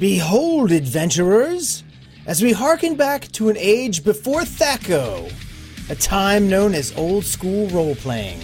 Behold, 0.00 0.72
adventurers, 0.72 1.84
as 2.26 2.40
we 2.40 2.52
hearken 2.52 2.94
back 2.94 3.30
to 3.32 3.50
an 3.50 3.56
age 3.58 4.02
before 4.02 4.40
THAC0, 4.40 5.30
a 5.90 5.94
time 5.94 6.48
known 6.48 6.72
as 6.72 6.96
old 6.96 7.26
school 7.26 7.68
role 7.68 7.94
playing, 7.96 8.40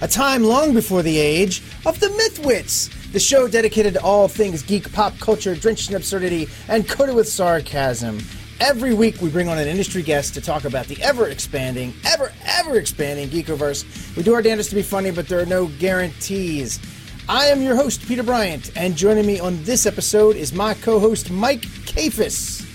a 0.00 0.08
time 0.08 0.42
long 0.42 0.74
before 0.74 1.04
the 1.04 1.16
age 1.16 1.62
of 1.86 2.00
the 2.00 2.08
Mythwits, 2.08 2.90
the 3.12 3.20
show 3.20 3.46
dedicated 3.46 3.94
to 3.94 4.02
all 4.02 4.26
things 4.26 4.64
geek 4.64 4.92
pop 4.92 5.16
culture, 5.20 5.54
drenched 5.54 5.90
in 5.90 5.94
absurdity 5.94 6.48
and 6.66 6.88
coated 6.88 7.14
with 7.14 7.28
sarcasm. 7.28 8.18
Every 8.58 8.92
week, 8.92 9.22
we 9.22 9.30
bring 9.30 9.48
on 9.48 9.58
an 9.58 9.68
industry 9.68 10.02
guest 10.02 10.34
to 10.34 10.40
talk 10.40 10.64
about 10.64 10.86
the 10.86 11.00
ever 11.02 11.28
expanding, 11.28 11.94
ever, 12.04 12.32
ever 12.44 12.78
expanding 12.78 13.28
Geekoverse. 13.28 14.16
We 14.16 14.24
do 14.24 14.34
our 14.34 14.42
damnedest 14.42 14.70
to 14.70 14.76
be 14.76 14.82
funny, 14.82 15.12
but 15.12 15.28
there 15.28 15.38
are 15.38 15.46
no 15.46 15.68
guarantees. 15.78 16.80
I 17.28 17.46
am 17.46 17.62
your 17.62 17.76
host, 17.76 18.06
Peter 18.06 18.22
Bryant, 18.22 18.72
and 18.76 18.96
joining 18.96 19.26
me 19.26 19.38
on 19.38 19.62
this 19.62 19.86
episode 19.86 20.36
is 20.36 20.52
my 20.52 20.74
co 20.74 20.98
host, 20.98 21.30
Mike 21.30 21.62
Kafis. 21.62 22.66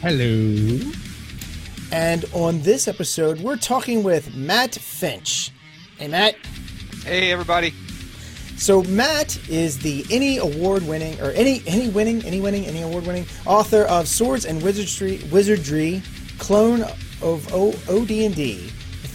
Hello. 0.00 0.90
And 1.92 2.24
on 2.32 2.60
this 2.62 2.88
episode, 2.88 3.40
we're 3.40 3.56
talking 3.56 4.02
with 4.02 4.34
Matt 4.34 4.74
Finch. 4.74 5.50
Hey, 5.98 6.08
Matt. 6.08 6.36
Hey, 7.04 7.30
everybody. 7.30 7.74
So 8.56 8.82
Matt 8.84 9.36
is 9.48 9.78
the 9.78 10.04
any 10.10 10.38
award 10.38 10.86
winning 10.86 11.20
or 11.20 11.30
any 11.32 11.62
any 11.66 11.88
winning 11.88 12.24
any 12.24 12.40
winning 12.40 12.64
any 12.66 12.82
award 12.82 13.06
winning 13.06 13.26
author 13.46 13.82
of 13.82 14.08
Swords 14.08 14.46
and 14.46 14.62
Wizardry 14.62 15.20
Wizardry 15.30 16.02
clone 16.38 16.82
of 17.20 17.52
o, 17.52 17.70
OD&D. 17.88 18.70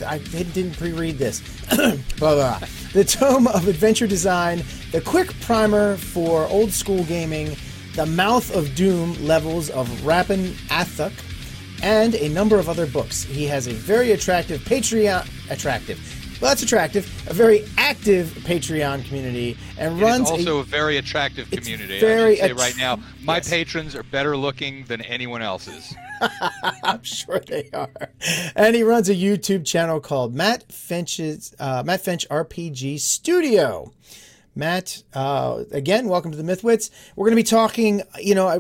I 0.06 0.18
didn't 0.20 0.78
pre-read 0.78 1.18
this. 1.18 1.42
blah, 2.18 2.36
blah. 2.36 2.60
The 2.92 3.04
tome 3.04 3.46
of 3.46 3.68
adventure 3.68 4.08
design, 4.08 4.64
the 4.92 5.00
quick 5.00 5.40
primer 5.42 5.96
for 5.96 6.48
old 6.48 6.72
school 6.72 7.04
gaming, 7.04 7.56
the 7.94 8.08
mouth 8.08 8.56
of 8.56 8.74
doom 8.74 9.14
levels 9.24 9.70
of 9.70 9.88
Rappan 10.02 10.54
Athuk, 10.70 11.14
and 11.84 12.16
a 12.16 12.30
number 12.30 12.58
of 12.58 12.68
other 12.68 12.88
books. 12.88 13.24
He 13.24 13.46
has 13.46 13.68
a 13.68 13.74
very 13.74 14.12
attractive 14.12 14.62
Patreon 14.62 15.30
attractive 15.52 16.00
well, 16.40 16.52
that's 16.52 16.64
attractive. 16.64 17.06
A 17.30 17.34
very 17.34 17.66
active 17.78 18.28
Patreon 18.44 19.06
community, 19.06 19.58
and 19.78 20.00
it 20.00 20.04
runs 20.04 20.30
also 20.30 20.58
a, 20.58 20.62
a, 20.62 20.64
very 20.64 20.98
attractive 20.98 21.50
community. 21.52 22.00
Very 22.00 22.38
say 22.38 22.54
right 22.54 22.78
now, 22.78 23.00
my 23.24 23.38
yes. 23.38 23.50
patrons 23.50 23.96
are 23.96 24.04
better 24.04 24.38
looking 24.38 24.86
than 24.86 25.02
anyone 25.02 25.42
else's. 25.42 25.94
I'm 26.84 27.04
sure 27.04 27.40
they 27.40 27.70
are. 27.74 27.90
And 28.56 28.76
he 28.76 28.84
runs 28.84 29.10
a 29.10 29.16
YouTube 29.16 29.66
channel 29.66 30.00
called 30.00 30.34
Matt 30.34 30.72
Finch's 30.72 31.54
uh, 31.60 31.84
Matt 31.86 32.02
Finch 32.02 32.28
RPG 32.30 33.00
Studio. 33.00 33.92
Matt, 34.56 35.04
uh, 35.14 35.64
again, 35.72 36.08
welcome 36.10 36.32
to 36.32 36.38
the 36.38 36.44
Mythwits. 36.44 36.90
We're 37.16 37.26
going 37.26 37.38
to 37.38 37.44
be 37.44 37.44
talking, 37.44 38.02
you 38.20 38.36
know, 38.36 38.48
I 38.48 38.60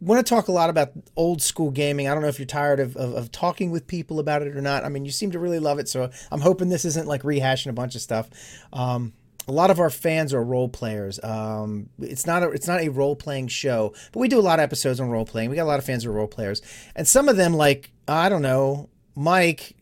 want 0.00 0.24
to 0.24 0.28
talk 0.28 0.48
a 0.48 0.52
lot 0.52 0.70
about 0.70 0.92
old 1.16 1.42
school 1.42 1.70
gaming. 1.70 2.08
I 2.08 2.14
don't 2.14 2.22
know 2.22 2.28
if 2.28 2.38
you're 2.38 2.46
tired 2.46 2.80
of, 2.80 2.96
of, 2.96 3.14
of, 3.14 3.32
talking 3.32 3.70
with 3.70 3.86
people 3.86 4.20
about 4.20 4.42
it 4.42 4.56
or 4.56 4.60
not. 4.60 4.84
I 4.84 4.88
mean, 4.88 5.04
you 5.04 5.10
seem 5.10 5.32
to 5.32 5.38
really 5.38 5.58
love 5.58 5.78
it, 5.78 5.88
so 5.88 6.10
I'm 6.30 6.40
hoping 6.40 6.68
this 6.68 6.84
isn't 6.84 7.08
like 7.08 7.22
rehashing 7.22 7.68
a 7.68 7.72
bunch 7.72 7.94
of 7.94 8.00
stuff. 8.00 8.28
Um, 8.72 9.12
a 9.48 9.52
lot 9.52 9.70
of 9.70 9.80
our 9.80 9.90
fans 9.90 10.34
are 10.34 10.44
role 10.44 10.68
players. 10.68 11.18
Um, 11.22 11.88
it's 11.98 12.26
not 12.26 12.42
a 12.42 12.50
it's 12.50 12.68
not 12.68 12.80
a 12.80 12.90
role 12.90 13.16
playing 13.16 13.48
show, 13.48 13.94
but 14.12 14.20
we 14.20 14.28
do 14.28 14.38
a 14.38 14.42
lot 14.42 14.58
of 14.58 14.62
episodes 14.62 15.00
on 15.00 15.08
role 15.08 15.24
playing. 15.24 15.50
We 15.50 15.56
got 15.56 15.64
a 15.64 15.64
lot 15.64 15.78
of 15.78 15.86
fans 15.86 16.04
who 16.04 16.10
are 16.10 16.14
role 16.14 16.28
players, 16.28 16.60
and 16.94 17.08
some 17.08 17.28
of 17.28 17.36
them, 17.36 17.54
like 17.54 17.90
I 18.06 18.28
don't 18.28 18.42
know, 18.42 18.90
Mike, 19.16 19.74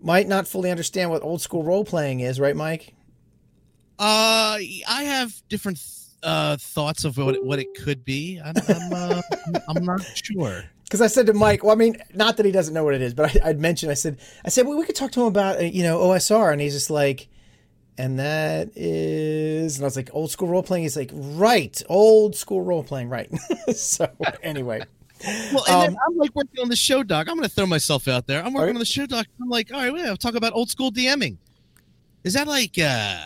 might 0.00 0.28
not 0.28 0.46
fully 0.46 0.70
understand 0.70 1.10
what 1.10 1.22
old 1.22 1.42
school 1.42 1.64
role 1.64 1.84
playing 1.84 2.20
is, 2.20 2.38
right, 2.38 2.56
Mike? 2.56 2.94
Uh, 3.98 4.62
I 4.88 5.02
have 5.04 5.42
different 5.48 5.78
uh, 6.22 6.56
thoughts 6.56 7.04
of 7.04 7.16
what 7.16 7.36
it, 7.36 7.44
what 7.44 7.58
it 7.58 7.74
could 7.74 8.04
be. 8.04 8.40
I'm 8.44 8.54
I'm, 8.68 8.92
uh, 8.92 9.22
I'm 9.68 9.84
not 9.84 10.02
sure. 10.14 10.64
Because 10.84 11.02
I 11.02 11.06
said 11.06 11.26
to 11.26 11.34
Mike, 11.34 11.62
well, 11.62 11.72
I 11.72 11.74
mean, 11.74 11.98
not 12.14 12.38
that 12.38 12.46
he 12.46 12.50
doesn't 12.50 12.72
know 12.72 12.82
what 12.82 12.94
it 12.94 13.02
is, 13.02 13.12
but 13.12 13.44
I, 13.44 13.48
would 13.48 13.60
mentioned, 13.60 13.92
I 13.92 13.94
said, 13.94 14.18
I 14.42 14.48
said, 14.48 14.66
well, 14.66 14.78
we 14.78 14.86
could 14.86 14.96
talk 14.96 15.12
to 15.12 15.20
him 15.20 15.26
about, 15.26 15.58
uh, 15.58 15.64
you 15.64 15.82
know, 15.82 15.98
OSR, 15.98 16.50
and 16.50 16.62
he's 16.62 16.72
just 16.72 16.88
like, 16.88 17.28
and 17.98 18.18
that 18.18 18.70
is, 18.74 19.76
and 19.76 19.84
I 19.84 19.86
was 19.86 19.96
like, 19.96 20.08
old 20.14 20.30
school 20.30 20.48
role 20.48 20.62
playing. 20.62 20.84
He's 20.84 20.96
like, 20.96 21.10
right, 21.12 21.82
old 21.90 22.36
school 22.36 22.62
role 22.62 22.82
playing, 22.82 23.10
right. 23.10 23.28
so 23.74 24.08
anyway. 24.42 24.82
Well, 25.52 25.64
and 25.68 25.94
um, 25.94 25.96
I'm 26.06 26.16
like 26.16 26.34
working 26.34 26.60
on 26.60 26.68
the 26.70 26.76
show 26.76 27.02
doc. 27.02 27.28
I'm 27.28 27.36
going 27.36 27.46
to 27.46 27.54
throw 27.54 27.66
myself 27.66 28.08
out 28.08 28.26
there. 28.26 28.38
I'm 28.38 28.54
working 28.54 28.68
right. 28.68 28.76
on 28.76 28.78
the 28.78 28.86
show 28.86 29.04
doc. 29.04 29.26
I'm 29.42 29.50
like, 29.50 29.70
all 29.74 29.80
right, 29.80 29.92
well, 29.92 30.16
talk 30.16 30.36
about 30.36 30.54
old 30.54 30.70
school 30.70 30.90
DMing. 30.90 31.36
Is 32.24 32.32
that 32.32 32.46
like, 32.46 32.78
uh, 32.78 33.18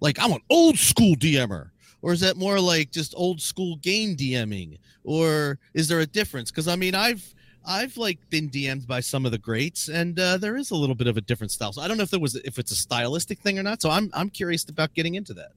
like 0.00 0.18
I'm 0.20 0.32
an 0.32 0.42
old 0.50 0.78
school 0.78 1.14
DMer, 1.14 1.70
or 2.02 2.12
is 2.12 2.20
that 2.20 2.36
more 2.36 2.60
like 2.60 2.90
just 2.90 3.14
old 3.16 3.40
school 3.40 3.76
game 3.76 4.16
DMing, 4.16 4.78
or 5.04 5.58
is 5.74 5.88
there 5.88 6.00
a 6.00 6.06
difference? 6.06 6.50
Because 6.50 6.68
I 6.68 6.76
mean, 6.76 6.94
I've 6.94 7.34
I've 7.66 7.96
like 7.96 8.18
been 8.30 8.48
DM'd 8.48 8.86
by 8.86 9.00
some 9.00 9.26
of 9.26 9.32
the 9.32 9.38
greats, 9.38 9.88
and 9.88 10.18
uh, 10.18 10.36
there 10.36 10.56
is 10.56 10.70
a 10.70 10.76
little 10.76 10.94
bit 10.94 11.08
of 11.08 11.16
a 11.16 11.20
different 11.20 11.50
style. 11.50 11.72
So 11.72 11.82
I 11.82 11.88
don't 11.88 11.96
know 11.96 12.04
if 12.04 12.10
there 12.10 12.20
was 12.20 12.36
if 12.36 12.58
it's 12.58 12.70
a 12.70 12.76
stylistic 12.76 13.40
thing 13.40 13.58
or 13.58 13.62
not. 13.62 13.82
So 13.82 13.90
I'm 13.90 14.10
I'm 14.14 14.30
curious 14.30 14.64
about 14.68 14.94
getting 14.94 15.14
into 15.16 15.34
that. 15.34 15.52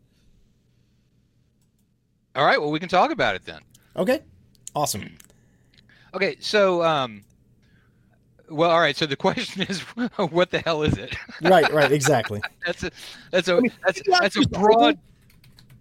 All 2.35 2.45
right, 2.45 2.59
well 2.59 2.71
we 2.71 2.79
can 2.79 2.89
talk 2.89 3.11
about 3.11 3.35
it 3.35 3.45
then. 3.45 3.61
Okay, 3.95 4.21
awesome. 4.75 5.17
Okay, 6.13 6.37
so 6.39 6.83
um, 6.83 7.23
well, 8.49 8.71
all 8.71 8.79
right. 8.79 8.95
So 8.95 9.05
the 9.05 9.15
question 9.15 9.61
is, 9.69 9.81
what 10.31 10.51
the 10.51 10.59
hell 10.59 10.83
is 10.83 10.97
it? 10.97 11.15
right, 11.41 11.71
right, 11.71 11.91
exactly. 11.91 12.41
that's 12.65 12.83
a 12.83 12.91
that's 13.31 13.47
a 13.47 13.57
I 13.57 13.59
mean, 13.59 13.71
that's, 13.85 14.01
that's 14.19 14.37
a 14.37 14.47
broad 14.49 14.97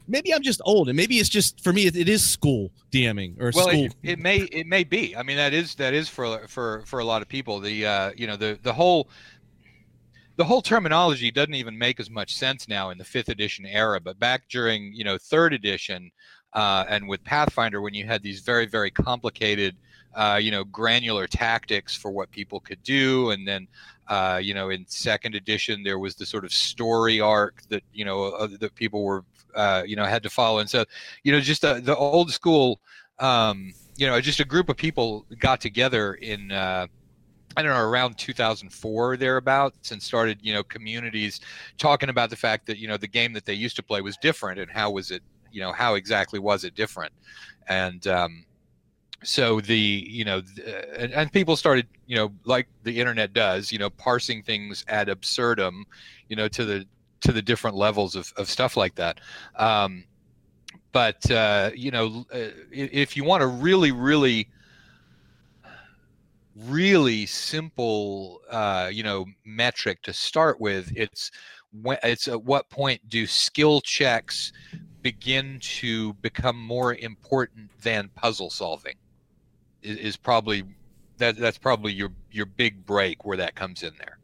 maybe 0.09 0.35
I'm 0.35 0.43
just 0.43 0.61
old, 0.65 0.89
and 0.89 0.97
maybe 0.97 1.17
it's 1.17 1.29
just 1.29 1.63
for 1.63 1.73
me. 1.73 1.87
It, 1.87 1.97
it 1.97 2.09
is 2.09 2.29
school 2.29 2.73
DMing 2.91 3.41
or 3.41 3.53
well, 3.55 3.69
school. 3.69 3.85
It, 3.85 3.95
it, 4.03 4.19
may 4.19 4.39
it 4.39 4.67
may 4.67 4.83
be. 4.83 5.15
I 5.17 5.23
mean, 5.23 5.37
that 5.37 5.53
is 5.53 5.75
that 5.77 5.95
is 5.95 6.09
for 6.09 6.49
for 6.49 6.83
for 6.87 6.99
a 6.99 7.05
lot 7.05 7.23
of 7.23 7.29
people. 7.29 7.61
The 7.61 7.87
uh, 7.87 8.13
you 8.17 8.27
know 8.27 8.37
the 8.37 8.59
the 8.63 8.73
whole 8.73 9.09
the 10.37 10.45
whole 10.45 10.63
terminology 10.63 11.31
doesn't 11.31 11.55
even 11.55 11.77
make 11.77 12.01
as 12.01 12.11
much 12.11 12.37
sense 12.37 12.69
now 12.69 12.91
in 12.91 12.99
the 12.99 13.05
fifth 13.05 13.29
edition 13.29 13.67
era. 13.67 14.01
But 14.01 14.19
back 14.19 14.49
during 14.49 14.93
you 14.93 15.05
know 15.05 15.19
third 15.19 15.53
edition 15.53 16.11
uh, 16.55 16.85
and 16.89 17.09
with 17.09 17.23
Pathfinder, 17.25 17.81
when 17.81 17.95
you 17.95 18.07
had 18.07 18.23
these 18.23 18.41
very 18.41 18.67
very 18.67 18.91
complicated 18.91 19.77
uh, 20.15 20.39
you 20.41 20.51
know 20.51 20.65
granular 20.65 21.27
tactics 21.27 21.95
for 21.95 22.11
what 22.11 22.31
people 22.31 22.61
could 22.61 22.83
do, 22.83 23.31
and 23.31 23.47
then 23.47 23.69
uh, 24.09 24.41
you 24.43 24.55
know 24.55 24.71
in 24.71 24.87
second 24.89 25.35
edition 25.35 25.83
there 25.83 25.99
was 25.99 26.15
the 26.15 26.25
sort 26.25 26.45
of 26.45 26.53
story 26.53 27.21
arc 27.21 27.63
that 27.69 27.83
you 27.93 28.05
know 28.05 28.31
uh, 28.31 28.49
that 28.59 28.75
people 28.75 29.05
were 29.05 29.25
uh, 29.59 29.83
you 29.85 29.97
know 29.97 30.05
had 30.05 30.23
to 30.23 30.31
follow 30.31 30.61
and 30.61 30.71
so 30.71 30.85
you 31.25 31.33
know 31.33 31.41
just 31.41 31.63
the, 31.63 31.81
the 31.81 31.97
old 31.97 32.31
school 32.31 32.81
um, 33.19 33.73
you 33.97 34.07
know 34.07 34.21
just 34.21 34.41
a 34.41 34.45
group 34.45 34.69
of 34.69 34.77
people 34.77 35.27
got 35.39 35.61
together 35.61 36.15
in 36.15 36.53
uh, 36.53 36.87
I 37.57 37.63
don't 37.63 37.73
know 37.73 37.81
around 37.81 38.17
2004 38.17 39.17
thereabouts 39.17 39.91
and 39.91 40.01
started 40.01 40.39
you 40.43 40.53
know 40.53 40.63
communities 40.63 41.41
talking 41.77 42.09
about 42.09 42.31
the 42.31 42.37
fact 42.37 42.67
that 42.67 42.79
you 42.79 42.87
know 42.87 42.97
the 42.97 43.09
game 43.09 43.33
that 43.33 43.45
they 43.45 43.55
used 43.55 43.75
to 43.77 43.83
play 43.83 44.01
was 44.01 44.17
different 44.19 44.61
and 44.61 44.71
how 44.71 44.93
was 44.93 45.11
it 45.11 45.23
you 45.51 45.61
know 45.61 45.73
how 45.73 45.95
exactly 45.95 46.39
was 46.39 46.63
it 46.63 46.75
different 46.77 47.13
and 47.69 48.07
um, 48.07 48.45
so 49.25 49.61
the 49.61 49.77
you 50.09 50.25
know 50.25 50.41
and, 50.97 51.13
and, 51.13 51.33
people 51.33 51.57
started 51.57 51.89
you 52.07 52.15
know 52.15 52.33
like 52.45 52.69
the 52.85 53.01
internet 53.01 53.33
does 53.33 53.73
you 53.73 53.79
know 53.79 53.91
parsing 53.91 54.43
things 54.43 54.85
ad 54.87 55.09
absurdum 55.09 55.85
you 56.29 56.37
know 56.37 56.47
to 56.47 56.65
the 56.65 56.87
to 57.21 57.33
the 57.33 57.43
different 57.43 57.77
levels 57.77 58.15
of, 58.15 58.33
of 58.37 58.49
stuff 58.49 58.77
like 58.77 58.95
that. 58.97 59.21
Um, 59.56 60.05
but 60.93 61.31
uh, 61.31 61.70
you 61.75 61.91
know, 61.91 62.25
uh, 62.32 62.49
if 62.73 63.17
you 63.17 63.25
want 63.25 63.43
a 63.43 63.47
really, 63.47 63.93
really, 63.93 64.49
really 66.56 67.26
simple, 67.26 68.41
uh, 68.50 68.91
you 68.93 69.03
know, 69.03 69.26
metric 69.44 70.03
to 70.03 70.12
start 70.12 70.61
with, 70.61 70.93
it's 70.97 71.31
when 71.82 71.99
it's 72.03 72.29
at 72.29 72.43
what 72.43 72.70
point 72.70 73.06
do 73.09 73.26
skill 73.26 73.81
checks 73.81 74.53
begin 75.03 75.59
to 75.61 76.15
become 76.15 76.61
more 76.61 76.94
important 76.94 77.70
than 77.82 78.11
puzzle 78.15 78.50
solving? 78.50 78.94
Is, 79.82 79.99
is 79.99 80.17
probably 80.17 80.65
that 81.19 81.37
that's 81.37 81.59
probably 81.59 81.93
your 81.93 82.11
your 82.31 82.47
big 82.47 82.85
break 82.87 83.25
where 83.25 83.37
that 83.37 83.55
comes 83.55 83.82
in 83.82 83.93
there. 83.99 84.18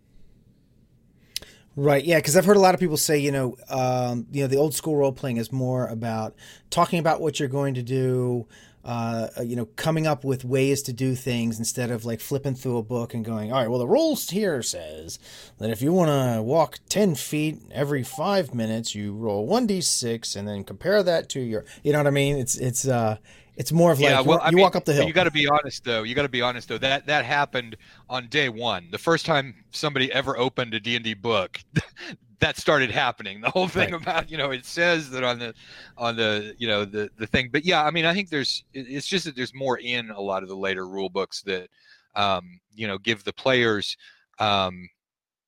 Right. 1.76 2.04
Yeah. 2.04 2.18
Because 2.18 2.36
I've 2.36 2.44
heard 2.44 2.56
a 2.56 2.60
lot 2.60 2.74
of 2.74 2.80
people 2.80 2.96
say, 2.96 3.18
you 3.18 3.32
know, 3.32 3.56
um, 3.68 4.26
you 4.30 4.42
know, 4.42 4.46
the 4.46 4.56
old 4.56 4.74
school 4.74 4.96
role 4.96 5.12
playing 5.12 5.38
is 5.38 5.50
more 5.52 5.86
about 5.88 6.34
talking 6.70 6.98
about 6.98 7.20
what 7.20 7.40
you're 7.40 7.48
going 7.48 7.74
to 7.74 7.82
do. 7.82 8.46
Uh, 8.84 9.28
you 9.42 9.56
know, 9.56 9.64
coming 9.76 10.06
up 10.06 10.24
with 10.24 10.44
ways 10.44 10.82
to 10.82 10.92
do 10.92 11.14
things 11.14 11.58
instead 11.58 11.90
of 11.90 12.04
like 12.04 12.20
flipping 12.20 12.54
through 12.54 12.76
a 12.76 12.82
book 12.82 13.14
and 13.14 13.24
going, 13.24 13.50
all 13.50 13.58
right, 13.58 13.70
well, 13.70 13.78
the 13.78 13.88
rules 13.88 14.28
here 14.28 14.60
says 14.60 15.18
that 15.56 15.70
if 15.70 15.80
you 15.80 15.90
want 15.90 16.10
to 16.10 16.42
walk 16.42 16.78
10 16.90 17.14
feet 17.14 17.62
every 17.72 18.02
five 18.02 18.52
minutes, 18.52 18.94
you 18.94 19.14
roll 19.14 19.48
1d6 19.48 20.36
and 20.36 20.46
then 20.46 20.64
compare 20.64 21.02
that 21.02 21.30
to 21.30 21.40
your, 21.40 21.64
you 21.82 21.92
know 21.92 21.98
what 21.98 22.06
I 22.06 22.10
mean? 22.10 22.36
It's, 22.36 22.56
it's, 22.56 22.86
uh, 22.86 23.16
it's 23.56 23.72
more 23.72 23.92
of 23.92 24.00
yeah, 24.00 24.18
like 24.18 24.26
well, 24.26 24.40
you, 24.40 24.50
you 24.50 24.56
mean, 24.56 24.62
walk 24.62 24.76
up 24.76 24.84
the 24.84 24.92
hill. 24.92 25.06
You 25.06 25.12
got 25.12 25.24
to 25.24 25.30
be 25.30 25.46
honest, 25.46 25.84
though. 25.84 26.02
You 26.02 26.14
got 26.14 26.22
to 26.22 26.28
be 26.28 26.42
honest, 26.42 26.68
though. 26.68 26.78
That 26.78 27.06
that 27.06 27.24
happened 27.24 27.76
on 28.08 28.28
day 28.28 28.48
one. 28.48 28.88
The 28.90 28.98
first 28.98 29.26
time 29.26 29.54
somebody 29.70 30.12
ever 30.12 30.36
opened 30.36 30.74
a 30.74 30.80
D 30.80 30.96
and 30.96 31.04
D 31.04 31.14
book, 31.14 31.60
that 32.40 32.56
started 32.56 32.90
happening. 32.90 33.40
The 33.40 33.50
whole 33.50 33.68
thing 33.68 33.92
Right. 33.92 34.02
about 34.02 34.30
you 34.30 34.36
know 34.36 34.50
it 34.50 34.64
says 34.66 35.10
that 35.10 35.22
on 35.22 35.38
the 35.38 35.54
on 35.96 36.16
the 36.16 36.54
you 36.58 36.66
know 36.66 36.84
the 36.84 37.10
the 37.16 37.26
thing, 37.26 37.50
but 37.52 37.64
yeah, 37.64 37.84
I 37.84 37.90
mean 37.90 38.04
I 38.04 38.14
think 38.14 38.28
there's 38.28 38.64
it's 38.72 39.06
just 39.06 39.24
that 39.26 39.36
there's 39.36 39.54
more 39.54 39.78
in 39.78 40.10
a 40.10 40.20
lot 40.20 40.42
of 40.42 40.48
the 40.48 40.56
later 40.56 40.88
rule 40.88 41.08
books 41.08 41.42
that 41.42 41.68
um, 42.16 42.60
you 42.74 42.86
know 42.86 42.98
give 42.98 43.22
the 43.24 43.32
players 43.32 43.96
um, 44.40 44.88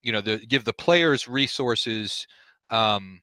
you 0.03 0.13
know 0.13 0.21
the 0.21 0.39
give 0.39 0.65
the 0.65 0.73
players 0.73 1.27
resources 1.27 2.27
um, 2.71 3.21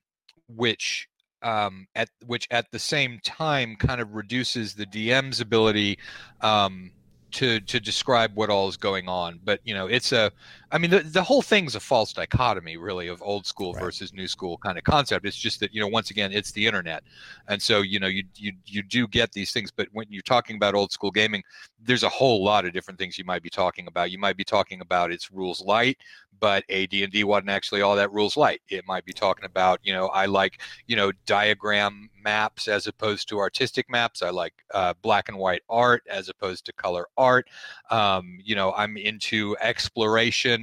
which 0.47 1.07
um, 1.43 1.87
at 1.95 2.09
which 2.25 2.47
at 2.51 2.71
the 2.71 2.79
same 2.79 3.19
time 3.23 3.75
kind 3.75 4.01
of 4.01 4.13
reduces 4.15 4.73
the 4.73 4.85
DM's 4.85 5.39
ability 5.41 5.99
um, 6.41 6.91
to 7.31 7.59
to 7.61 7.79
describe 7.79 8.31
what 8.35 8.49
all 8.49 8.67
is 8.67 8.77
going 8.77 9.07
on. 9.07 9.39
But 9.43 9.59
you 9.63 9.73
know, 9.73 9.87
it's 9.87 10.11
a 10.11 10.31
I 10.73 10.79
mean, 10.79 10.89
the, 10.89 11.01
the 11.01 11.23
whole 11.23 11.43
thing's 11.43 11.75
a 11.75 11.79
false 11.79 12.13
dichotomy, 12.13 12.77
really, 12.77 13.07
of 13.07 13.21
old 13.21 13.45
school 13.45 13.75
Right. 13.75 13.83
versus 13.83 14.11
new 14.11 14.27
school 14.27 14.57
kind 14.57 14.77
of 14.77 14.83
concept. 14.83 15.25
It's 15.25 15.37
just 15.37 15.59
that 15.59 15.73
you 15.73 15.79
know, 15.79 15.87
once 15.87 16.09
again, 16.09 16.33
it's 16.33 16.51
the 16.51 16.65
internet, 16.65 17.03
and 17.47 17.61
so 17.61 17.81
you 17.81 17.99
know, 17.99 18.07
you 18.07 18.23
you 18.35 18.53
you 18.65 18.81
do 18.81 19.07
get 19.07 19.31
these 19.33 19.53
things. 19.53 19.71
But 19.71 19.87
when 19.93 20.07
you're 20.09 20.23
talking 20.23 20.55
about 20.55 20.73
old 20.75 20.91
school 20.91 21.11
gaming, 21.11 21.43
there's 21.79 22.03
a 22.03 22.09
whole 22.09 22.43
lot 22.43 22.65
of 22.65 22.73
different 22.73 22.99
things 22.99 23.19
you 23.19 23.23
might 23.25 23.43
be 23.43 23.51
talking 23.51 23.87
about. 23.87 24.09
You 24.11 24.17
might 24.17 24.35
be 24.37 24.43
talking 24.43 24.81
about 24.81 25.11
its 25.11 25.31
rules 25.31 25.61
light, 25.61 25.99
but 26.39 26.63
AD&D 26.69 27.23
wasn't 27.23 27.51
actually 27.51 27.81
all 27.81 27.95
that 27.95 28.11
rules 28.11 28.35
light. 28.35 28.61
It 28.67 28.85
might 28.87 29.05
be 29.05 29.13
talking 29.13 29.45
about 29.45 29.79
you 29.83 29.93
know, 29.93 30.07
I 30.07 30.25
like 30.25 30.59
you 30.87 30.95
know 30.95 31.11
diagram 31.27 32.09
maps 32.23 32.67
as 32.67 32.87
opposed 32.87 33.29
to 33.29 33.39
artistic 33.39 33.89
maps. 33.89 34.23
I 34.23 34.31
like 34.31 34.53
uh, 34.73 34.93
black 35.03 35.29
and 35.29 35.37
white 35.37 35.61
art 35.69 36.03
as 36.09 36.29
opposed 36.29 36.65
to 36.65 36.73
color 36.73 37.07
art. 37.17 37.47
Um, 37.89 38.39
you 38.43 38.55
know, 38.55 38.73
I'm 38.73 38.97
into 38.97 39.55
exploration 39.59 40.62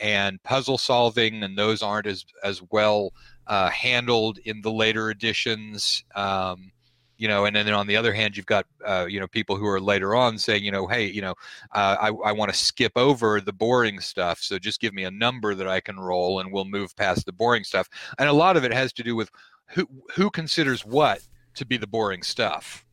and 0.00 0.42
puzzle 0.42 0.78
solving, 0.78 1.42
and 1.42 1.56
those 1.56 1.82
aren't 1.82 2.06
as 2.06 2.24
as 2.42 2.62
well 2.70 3.12
uh, 3.46 3.70
handled 3.70 4.38
in 4.44 4.60
the 4.62 4.72
later 4.72 5.10
editions. 5.10 6.04
Um, 6.14 6.72
you 7.18 7.26
know, 7.26 7.46
and 7.46 7.56
then 7.56 7.68
on 7.72 7.88
the 7.88 7.96
other 7.96 8.12
hand, 8.12 8.36
you've 8.36 8.46
got 8.46 8.64
uh, 8.86 9.06
you 9.08 9.18
know 9.18 9.26
people 9.26 9.56
who 9.56 9.66
are 9.66 9.80
later 9.80 10.14
on 10.14 10.38
saying, 10.38 10.64
you 10.64 10.70
know, 10.70 10.86
hey, 10.86 11.06
you 11.06 11.20
know, 11.20 11.34
uh, 11.72 11.96
I 12.00 12.08
I 12.08 12.32
want 12.32 12.52
to 12.52 12.56
skip 12.56 12.92
over 12.96 13.40
the 13.40 13.52
boring 13.52 13.98
stuff, 14.00 14.38
so 14.40 14.58
just 14.58 14.80
give 14.80 14.94
me 14.94 15.04
a 15.04 15.10
number 15.10 15.54
that 15.54 15.66
I 15.66 15.80
can 15.80 15.98
roll, 15.98 16.40
and 16.40 16.52
we'll 16.52 16.64
move 16.64 16.96
past 16.96 17.26
the 17.26 17.32
boring 17.32 17.64
stuff. 17.64 17.88
And 18.18 18.28
a 18.28 18.32
lot 18.32 18.56
of 18.56 18.64
it 18.64 18.72
has 18.72 18.92
to 18.94 19.02
do 19.02 19.16
with 19.16 19.30
who 19.66 19.88
who 20.14 20.30
considers 20.30 20.84
what 20.84 21.20
to 21.54 21.66
be 21.66 21.76
the 21.76 21.88
boring 21.88 22.22
stuff. 22.22 22.84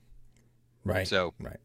Right. 0.84 1.08
So 1.08 1.34
right. 1.40 1.58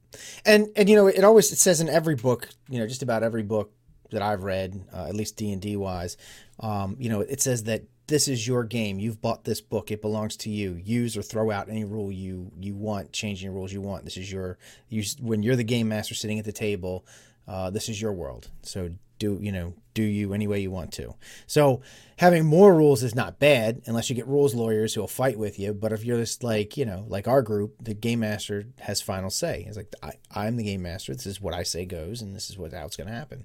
and 0.44 0.68
and 0.76 0.88
you 0.88 0.96
know 0.96 1.06
it 1.06 1.24
always 1.24 1.52
it 1.52 1.58
says 1.58 1.80
in 1.80 1.88
every 1.88 2.14
book 2.14 2.48
you 2.68 2.78
know 2.78 2.86
just 2.86 3.02
about 3.02 3.22
every 3.22 3.42
book 3.42 3.72
that 4.10 4.22
i've 4.22 4.42
read 4.42 4.82
uh, 4.92 5.06
at 5.06 5.14
least 5.14 5.36
d&d 5.36 5.76
wise 5.76 6.16
um, 6.60 6.96
you 6.98 7.08
know 7.08 7.20
it 7.20 7.40
says 7.40 7.64
that 7.64 7.82
this 8.10 8.26
is 8.26 8.44
your 8.44 8.64
game. 8.64 8.98
You've 8.98 9.22
bought 9.22 9.44
this 9.44 9.60
book. 9.60 9.92
It 9.92 10.02
belongs 10.02 10.36
to 10.38 10.50
you. 10.50 10.72
Use 10.82 11.16
or 11.16 11.22
throw 11.22 11.52
out 11.52 11.68
any 11.68 11.84
rule 11.84 12.10
you 12.10 12.50
you 12.58 12.74
want 12.74 13.12
change 13.12 13.42
any 13.42 13.54
rules 13.54 13.72
you 13.72 13.80
want. 13.80 14.04
This 14.04 14.16
is 14.16 14.30
your 14.30 14.58
you 14.88 15.04
when 15.20 15.44
you're 15.44 15.56
the 15.56 15.62
game 15.62 15.88
master 15.88 16.14
sitting 16.14 16.38
at 16.38 16.44
the 16.44 16.52
table 16.52 17.06
uh, 17.48 17.70
this 17.70 17.88
is 17.88 18.00
your 18.00 18.12
world. 18.12 18.48
So 18.62 18.90
do 19.18 19.38
you 19.40 19.52
know 19.52 19.74
do 19.94 20.02
you 20.02 20.34
any 20.34 20.46
way 20.46 20.60
you 20.60 20.70
want 20.70 20.92
to. 20.94 21.14
So 21.46 21.82
having 22.16 22.44
more 22.46 22.74
rules 22.74 23.02
is 23.02 23.14
not 23.14 23.38
bad 23.38 23.82
unless 23.86 24.10
you 24.10 24.16
get 24.16 24.26
rules 24.26 24.54
lawyers 24.54 24.94
who 24.94 25.00
will 25.00 25.08
fight 25.08 25.38
with 25.38 25.58
you. 25.58 25.72
But 25.72 25.92
if 25.92 26.04
you're 26.04 26.18
just 26.18 26.42
like 26.42 26.76
you 26.76 26.84
know 26.84 27.04
like 27.08 27.28
our 27.28 27.42
group 27.42 27.76
the 27.80 27.94
game 27.94 28.20
master 28.20 28.66
has 28.80 29.00
final 29.00 29.30
say. 29.30 29.64
It's 29.66 29.76
like 29.76 29.94
I, 30.02 30.12
i'm 30.34 30.56
the 30.56 30.64
game 30.64 30.82
master. 30.82 31.14
This 31.14 31.26
is 31.26 31.40
what 31.40 31.54
i 31.54 31.62
say 31.62 31.84
goes 31.84 32.22
and 32.22 32.34
this 32.34 32.50
is 32.50 32.58
what 32.58 32.72
how 32.72 32.86
it's 32.86 32.96
going 32.96 33.08
to 33.08 33.14
happen 33.14 33.44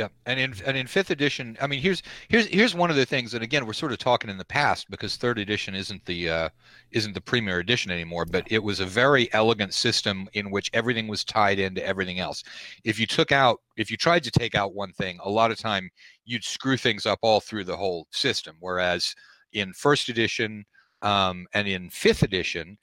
Yeah, 0.00 0.08
and 0.24 0.40
in 0.40 0.54
and 0.64 0.78
in 0.78 0.86
fifth 0.86 1.10
edition, 1.10 1.58
I 1.60 1.66
mean, 1.66 1.82
here's 1.82 2.02
here's 2.30 2.46
here's 2.46 2.74
one 2.74 2.88
of 2.88 2.96
the 2.96 3.04
things, 3.04 3.34
and 3.34 3.44
again, 3.44 3.66
we're 3.66 3.74
sort 3.74 3.92
of 3.92 3.98
talking 3.98 4.30
in 4.30 4.38
the 4.38 4.46
past 4.46 4.88
because 4.88 5.16
third 5.16 5.38
edition 5.38 5.74
isn't 5.74 6.02
the 6.06 6.30
uh, 6.30 6.48
isn't 6.92 7.12
the 7.12 7.20
premier 7.20 7.58
edition 7.58 7.90
anymore, 7.90 8.24
but 8.24 8.50
it 8.50 8.62
was 8.62 8.80
a 8.80 8.86
very 8.86 9.30
elegant 9.34 9.74
system 9.74 10.26
in 10.32 10.50
which 10.50 10.70
everything 10.72 11.06
was 11.06 11.22
tied 11.22 11.58
into 11.58 11.86
everything 11.86 12.18
else. 12.18 12.42
If 12.82 12.98
you 12.98 13.06
took 13.06 13.30
out, 13.30 13.60
if 13.76 13.90
you 13.90 13.98
tried 13.98 14.24
to 14.24 14.30
take 14.30 14.54
out 14.54 14.72
one 14.72 14.92
thing, 14.94 15.18
a 15.22 15.28
lot 15.28 15.50
of 15.50 15.58
time 15.58 15.90
you'd 16.24 16.44
screw 16.44 16.78
things 16.78 17.04
up 17.04 17.18
all 17.20 17.40
through 17.40 17.64
the 17.64 17.76
whole 17.76 18.06
system. 18.10 18.56
Whereas 18.58 19.14
in 19.52 19.70
first 19.74 20.08
edition 20.08 20.64
um, 21.02 21.46
and 21.52 21.68
in 21.68 21.90
fifth 21.90 22.22
edition, 22.22 22.78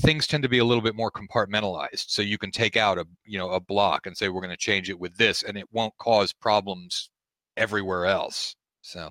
things 0.00 0.26
tend 0.26 0.42
to 0.42 0.48
be 0.48 0.58
a 0.58 0.64
little 0.64 0.82
bit 0.82 0.94
more 0.94 1.10
compartmentalized 1.10 2.08
so 2.08 2.22
you 2.22 2.38
can 2.38 2.50
take 2.50 2.76
out 2.76 2.98
a 2.98 3.06
you 3.24 3.38
know 3.38 3.50
a 3.50 3.60
block 3.60 4.06
and 4.06 4.16
say 4.16 4.28
we're 4.28 4.40
going 4.40 4.50
to 4.50 4.56
change 4.56 4.88
it 4.90 4.98
with 4.98 5.16
this 5.16 5.42
and 5.42 5.56
it 5.56 5.66
won't 5.72 5.96
cause 5.98 6.32
problems 6.32 7.10
everywhere 7.56 8.06
else 8.06 8.56
so 8.82 9.10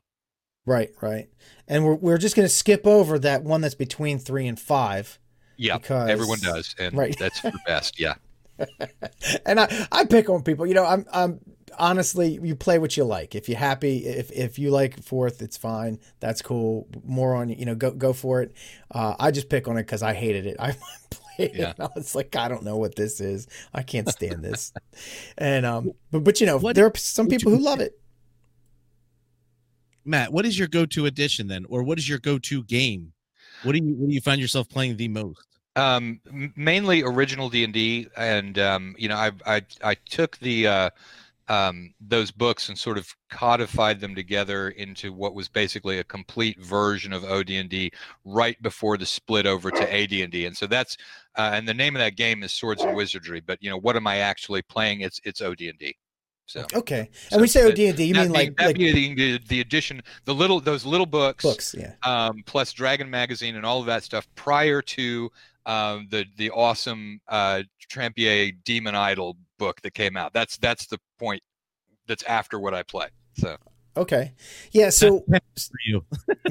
right 0.66 0.90
right 1.02 1.28
and 1.68 1.86
we're, 1.86 1.96
we're 1.96 2.18
just 2.18 2.36
going 2.36 2.48
to 2.48 2.54
skip 2.54 2.86
over 2.88 3.20
that 3.20 3.44
one 3.44 3.62
that's 3.62 3.76
between 3.76 4.18
three 4.20 4.48
and 4.48 4.60
five 4.60 5.20
yeah 5.58 5.78
Because- 5.78 6.10
everyone 6.10 6.40
does 6.40 6.76
and 6.80 6.96
right. 6.96 7.16
that's 7.20 7.40
for 7.40 7.52
best 7.68 8.00
yeah 8.00 8.16
and 9.46 9.58
I, 9.60 9.88
I 9.90 10.04
pick 10.04 10.30
on 10.30 10.44
people. 10.44 10.68
You 10.68 10.74
know, 10.74 10.84
I'm, 10.86 11.06
I'm 11.14 11.40
honestly, 11.78 12.40
you 12.42 12.56
play 12.56 12.80
what 12.80 12.96
you 12.98 13.04
like. 13.04 13.36
If 13.36 13.48
you're 13.50 13.58
happy, 13.60 14.06
if, 14.06 14.32
if 14.32 14.58
you 14.58 14.72
like 14.72 15.02
fourth, 15.04 15.42
it's 15.42 15.58
fine. 15.58 16.00
That's 16.20 16.42
cool. 16.42 16.88
More 17.04 17.36
on, 17.36 17.50
you 17.50 17.66
know, 17.66 17.76
go, 17.76 17.92
go 17.92 18.14
for 18.14 18.42
it. 18.42 18.54
Uh, 18.92 19.16
I 19.20 19.32
just 19.32 19.50
pick 19.50 19.68
on 19.68 19.78
it 19.78 19.84
cause 19.88 20.02
I 20.02 20.14
hated 20.14 20.46
it. 20.46 20.58
I 20.60 20.76
played 21.10 21.52
Yeah. 21.56 21.70
it 21.72 21.76
and 21.80 21.88
I 21.88 21.90
was 21.96 22.16
like, 22.16 22.36
I 22.36 22.48
don't 22.48 22.64
know 22.64 22.78
what 22.78 22.96
this 22.96 23.22
is. 23.22 23.48
I 23.74 23.84
can't 23.84 24.10
stand 24.18 24.44
this. 24.44 24.74
and, 25.38 25.66
um, 25.66 25.92
but, 26.12 26.24
but 26.24 26.40
you 26.42 26.48
know, 26.48 26.58
What- 26.58 26.76
there 26.76 26.86
are 26.86 26.92
some 26.96 27.28
people 27.28 27.52
who 27.52 27.60
love 27.60 27.80
it. 27.80 28.00
Matt, 30.06 30.32
what 30.34 30.46
is 30.46 30.58
your 30.58 30.68
go-to 30.68 31.06
edition 31.06 31.48
then, 31.48 31.66
or 31.70 31.84
what 31.84 32.00
is 32.00 32.08
your 32.10 32.18
go-to 32.20 32.64
game? 32.64 33.14
What 33.64 33.74
do 33.74 33.80
you 33.80 33.94
what 33.96 34.08
do 34.08 34.14
you 34.14 34.22
find 34.22 34.40
yourself 34.40 34.70
playing 34.70 34.98
the 34.98 35.08
most? 35.08 35.46
um 35.76 36.20
mainly 36.56 37.04
original 37.04 37.48
d&d 37.48 38.08
and 38.18 38.58
um 38.58 38.96
you 38.98 39.08
know 39.08 39.16
i 39.16 39.32
i, 39.46 39.62
I 39.84 39.94
took 40.10 40.36
the 40.40 40.66
uh 40.66 40.90
um, 41.50 41.94
those 42.00 42.30
books 42.30 42.70
and 42.70 42.78
sort 42.78 42.98
of 42.98 43.14
codified 43.30 44.00
them 44.00 44.14
together 44.14 44.70
into 44.70 45.12
what 45.12 45.34
was 45.34 45.48
basically 45.48 45.98
a 45.98 46.04
complete 46.04 46.62
version 46.62 47.12
of 47.12 47.26
OD&D 47.26 47.92
right 48.24 48.62
before 48.62 48.98
the 48.98 49.06
split 49.06 49.48
over 49.48 49.72
to 49.72 49.94
AD&D, 49.94 50.46
and 50.46 50.56
so 50.56 50.68
that's 50.68 50.96
uh, 51.38 51.52
and 51.54 51.68
the 51.68 51.74
name 51.74 51.96
of 51.96 52.00
that 52.00 52.16
game 52.16 52.44
is 52.44 52.54
Swords 52.54 52.84
and 52.84 52.96
Wizardry. 52.96 53.40
But 53.40 53.62
you 53.62 53.70
know, 53.70 53.78
what 53.78 53.96
am 53.96 54.08
I 54.08 54.18
actually 54.18 54.62
playing? 54.62 55.02
It's 55.02 55.20
it's 55.24 55.42
OD&D. 55.42 55.96
So 56.46 56.66
Okay. 56.74 57.10
So 57.30 57.36
And 57.36 57.42
we 57.42 57.48
say 57.48 57.64
OD&D, 57.64 58.04
you 58.04 58.16
mean 58.16 58.32
like, 58.32 58.56
that 58.58 58.68
like 58.68 58.76
the, 58.78 59.40
the 59.48 59.62
addition, 59.62 60.02
the 60.26 60.34
little 60.34 60.60
those 60.60 60.84
little 60.84 61.06
books, 61.06 61.44
books. 61.44 61.76
Yeah. 61.78 61.94
um, 62.04 62.44
plus 62.46 62.74
Dragon 62.74 63.10
Magazine 63.10 63.56
and 63.56 63.66
all 63.66 63.80
of 63.80 63.86
that 63.86 64.04
stuff 64.04 64.28
prior 64.36 64.82
to 64.82 65.32
um, 65.68 66.08
the 66.10 66.26
the 66.38 66.50
awesome 66.50 67.22
uh, 67.28 67.62
Trampier 67.88 68.52
Demon 68.64 68.96
Idol 68.96 69.38
book 69.60 69.82
that 69.82 69.94
came 69.94 70.18
out. 70.18 70.34
That's 70.34 70.58
that's 70.58 70.88
the 70.88 70.98
point. 71.20 71.44
That's 72.08 72.24
after 72.24 72.60
what 72.60 72.74
I 72.74 72.82
play. 72.82 73.10
So 73.34 73.58
Okay. 74.00 74.34
Yeah. 74.72 74.90
So, 74.90 75.26
you, 75.86 76.06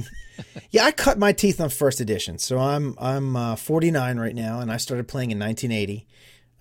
Yeah, 0.70 0.84
I 0.84 0.92
cut 0.92 1.18
my 1.18 1.32
teeth 1.32 1.60
on 1.60 1.70
first 1.70 2.00
edition. 2.00 2.38
So 2.38 2.58
I'm 2.58 2.94
I'm 2.98 3.36
uh, 3.36 3.56
49 3.56 4.18
right 4.18 4.34
now, 4.34 4.60
and 4.60 4.70
I 4.70 4.76
started 4.76 5.08
playing 5.08 5.30
in 5.30 5.38
1980. 5.38 6.06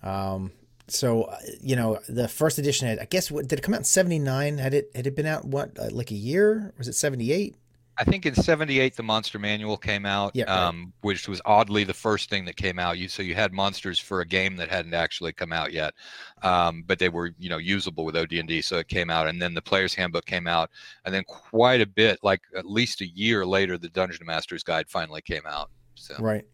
Um, 0.02 0.52
so 0.86 1.24
uh, 1.24 1.36
you 1.60 1.76
know, 1.76 1.98
the 2.08 2.26
first 2.26 2.58
edition 2.58 2.88
had, 2.88 2.98
I 2.98 3.04
guess, 3.04 3.30
what 3.30 3.46
did 3.46 3.58
it 3.58 3.62
come 3.62 3.74
out 3.74 3.80
in 3.80 3.84
79? 3.84 4.58
Had 4.58 4.74
it 4.74 4.90
had 4.94 5.06
it 5.06 5.14
been 5.14 5.26
out 5.26 5.44
what 5.44 5.78
uh, 5.78 5.90
like 5.90 6.10
a 6.10 6.16
year? 6.16 6.72
Was 6.78 6.88
it 6.88 6.94
78? 6.94 7.54
I 7.98 8.04
think 8.04 8.26
in 8.26 8.34
'78 8.34 8.96
the 8.96 9.02
Monster 9.02 9.38
Manual 9.38 9.76
came 9.76 10.06
out, 10.06 10.32
Yeah, 10.34 10.44
right. 10.44 10.68
um, 10.68 10.92
which 11.00 11.28
was 11.28 11.40
oddly 11.44 11.84
the 11.84 11.94
first 11.94 12.30
thing 12.30 12.44
that 12.44 12.56
came 12.56 12.78
out. 12.78 12.98
You 12.98 13.08
so 13.08 13.22
you 13.22 13.34
had 13.34 13.52
monsters 13.52 13.98
for 13.98 14.20
a 14.20 14.26
game 14.26 14.56
that 14.56 14.68
hadn't 14.70 14.94
actually 14.94 15.32
come 15.32 15.52
out 15.52 15.72
yet, 15.72 15.94
um, 16.42 16.84
but 16.86 16.98
they 16.98 17.08
were 17.08 17.34
you 17.38 17.48
know 17.48 17.58
usable 17.58 18.04
with 18.04 18.16
OD&D, 18.16 18.62
so 18.62 18.78
it 18.78 18.88
came 18.88 19.10
out, 19.10 19.26
and 19.26 19.40
then 19.42 19.54
the 19.54 19.62
Player's 19.62 19.94
Handbook 19.94 20.26
came 20.26 20.46
out, 20.46 20.70
and 21.04 21.14
then 21.14 21.24
quite 21.24 21.80
a 21.80 21.86
bit, 21.86 22.18
like 22.22 22.40
at 22.56 22.66
least 22.66 23.00
a 23.00 23.06
year 23.06 23.44
later, 23.44 23.76
the 23.78 23.88
Dungeon 23.88 24.26
Master's 24.26 24.62
Guide 24.62 24.88
finally 24.88 25.22
came 25.22 25.46
out. 25.46 25.70
So 25.94 26.14
Right. 26.20 26.44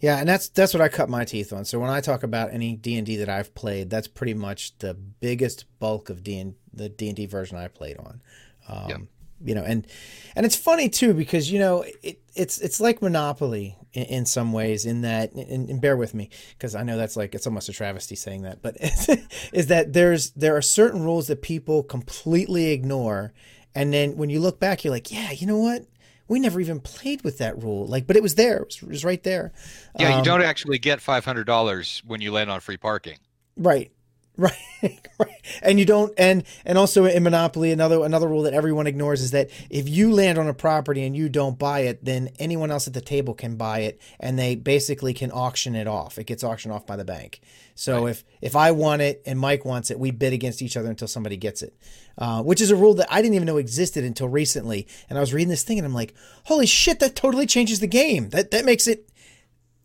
Yeah, 0.00 0.18
and 0.18 0.28
that's 0.28 0.48
that's 0.48 0.74
what 0.74 0.80
I 0.80 0.88
cut 0.88 1.08
my 1.08 1.24
teeth 1.24 1.52
on. 1.52 1.64
So 1.64 1.78
when 1.78 1.88
I 1.88 2.00
talk 2.00 2.24
about 2.24 2.52
any 2.52 2.74
D 2.74 2.96
and 2.96 3.06
D 3.06 3.16
that 3.18 3.28
I've 3.28 3.54
played, 3.54 3.88
that's 3.88 4.08
pretty 4.08 4.34
much 4.34 4.76
the 4.78 4.94
biggest 4.94 5.64
bulk 5.78 6.10
of 6.10 6.24
D 6.24 6.38
and 6.40 6.54
the 6.74 6.88
D 6.88 7.06
and 7.06 7.16
D 7.16 7.26
version 7.26 7.56
I 7.56 7.68
played 7.68 7.98
on. 7.98 8.20
Um, 8.68 8.88
Yep. 8.88 9.00
You 9.44 9.54
know, 9.54 9.62
and 9.62 9.86
and 10.34 10.46
it's 10.46 10.56
funny 10.56 10.88
too 10.88 11.14
because 11.14 11.50
you 11.50 11.58
know 11.58 11.84
it, 12.02 12.20
it's 12.34 12.58
it's 12.58 12.80
like 12.80 13.02
Monopoly 13.02 13.76
in, 13.92 14.04
in 14.04 14.26
some 14.26 14.52
ways. 14.52 14.86
In 14.86 15.02
that, 15.02 15.32
and, 15.32 15.68
and 15.68 15.80
bear 15.80 15.96
with 15.96 16.14
me 16.14 16.30
because 16.56 16.74
I 16.74 16.82
know 16.82 16.96
that's 16.96 17.16
like 17.16 17.34
it's 17.34 17.46
almost 17.46 17.68
a 17.68 17.72
travesty 17.72 18.14
saying 18.14 18.42
that, 18.42 18.62
but 18.62 18.76
is 19.52 19.66
that 19.68 19.92
there's 19.92 20.30
there 20.30 20.56
are 20.56 20.62
certain 20.62 21.02
rules 21.02 21.28
that 21.28 21.42
people 21.42 21.82
completely 21.82 22.70
ignore, 22.70 23.32
and 23.74 23.92
then 23.92 24.16
when 24.16 24.30
you 24.30 24.40
look 24.40 24.60
back, 24.60 24.84
you're 24.84 24.92
like, 24.92 25.10
yeah, 25.12 25.32
you 25.32 25.46
know 25.46 25.58
what? 25.58 25.86
We 26.28 26.40
never 26.40 26.60
even 26.60 26.80
played 26.80 27.22
with 27.24 27.38
that 27.38 27.62
rule. 27.62 27.86
Like, 27.86 28.06
but 28.06 28.16
it 28.16 28.22
was 28.22 28.36
there. 28.36 28.58
It 28.58 28.66
was, 28.66 28.82
it 28.82 28.88
was 28.88 29.04
right 29.04 29.22
there. 29.22 29.52
yeah, 29.98 30.12
Um, 30.12 30.18
you 30.18 30.24
don't 30.24 30.42
actually 30.42 30.78
get 30.78 31.00
five 31.00 31.24
hundred 31.24 31.44
dollars 31.44 32.02
when 32.06 32.20
you 32.20 32.32
land 32.32 32.50
on 32.50 32.60
free 32.60 32.78
parking. 32.78 33.18
Right. 33.56 33.92
Right, 34.82 35.06
right. 35.20 35.60
And 35.62 35.78
you 35.78 35.84
don't 35.84 36.12
and 36.18 36.42
and 36.64 36.76
also 36.76 37.04
in 37.04 37.22
Monopoly 37.22 37.70
another 37.70 38.04
another 38.04 38.26
rule 38.26 38.42
that 38.42 38.54
everyone 38.54 38.88
ignores 38.88 39.22
is 39.22 39.30
that 39.30 39.50
if 39.70 39.88
you 39.88 40.10
land 40.12 40.38
on 40.38 40.48
a 40.48 40.54
property 40.54 41.04
and 41.04 41.16
you 41.16 41.28
don't 41.28 41.56
buy 41.56 41.80
it, 41.80 42.04
then 42.04 42.30
anyone 42.40 42.72
else 42.72 42.88
at 42.88 42.94
the 42.94 43.00
table 43.00 43.32
can 43.32 43.54
buy 43.54 43.80
it 43.80 44.00
and 44.18 44.36
they 44.36 44.56
basically 44.56 45.14
can 45.14 45.30
auction 45.30 45.76
it 45.76 45.86
off. 45.86 46.18
It 46.18 46.24
gets 46.24 46.42
auctioned 46.42 46.74
off 46.74 46.84
by 46.84 46.96
the 46.96 47.04
bank. 47.04 47.40
So 47.76 48.04
right. 48.04 48.10
if 48.10 48.24
if 48.40 48.56
I 48.56 48.72
want 48.72 49.02
it 49.02 49.22
and 49.24 49.38
Mike 49.38 49.64
wants 49.64 49.92
it, 49.92 50.00
we 50.00 50.10
bid 50.10 50.32
against 50.32 50.62
each 50.62 50.76
other 50.76 50.90
until 50.90 51.06
somebody 51.06 51.36
gets 51.36 51.62
it. 51.62 51.76
Uh, 52.18 52.42
which 52.42 52.60
is 52.60 52.72
a 52.72 52.76
rule 52.76 52.94
that 52.94 53.12
I 53.12 53.22
didn't 53.22 53.34
even 53.34 53.46
know 53.46 53.58
existed 53.58 54.02
until 54.02 54.28
recently. 54.28 54.88
And 55.08 55.16
I 55.16 55.20
was 55.20 55.32
reading 55.32 55.50
this 55.50 55.62
thing 55.62 55.78
and 55.78 55.86
I'm 55.86 55.94
like, 55.94 56.14
"Holy 56.46 56.66
shit, 56.66 56.98
that 56.98 57.14
totally 57.14 57.46
changes 57.46 57.78
the 57.78 57.86
game. 57.86 58.30
That 58.30 58.50
that 58.50 58.64
makes 58.64 58.88
it 58.88 59.08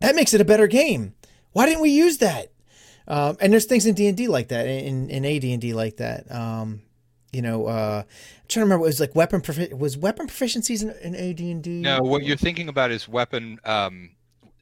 that 0.00 0.16
makes 0.16 0.34
it 0.34 0.40
a 0.40 0.44
better 0.44 0.66
game. 0.66 1.14
Why 1.52 1.66
didn't 1.66 1.82
we 1.82 1.90
use 1.90 2.18
that?" 2.18 2.50
Um, 3.08 3.36
and 3.40 3.52
there's 3.52 3.64
things 3.64 3.86
in 3.86 3.94
D 3.94 4.06
and 4.06 4.16
D 4.16 4.28
like 4.28 4.48
that, 4.48 4.66
in 4.66 5.10
in 5.10 5.24
AD 5.24 5.44
and 5.44 5.60
D 5.60 5.72
like 5.72 5.96
that. 5.96 6.30
Um, 6.30 6.82
you 7.32 7.42
know, 7.42 7.66
uh, 7.66 8.02
I'm 8.06 8.48
trying 8.48 8.60
to 8.62 8.66
remember. 8.66 8.84
It 8.84 8.88
was 8.88 9.00
like 9.00 9.14
weapon 9.14 9.40
profi- 9.40 9.76
was 9.76 9.96
weapon 9.96 10.28
proficiencies 10.28 10.82
in, 10.82 10.90
in 11.02 11.14
AD 11.14 11.40
and 11.40 11.62
D. 11.62 11.80
No, 11.80 12.02
what 12.02 12.22
you're 12.22 12.36
thinking 12.36 12.68
about 12.68 12.90
is 12.90 13.08
weapon 13.08 13.58
um, 13.64 14.10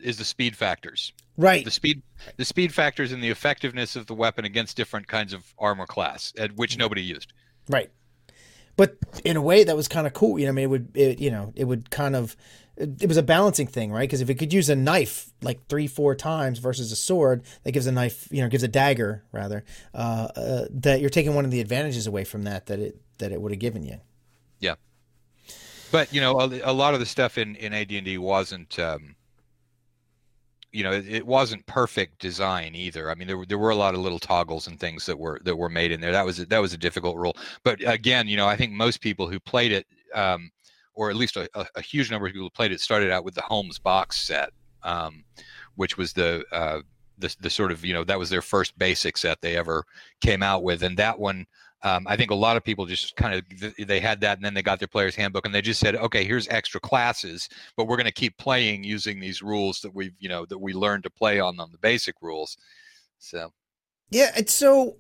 is 0.01 0.17
the 0.17 0.25
speed 0.25 0.57
factors. 0.57 1.13
Right. 1.37 1.65
The 1.65 1.71
speed 1.71 2.03
the 2.37 2.45
speed 2.45 2.73
factors 2.73 3.13
and 3.13 3.23
the 3.23 3.31
effectiveness 3.31 3.97
of 3.97 4.07
the 4.07 4.15
weapon 4.15 4.45
against 4.45 4.77
different 4.77 5.09
kinds 5.09 5.33
of 5.33 5.55
armor 5.59 5.87
class, 5.87 6.33
at 6.39 6.57
which 6.57 6.79
nobody 6.79 7.03
used. 7.03 7.33
Right. 7.69 7.91
But 8.77 8.97
in 9.25 9.37
a 9.37 9.43
way, 9.43 9.65
that 9.65 9.77
was 9.77 9.89
kind 9.89 10.07
of 10.07 10.13
cool. 10.13 10.39
You 10.39 10.47
know, 10.47 10.51
I 10.51 10.53
mean, 10.53 10.65
it 10.65 10.69
would, 10.69 10.97
it, 10.97 11.19
you 11.19 11.31
know, 11.31 11.53
it 11.57 11.65
would 11.65 11.91
kind 11.91 12.15
of 12.15 12.37
it 12.77 13.09
was 13.09 13.17
a 13.17 13.23
balancing 13.23 13.67
thing, 13.67 13.91
right? 13.91 14.03
Because 14.03 14.21
if 14.21 14.29
it 14.29 14.35
could 14.35 14.53
use 14.53 14.69
a 14.69 14.77
knife 14.77 15.31
like 15.43 15.67
three, 15.69 15.87
four 15.87 16.15
times 16.15 16.59
versus 16.59 16.93
a 16.93 16.97
sword 16.97 17.43
that 17.65 17.73
gives 17.73 17.87
a 17.87 17.93
knife, 17.93 18.29
you 18.31 18.43
know, 18.43 18.49
gives 18.49 18.63
a 18.63 18.69
dagger 18.69 19.25
rather, 19.33 19.65
uh, 19.95 20.29
uh, 20.37 20.67
that 20.71 21.01
you're 21.01 21.11
taking 21.11 21.35
one 21.35 21.45
of 21.45 21.51
the 21.51 21.61
advantages 21.61 22.07
away 22.07 22.25
from 22.25 22.45
that 22.45 22.67
that 22.67 22.79
it 22.79 23.01
that 23.19 23.33
it 23.33 23.41
would 23.41 23.53
have 23.53 23.59
given 23.59 23.83
you. 23.83 23.99
Yeah, 24.61 24.75
but 25.91 26.13
you 26.13 26.21
know, 26.21 26.39
a, 26.41 26.61
a 26.65 26.73
lot 26.73 26.95
of 26.95 27.01
the 27.01 27.07
stuff 27.07 27.39
in 27.39 27.57
in 27.57 27.73
AD 27.73 27.91
and 27.91 28.05
D 28.05 28.19
wasn't. 28.19 28.79
Um, 28.79 29.17
you 30.73 30.83
know, 30.83 30.93
it, 30.93 31.09
it, 31.09 31.27
wasn't 31.27 31.65
perfect 31.65 32.19
design 32.19 32.75
either. 32.75 33.11
I 33.11 33.15
mean, 33.15 33.27
there 33.29 33.39
were 33.39 33.47
there 33.47 33.57
were 33.57 33.71
a 33.71 33.77
lot 33.77 33.95
of 33.95 34.01
little 34.01 34.19
toggles 34.19 34.67
and 34.67 34.79
things 34.79 35.07
that 35.07 35.19
were 35.19 35.41
that 35.45 35.57
were 35.57 35.71
made 35.71 35.91
in 35.91 36.03
there. 36.03 36.13
That 36.13 36.27
was 36.27 36.39
a, 36.39 36.47
that 36.47 36.59
was 36.59 36.75
a 36.75 36.77
difficult 36.77 37.17
rule. 37.17 37.35
But 37.65 37.79
again, 37.87 38.29
you 38.29 38.37
know, 38.37 38.47
I 38.47 38.57
think 38.57 38.73
most 38.73 39.01
people 39.01 39.27
who 39.27 39.41
played 39.41 39.73
it 39.73 39.87
um, 40.15 40.51
or 40.97 41.11
at 41.11 41.17
least 41.17 41.37
a, 41.37 41.49
a, 41.55 41.67
a, 41.77 41.81
huge 41.81 42.11
number 42.11 42.27
of 42.27 42.33
people 42.33 42.47
who 42.47 42.51
played 42.51 42.73
it 42.73 42.81
started 42.81 43.13
out 43.13 43.25
with 43.25 43.35
the 43.35 43.43
Holmes 43.43 43.79
box 43.79 44.21
set, 44.21 44.51
um, 44.83 45.23
which 45.77 45.97
was 45.97 46.15
the, 46.15 46.45
uh, 46.51 46.81
the 47.19 47.35
the 47.41 47.51
sort 47.51 47.71
of 47.71 47.85
you 47.85 47.95
know 47.95 48.05
that 48.05 48.19
was 48.19 48.31
their 48.31 48.43
first 48.43 48.77
basic 48.79 49.17
set 49.17 49.41
they 49.41 49.57
ever 49.57 49.85
came 50.21 50.43
out 50.43 50.63
with, 50.63 50.83
and 50.83 50.97
that 50.97 51.19
one. 51.19 51.47
Um, 51.83 52.07
I 52.09 52.17
think 52.17 52.31
a 52.31 52.35
lot 52.35 52.57
of 52.57 52.65
people 52.65 52.87
just 52.87 53.15
kind 53.17 53.35
of 53.35 53.87
they 53.87 54.01
had 54.01 54.21
that 54.23 54.39
and 54.39 54.45
then 54.45 54.55
they 54.55 54.63
got 54.63 54.81
their 54.81 54.89
player's 54.89 55.15
handbook 55.15 55.45
and 55.45 55.55
they 55.55 55.61
just 55.61 55.79
said, 55.79 55.95
okay, 55.95 56.25
here's 56.25 56.49
extra 56.49 56.81
classes, 56.81 57.49
but 57.77 57.87
we're 57.87 57.99
going 57.99 58.07
to 58.07 58.13
keep 58.13 58.37
playing 58.39 58.83
using 58.83 59.21
these 59.21 59.41
rules 59.41 59.81
that 59.83 59.95
we've 59.95 60.15
you 60.19 60.29
know 60.29 60.47
that 60.47 60.59
we 60.59 60.73
learned 60.73 61.05
to 61.05 61.11
play 61.11 61.39
on 61.39 61.57
them, 61.57 61.69
the 61.71 61.79
basic 61.79 62.17
rules. 62.23 62.57
So, 63.19 63.53
yeah, 64.11 64.33
it's 64.37 64.55
so 64.55 64.97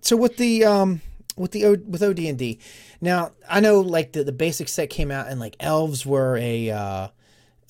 so 0.00 0.16
with 0.16 0.36
the 0.36 0.64
um 0.64 1.02
with 1.36 1.52
the 1.52 1.76
with 1.86 2.02
OD&D. 2.02 2.58
Now 3.00 3.32
I 3.48 3.60
know 3.60 3.80
like 3.80 4.12
the, 4.12 4.24
the 4.24 4.32
basic 4.32 4.68
set 4.68 4.90
came 4.90 5.10
out 5.10 5.28
and 5.28 5.40
like 5.40 5.56
elves 5.60 6.04
were 6.04 6.36
a 6.36 6.70
uh, 6.70 7.08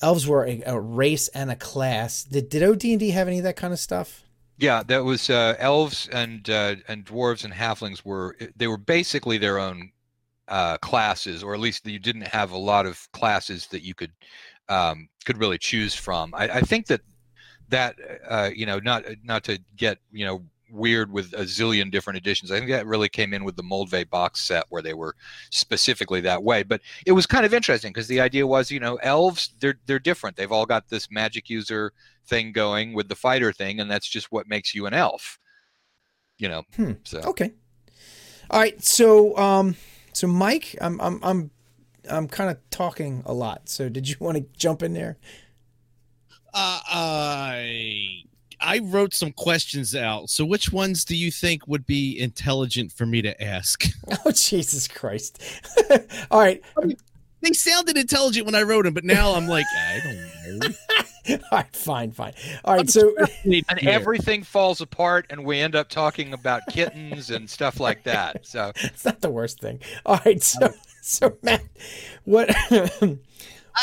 elves 0.01 0.27
were 0.27 0.45
a, 0.45 0.61
a, 0.65 0.79
race 0.79 1.27
and 1.29 1.51
a 1.51 1.55
class. 1.55 2.23
Did 2.23 2.49
did 2.49 2.63
OD&D 2.63 3.11
have 3.11 3.27
any 3.27 3.37
of 3.37 3.43
that 3.43 3.55
kind 3.55 3.73
of 3.73 3.79
stuff? 3.79 4.23
Yeah, 4.57 4.83
that 4.83 5.03
was 5.03 5.29
uh, 5.29 5.55
elves 5.57 6.07
and 6.11 6.47
uh, 6.49 6.75
and 6.87 7.05
dwarves 7.05 7.43
and 7.43 7.53
halflings 7.53 8.05
were 8.05 8.35
they 8.55 8.67
were 8.67 8.77
basically 8.77 9.37
their 9.37 9.57
own 9.57 9.91
uh, 10.47 10.77
classes, 10.77 11.43
or 11.43 11.53
at 11.53 11.59
least 11.59 11.87
you 11.87 11.99
didn't 11.99 12.27
have 12.27 12.51
a 12.51 12.57
lot 12.57 12.85
of 12.85 13.11
classes 13.11 13.67
that 13.67 13.83
you 13.83 13.95
could 13.95 14.11
um, 14.69 15.09
could 15.25 15.37
really 15.37 15.57
choose 15.57 15.95
from. 15.95 16.33
I, 16.35 16.49
I 16.49 16.61
think 16.61 16.87
that 16.87 17.01
that 17.69 17.95
uh, 18.27 18.51
you 18.53 18.65
know 18.65 18.79
not 18.79 19.03
not 19.23 19.43
to 19.45 19.59
get 19.75 19.97
you 20.11 20.25
know 20.25 20.43
weird 20.71 21.11
with 21.11 21.33
a 21.33 21.43
zillion 21.43 21.91
different 21.91 22.17
editions. 22.17 22.51
I 22.51 22.57
think 22.57 22.71
that 22.71 22.85
really 22.85 23.09
came 23.09 23.33
in 23.33 23.43
with 23.43 23.55
the 23.55 23.63
Moldvay 23.63 24.09
box 24.09 24.41
set 24.41 24.65
where 24.69 24.81
they 24.81 24.93
were 24.93 25.15
specifically 25.49 26.21
that 26.21 26.43
way. 26.43 26.63
But 26.63 26.81
it 27.05 27.11
was 27.11 27.25
kind 27.25 27.45
of 27.45 27.53
interesting 27.53 27.91
because 27.91 28.07
the 28.07 28.21
idea 28.21 28.47
was, 28.47 28.71
you 28.71 28.79
know, 28.79 28.95
elves 28.97 29.53
they're 29.59 29.79
they're 29.85 29.99
different. 29.99 30.37
They've 30.37 30.51
all 30.51 30.65
got 30.65 30.89
this 30.89 31.11
magic 31.11 31.49
user 31.49 31.93
thing 32.25 32.51
going 32.51 32.93
with 32.93 33.09
the 33.09 33.15
fighter 33.15 33.51
thing, 33.51 33.79
and 33.79 33.89
that's 33.89 34.07
just 34.07 34.31
what 34.31 34.47
makes 34.47 34.73
you 34.73 34.85
an 34.85 34.93
elf. 34.93 35.39
You 36.37 36.49
know. 36.49 36.63
Hmm. 36.75 36.93
So 37.03 37.19
okay. 37.19 37.51
All 38.49 38.59
right. 38.59 38.81
So 38.83 39.37
um, 39.37 39.75
so 40.13 40.27
Mike, 40.27 40.75
I'm 40.81 40.99
I'm 41.01 41.19
I'm 41.23 41.51
I'm 42.09 42.27
kind 42.27 42.49
of 42.49 42.57
talking 42.69 43.23
a 43.25 43.33
lot. 43.33 43.69
So 43.69 43.89
did 43.89 44.09
you 44.09 44.15
want 44.19 44.37
to 44.37 44.45
jump 44.57 44.83
in 44.83 44.93
there? 44.93 45.17
Uh, 46.53 46.79
I 46.85 48.23
I 48.61 48.79
wrote 48.79 49.13
some 49.13 49.31
questions 49.31 49.95
out. 49.95 50.29
So 50.29 50.45
which 50.45 50.71
ones 50.71 51.03
do 51.03 51.15
you 51.15 51.31
think 51.31 51.67
would 51.67 51.85
be 51.85 52.19
intelligent 52.19 52.91
for 52.91 53.05
me 53.05 53.21
to 53.21 53.41
ask? 53.43 53.85
Oh 54.25 54.31
Jesus 54.31 54.87
Christ! 54.87 55.41
All 56.31 56.39
right. 56.39 56.61
I 56.77 56.85
mean, 56.85 56.97
they 57.41 57.53
sounded 57.53 57.97
intelligent 57.97 58.45
when 58.45 58.55
I 58.55 58.63
wrote 58.63 58.83
them, 58.85 58.93
but 58.93 59.03
now 59.03 59.33
I'm 59.33 59.47
like, 59.47 59.65
I 59.75 59.99
don't 60.03 60.59
know. 60.59 60.67
All 61.29 61.37
right, 61.51 61.75
fine, 61.75 62.11
fine. 62.11 62.33
All 62.65 62.75
right, 62.75 62.89
so 62.89 63.15
and 63.45 63.87
everything 63.87 64.43
falls 64.43 64.81
apart, 64.81 65.27
and 65.29 65.45
we 65.45 65.59
end 65.59 65.75
up 65.75 65.89
talking 65.89 66.33
about 66.33 66.61
kittens 66.69 67.31
and 67.31 67.49
stuff 67.49 67.79
like 67.79 68.03
that. 68.03 68.45
So 68.45 68.71
it's 68.75 69.05
not 69.05 69.21
the 69.21 69.29
worst 69.29 69.59
thing. 69.59 69.79
All 70.05 70.19
right, 70.25 70.41
so 70.41 70.73
so 71.01 71.37
Matt, 71.41 71.63
what? 72.25 72.49
I 72.71 73.17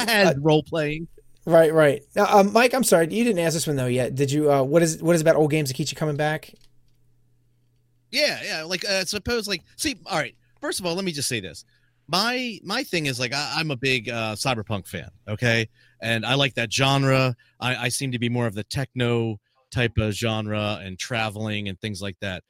had 0.04 0.26
uh, 0.26 0.34
role 0.40 0.62
playing. 0.62 1.08
Right, 1.48 1.72
right. 1.72 2.04
Now, 2.14 2.26
um, 2.26 2.52
Mike, 2.52 2.74
I'm 2.74 2.84
sorry, 2.84 3.08
you 3.10 3.24
didn't 3.24 3.38
ask 3.38 3.54
this 3.54 3.66
one 3.66 3.76
though 3.76 3.86
yet. 3.86 4.14
Did 4.14 4.30
you? 4.30 4.52
Uh, 4.52 4.62
what 4.62 4.82
is 4.82 5.02
what 5.02 5.14
is 5.14 5.22
about 5.22 5.36
old 5.36 5.50
games 5.50 5.70
that 5.70 5.74
keep 5.74 5.90
you 5.90 5.96
coming 5.96 6.14
back? 6.14 6.52
Yeah, 8.10 8.38
yeah. 8.44 8.62
Like, 8.64 8.84
uh, 8.86 9.06
suppose, 9.06 9.48
like, 9.48 9.62
see, 9.76 9.96
all 10.04 10.18
right. 10.18 10.34
First 10.60 10.78
of 10.78 10.84
all, 10.84 10.94
let 10.94 11.06
me 11.06 11.12
just 11.12 11.26
say 11.26 11.40
this. 11.40 11.64
My 12.06 12.60
my 12.64 12.84
thing 12.84 13.06
is 13.06 13.18
like 13.18 13.32
I, 13.32 13.60
am 13.60 13.70
a 13.70 13.76
big 13.76 14.10
uh, 14.10 14.34
cyberpunk 14.34 14.86
fan. 14.86 15.08
Okay, 15.26 15.70
and 16.02 16.26
I 16.26 16.34
like 16.34 16.52
that 16.56 16.70
genre. 16.70 17.34
I, 17.58 17.76
I 17.76 17.88
seem 17.88 18.12
to 18.12 18.18
be 18.18 18.28
more 18.28 18.46
of 18.46 18.54
the 18.54 18.64
techno 18.64 19.40
type 19.70 19.96
of 19.96 20.12
genre 20.12 20.80
and 20.82 20.98
traveling 20.98 21.70
and 21.70 21.80
things 21.80 22.02
like 22.02 22.18
that. 22.20 22.44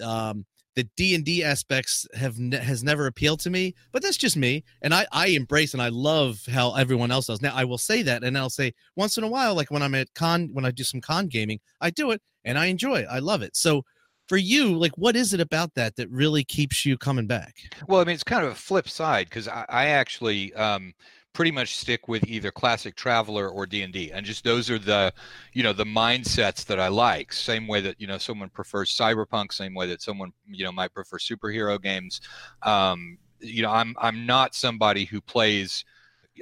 Um, 0.00 0.46
the 0.76 0.88
d&d 0.96 1.42
aspects 1.42 2.06
have 2.14 2.38
ne- 2.38 2.58
has 2.58 2.84
never 2.84 3.06
appealed 3.06 3.40
to 3.40 3.50
me 3.50 3.74
but 3.92 4.02
that's 4.02 4.16
just 4.16 4.36
me 4.36 4.62
and 4.82 4.94
I, 4.94 5.06
I 5.10 5.28
embrace 5.28 5.72
and 5.72 5.82
i 5.82 5.88
love 5.88 6.40
how 6.50 6.74
everyone 6.74 7.10
else 7.10 7.26
does. 7.26 7.42
Now 7.42 7.54
i 7.54 7.64
will 7.64 7.78
say 7.78 8.02
that 8.02 8.22
and 8.22 8.38
i'll 8.38 8.50
say 8.50 8.72
once 8.94 9.18
in 9.18 9.24
a 9.24 9.28
while 9.28 9.54
like 9.54 9.70
when 9.70 9.82
i'm 9.82 9.94
at 9.94 10.12
con 10.14 10.50
when 10.52 10.64
i 10.64 10.70
do 10.70 10.84
some 10.84 11.00
con 11.00 11.26
gaming 11.26 11.58
i 11.80 11.90
do 11.90 12.12
it 12.12 12.20
and 12.44 12.58
i 12.58 12.66
enjoy 12.66 13.00
it. 13.00 13.08
I 13.10 13.18
love 13.18 13.42
it. 13.42 13.56
So 13.56 13.82
for 14.28 14.36
you 14.36 14.76
like 14.76 14.96
what 14.96 15.16
is 15.16 15.32
it 15.34 15.40
about 15.40 15.74
that 15.74 15.96
that 15.96 16.10
really 16.10 16.44
keeps 16.44 16.84
you 16.84 16.96
coming 16.96 17.26
back? 17.26 17.54
Well 17.88 18.00
i 18.00 18.04
mean 18.04 18.14
it's 18.14 18.24
kind 18.24 18.44
of 18.44 18.52
a 18.52 18.56
flip 18.56 18.88
side 18.88 19.28
because 19.28 19.48
I, 19.48 19.64
I, 19.68 19.86
actually 19.86 20.52
um 20.54 20.92
pretty 21.36 21.50
much 21.50 21.76
stick 21.76 22.08
with 22.08 22.26
either 22.26 22.50
classic 22.50 22.96
Traveller 22.96 23.50
or 23.50 23.66
d&d 23.66 24.10
and 24.10 24.24
just 24.24 24.42
those 24.42 24.70
are 24.70 24.78
the 24.78 25.12
you 25.52 25.62
know 25.62 25.74
the 25.74 25.84
mindsets 25.84 26.64
that 26.64 26.80
i 26.80 26.88
like. 26.88 27.30
Same 27.30 27.68
way 27.68 27.82
that 27.82 28.00
you 28.00 28.06
know 28.06 28.16
someone 28.16 28.48
prefers 28.48 28.96
cyberpunk 28.96 29.52
same 29.52 29.74
way 29.74 29.86
that 29.86 30.00
someone 30.00 30.32
you 30.50 30.64
know 30.64 30.72
might 30.72 30.94
prefer 30.94 31.18
superhero 31.18 31.80
games. 31.80 32.22
Um, 32.62 33.18
you 33.40 33.60
know 33.60 33.70
i'm 33.70 33.94
i'm 33.98 34.24
not 34.24 34.54
somebody 34.54 35.04
who 35.04 35.20
plays 35.20 35.84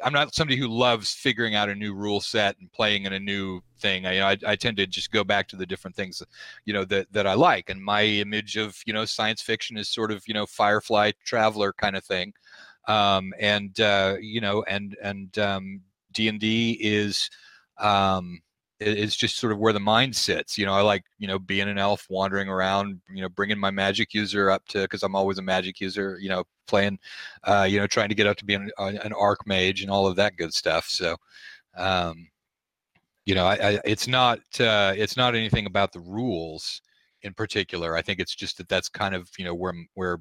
i'm 0.05 0.13
not 0.13 0.33
somebody 0.33 0.57
who 0.57 0.69
loves 0.69 1.13
figuring 1.13 1.57
out 1.57 1.69
a 1.69 1.75
new 1.75 1.93
rule 1.93 2.21
set 2.21 2.57
and 2.61 2.71
playing 2.71 3.05
in 3.05 3.15
a 3.15 3.19
new 3.19 3.61
thing. 3.81 4.07
I 4.07 4.31
I, 4.31 4.37
I 4.47 4.55
tend 4.55 4.77
to 4.77 4.87
just 4.87 5.11
go 5.11 5.25
back 5.25 5.49
to 5.49 5.57
the 5.57 5.67
different 5.67 5.97
things 5.97 6.23
you 6.67 6.73
know 6.73 6.85
that 6.85 7.13
that 7.13 7.27
i 7.27 7.35
like 7.35 7.69
and 7.69 7.83
my 7.83 8.03
image 8.03 8.57
of 8.57 8.81
you 8.87 8.93
know 8.93 9.05
science 9.05 9.43
fiction 9.43 9.77
is 9.77 9.89
sort 9.89 10.13
of 10.13 10.23
you 10.29 10.35
know 10.35 10.47
firefly 10.47 11.11
Traveller 11.25 11.73
kind 11.73 11.97
of 11.97 12.05
thing 12.05 12.33
um, 12.87 13.33
and 13.39 13.79
uh, 13.81 14.17
you 14.21 14.41
know, 14.41 14.63
and 14.65 14.97
and 15.03 15.37
um, 15.39 15.81
D 16.13 16.29
and 16.29 16.41
D 16.41 16.79
is 16.81 17.31
um, 17.79 18.41
is 18.81 19.17
just 19.17 19.37
sort 19.37 19.53
of 19.53 19.59
where 19.59 19.73
the 19.73 19.81
mind 19.81 20.15
sits. 20.17 20.59
You 20.59 20.67
know, 20.67 20.75
I 20.75 20.83
like 20.83 21.05
you 21.19 21.27
know 21.27 21.39
being 21.39 21.69
an 21.69 21.79
elf, 21.79 22.07
wandering 22.11 22.49
around, 22.49 23.01
you 23.13 23.23
know, 23.23 23.29
bringing 23.29 23.59
my 23.59 23.71
magic 23.71 24.15
user 24.15 24.51
up 24.51 24.67
to 24.69 24.83
because 24.83 25.03
I'm 25.03 25.17
always 25.17 25.39
a 25.39 25.43
magic 25.43 25.81
user. 25.81 26.19
You 26.21 26.29
know, 26.29 26.45
playing, 26.67 26.99
uh, 27.45 27.67
you 27.69 27.79
know, 27.79 27.87
trying 27.87 28.11
to 28.11 28.15
get 28.15 28.27
up 28.27 28.37
to 28.39 28.45
be 28.45 28.55
an, 28.55 28.71
an 28.79 29.13
archmage 29.13 29.83
and 29.83 29.91
all 29.91 30.07
of 30.07 30.17
that 30.17 30.37
good 30.37 30.55
stuff. 30.55 30.87
So. 30.89 31.17
Um, 31.77 32.29
you 33.27 33.35
know, 33.35 33.47
I, 33.47 33.55
I, 33.55 33.81
it's 33.85 34.07
not 34.07 34.39
uh, 34.61 34.93
it's 34.97 35.17
not 35.17 35.35
anything 35.35 35.67
about 35.67 35.93
the 35.93 36.01
rules 36.01 36.83
in 37.23 37.33
particular. 37.33 37.97
I 37.97 38.03
think 38.03 38.21
it's 38.21 38.35
just 38.35 38.59
that 38.59 38.69
that's 38.69 38.89
kind 38.89 39.15
of 39.15 39.31
you 39.39 39.45
know 39.45 39.55
where 39.55 39.75
where 39.95 40.21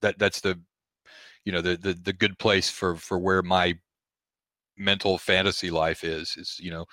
that 0.00 0.18
that's 0.18 0.40
the 0.40 0.60
you 1.44 1.52
know 1.52 1.60
the 1.60 1.76
the, 1.76 1.94
the 1.94 2.12
good 2.12 2.38
place 2.38 2.70
for 2.70 2.96
for 2.96 3.18
where 3.18 3.42
my 3.42 3.78
mental 4.76 5.18
fantasy 5.18 5.70
life 5.70 6.04
is 6.04 6.36
is 6.36 6.58
you 6.60 6.70
know 6.70 6.86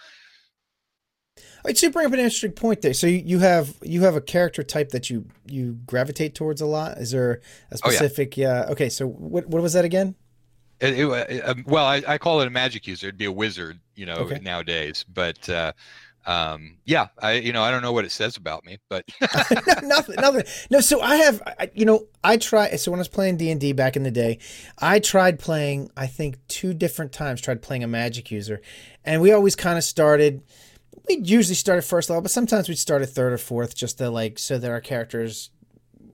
Right, 1.66 1.82
you 1.82 1.90
bring 1.90 2.06
up 2.06 2.14
an 2.14 2.20
interesting 2.20 2.52
point 2.52 2.82
there. 2.82 2.94
So 2.94 3.08
you, 3.08 3.18
you 3.18 3.40
have 3.40 3.76
you 3.82 4.02
have 4.02 4.16
a 4.16 4.22
character 4.22 4.64
type 4.64 4.90
that 4.90 5.10
you 5.10 5.26
you 5.46 5.80
gravitate 5.86 6.36
towards 6.36 6.62
a 6.62 6.66
lot. 6.66 6.98
Is 6.98 7.12
there 7.12 7.42
a 7.72 7.78
specific? 7.78 8.36
Oh, 8.38 8.42
yeah. 8.42 8.66
yeah. 8.66 8.72
Okay. 8.72 8.90
So 8.90 9.08
what 9.08 9.48
what 9.48 9.62
was 9.62 9.74
that 9.74 9.86
again? 9.86 10.16
It, 10.80 10.98
it, 10.98 11.30
it, 11.30 11.42
um, 11.42 11.66
well, 11.68 11.86
I, 11.86 12.02
I, 12.08 12.18
call 12.18 12.40
it 12.40 12.48
a 12.48 12.50
magic 12.50 12.88
user. 12.88 13.08
It'd 13.08 13.18
be 13.18 13.26
a 13.26 13.32
wizard, 13.32 13.82
you 13.96 14.06
know, 14.06 14.16
okay. 14.16 14.40
nowadays. 14.40 15.04
But 15.14 15.50
uh, 15.50 15.74
um, 16.26 16.78
yeah, 16.86 17.08
I 17.18 17.34
you 17.34 17.54
know 17.54 17.64
I 17.64 17.72
don't 17.72 17.82
know 17.82 17.92
what 17.92 18.06
it 18.06 18.12
says 18.12 18.38
about 18.38 18.66
me, 18.66 18.78
but 18.90 19.06
nothing, 19.84 20.16
nothing. 20.16 20.44
No, 20.70 20.80
so 20.82 21.02
I 21.02 21.16
have, 21.18 21.42
I, 21.46 21.72
you 21.74 21.86
know, 21.86 22.06
I 22.24 22.38
try. 22.38 22.76
So 22.76 22.92
when 22.92 23.00
I 23.00 23.02
was 23.02 23.08
playing 23.08 23.38
D 23.38 23.50
and 23.50 23.60
D 23.60 23.72
back 23.74 23.96
in 23.96 24.04
the 24.04 24.12
day, 24.12 24.40
I 24.78 25.00
tried 25.00 25.40
playing. 25.40 25.92
I 25.96 26.08
think 26.08 26.38
two 26.48 26.74
different 26.74 27.14
times 27.14 27.42
tried 27.42 27.62
playing 27.62 27.84
a 27.84 27.88
magic 27.88 28.32
user, 28.32 28.62
and 29.04 29.22
we 29.22 29.32
always 29.32 29.56
kind 29.56 29.78
of 29.78 29.84
started. 29.84 30.44
We 31.08 31.18
usually 31.24 31.56
started 31.56 31.84
first 31.84 32.10
level, 32.10 32.22
but 32.22 32.32
sometimes 32.32 32.70
we'd 32.70 32.78
start 32.78 33.02
at 33.02 33.10
third 33.10 33.34
or 33.34 33.38
fourth, 33.38 33.76
just 33.76 33.98
to 33.98 34.10
like 34.10 34.38
so 34.38 34.58
that 34.58 34.70
our 34.70 34.82
characters, 34.82 35.50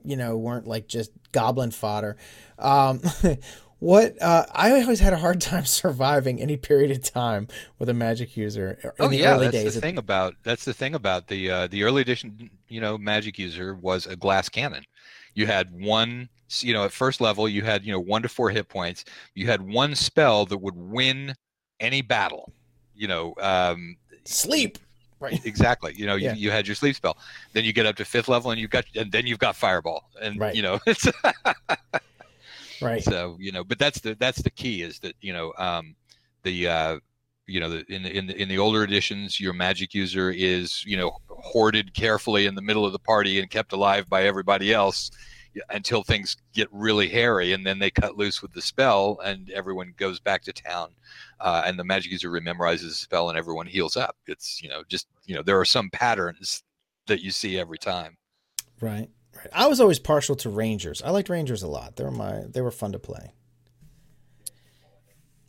you 0.04 0.16
know, 0.16 0.38
weren't 0.38 0.68
like 0.68 0.88
just 0.88 1.12
goblin 1.32 1.72
fodder. 1.72 2.16
Um, 2.58 3.02
what 3.86 4.20
uh, 4.20 4.48
I 4.52 4.82
always 4.82 5.00
had 5.00 5.14
a 5.14 5.18
hard 5.18 5.40
time 5.52 5.66
surviving 5.66 6.42
any 6.42 6.58
period 6.58 6.90
of 6.90 7.04
time 7.04 7.48
with 7.78 7.88
a 7.88 7.94
magic 7.94 8.36
user 8.36 8.80
in 8.84 8.92
oh, 8.98 9.08
the 9.10 9.18
yeah, 9.18 9.36
early 9.36 9.46
that's 9.46 9.64
days. 9.64 9.76
The 9.76 9.82
thing 9.82 10.00
about 10.00 10.34
that's 10.42 10.66
the 10.66 10.74
thing 10.74 10.96
about 10.96 11.28
the 11.28 11.52
uh, 11.52 11.68
the 11.68 11.84
early 11.84 12.02
edition, 12.02 12.50
you 12.68 12.82
know, 12.82 12.98
magic 12.98 13.38
user 13.38 13.76
was 13.76 14.08
a 14.08 14.16
glass 14.16 14.50
cannon. 14.50 14.84
You 15.36 15.46
had 15.46 15.72
one, 15.72 16.30
you 16.62 16.74
know, 16.74 16.84
at 16.84 16.94
first 16.94 17.22
level, 17.22 17.48
you 17.48 17.62
had 17.62 17.86
you 17.86 17.92
know 17.92 18.00
one 18.00 18.24
to 18.24 18.28
four 18.28 18.50
hit 18.50 18.70
points. 18.70 19.06
You 19.36 19.46
had 19.46 19.62
one 19.62 19.94
spell 19.94 20.48
that 20.48 20.58
would 20.58 20.76
win 20.76 21.36
any 21.80 22.02
battle. 22.02 22.52
You 22.96 23.08
know, 23.08 23.36
um, 23.40 23.98
sleep. 24.24 24.80
Right. 25.20 25.40
Exactly. 25.46 25.94
You 25.96 26.08
know, 26.08 26.16
yeah. 26.16 26.34
you, 26.34 26.42
you 26.48 26.52
had 26.52 26.68
your 26.68 26.76
sleep 26.76 26.96
spell. 26.96 27.18
Then 27.54 27.64
you 27.64 27.72
get 27.72 27.86
up 27.86 27.96
to 27.98 28.06
fifth 28.06 28.28
level, 28.28 28.52
and 28.52 28.60
you've 28.60 28.70
got, 28.70 28.86
and 28.96 29.12
then 29.12 29.26
you've 29.28 29.40
got 29.40 29.56
fireball, 29.56 30.10
and 30.22 30.40
right. 30.40 30.56
you 30.56 30.62
know, 30.62 30.80
it's 30.88 31.08
right. 32.86 33.04
So 33.04 33.38
you 33.40 33.52
know 33.52 33.64
but 33.64 33.80
that's 33.80 34.00
the 34.00 34.16
that's 34.16 34.42
the 34.42 34.50
key 34.50 34.82
is 34.82 35.00
that 35.00 35.16
you 35.22 35.34
know 35.34 35.54
um 35.58 35.96
the 36.44 36.68
uh 36.68 37.00
you 37.48 37.60
know 37.60 37.70
the, 37.70 37.86
in 37.94 38.04
the 38.04 38.18
in 38.18 38.28
the 38.28 38.42
in 38.42 38.50
the 38.50 38.58
older 38.58 38.84
editions 38.84 39.40
your 39.40 39.54
magic 39.54 39.94
user 39.94 40.32
is 40.32 40.84
you 40.86 40.98
know 40.98 41.18
hoarded 41.30 41.94
carefully 41.94 42.46
in 42.46 42.56
the 42.56 42.62
middle 42.62 42.86
of 42.86 42.92
the 42.92 43.00
party 43.00 43.40
and 43.40 43.50
kept 43.50 43.74
alive 43.74 44.10
by 44.10 44.24
everybody 44.24 44.74
else 44.74 45.12
until 45.70 46.04
things 46.04 46.36
get 46.54 46.68
really 46.72 47.08
hairy 47.08 47.54
and 47.54 47.66
then 47.66 47.80
they 47.80 47.90
cut 47.90 48.18
loose 48.18 48.42
with 48.42 48.52
the 48.54 48.62
spell 48.62 49.20
and 49.24 49.50
everyone 49.52 49.94
goes 49.98 50.20
back 50.20 50.42
to 50.42 50.52
town 50.52 50.90
uh, 51.40 51.64
and 51.66 51.78
the 51.78 51.84
magic 51.84 52.12
user 52.12 52.30
rememorizes 52.30 52.82
the 52.82 52.90
spell 52.92 53.30
and 53.30 53.38
everyone 53.38 53.68
heals 53.68 53.96
up. 53.96 54.16
It's 54.28 54.62
you 54.62 54.70
know 54.70 54.84
just 54.88 55.08
you 55.26 55.36
know 55.36 55.44
there 55.44 55.60
are 55.60 55.66
some 55.66 55.90
patterns 55.90 56.64
that 57.08 57.22
you 57.22 57.32
see 57.32 57.60
every 57.60 57.78
time. 57.78 58.18
Right 58.80 59.10
Right. 59.36 59.48
I 59.54 59.68
was 59.68 59.80
always 59.82 60.00
partial 60.00 60.36
to 60.38 60.50
Rangers. 60.50 61.02
I 61.04 61.10
liked 61.12 61.30
Rangers 61.30 61.64
a 61.64 61.68
lot. 61.68 61.96
They 61.96 62.04
were 62.04 62.12
my 62.12 62.44
they 62.48 62.62
were 62.62 62.72
fun 62.72 62.94
to 62.94 63.00
play. 63.00 63.32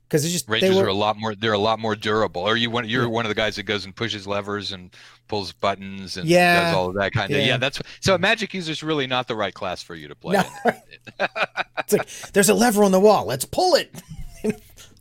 Because 0.09 0.25
it's 0.25 0.33
just 0.33 0.49
Rangers 0.49 0.77
were, 0.77 0.85
are 0.85 0.89
a 0.89 0.95
lot 0.95 1.19
more. 1.19 1.35
They're 1.35 1.53
a 1.53 1.59
lot 1.59 1.81
more 1.81 1.97
durable. 1.97 2.45
Are 2.45 2.57
you 2.57 2.71
one? 2.71 2.89
You're 2.89 3.03
yeah. 3.03 3.09
one 3.09 3.25
of 3.25 3.29
the 3.29 3.35
guys 3.35 3.57
that 3.57 3.65
goes 3.65 3.85
and 3.85 3.95
pushes 3.95 4.25
levers 4.25 4.71
and 4.71 4.95
pulls 5.27 5.53
buttons 5.53 6.17
and 6.17 6.29
yeah. 6.29 6.67
does 6.67 6.75
all 6.75 6.89
of 6.89 6.95
that 6.95 7.13
kind 7.13 7.33
of. 7.33 7.37
Yeah, 7.37 7.45
yeah 7.45 7.57
that's 7.57 7.83
so. 8.01 8.15
A 8.15 8.19
magic 8.19 8.55
user 8.55 8.71
is 8.71 8.85
really 8.85 9.09
not 9.09 9.27
the 9.27 9.35
right 9.35 9.53
class 9.53 9.83
for 9.83 9.97
you 9.97 10.07
to 10.07 10.15
play. 10.15 10.37
No. 10.37 10.73
it's 11.79 11.93
like 11.93 12.09
there's 12.33 12.49
a 12.49 12.55
lever 12.55 12.85
on 12.85 12.93
the 12.93 13.01
wall. 13.01 13.27
Let's 13.27 13.45
pull 13.45 13.75
it. 13.75 14.01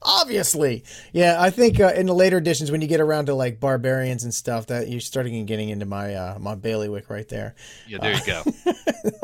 Obviously. 0.06 0.84
Yeah, 1.12 1.38
I 1.40 1.50
think 1.50 1.80
uh, 1.80 1.94
in 1.96 2.06
the 2.06 2.14
later 2.14 2.38
editions, 2.38 2.72
when 2.72 2.82
you 2.82 2.88
get 2.88 3.02
around 3.02 3.26
to 3.26 3.34
like 3.34 3.60
barbarians 3.60 4.24
and 4.24 4.34
stuff, 4.34 4.68
that 4.68 4.88
you're 4.88 5.02
starting 5.02 5.36
and 5.36 5.48
getting 5.48 5.70
into 5.70 5.86
my 5.86 6.14
uh, 6.14 6.38
my 6.40 6.56
bailiwick 6.56 7.10
right 7.10 7.28
there. 7.28 7.56
Yeah, 7.88 7.98
there 8.00 8.14
you 8.14 8.26
go. 8.26 8.44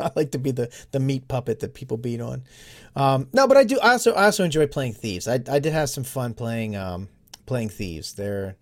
I 0.00 0.10
like 0.14 0.32
to 0.32 0.38
be 0.38 0.50
the 0.50 0.70
the 0.90 1.00
meat 1.00 1.28
puppet 1.28 1.60
that 1.60 1.74
people 1.74 1.96
beat 1.96 2.20
on. 2.20 2.42
Um, 2.94 3.28
no, 3.32 3.46
but 3.46 3.56
I 3.56 3.64
do. 3.64 3.78
I 3.80 3.92
also 3.92 4.12
I 4.12 4.24
also 4.24 4.44
enjoy 4.44 4.66
playing 4.66 4.94
thieves. 4.94 5.28
I 5.28 5.34
I 5.34 5.58
did 5.58 5.72
have 5.72 5.88
some 5.88 6.04
fun 6.04 6.34
playing 6.34 6.76
um, 6.76 7.08
playing 7.46 7.70
thieves. 7.70 8.14
They're 8.14 8.56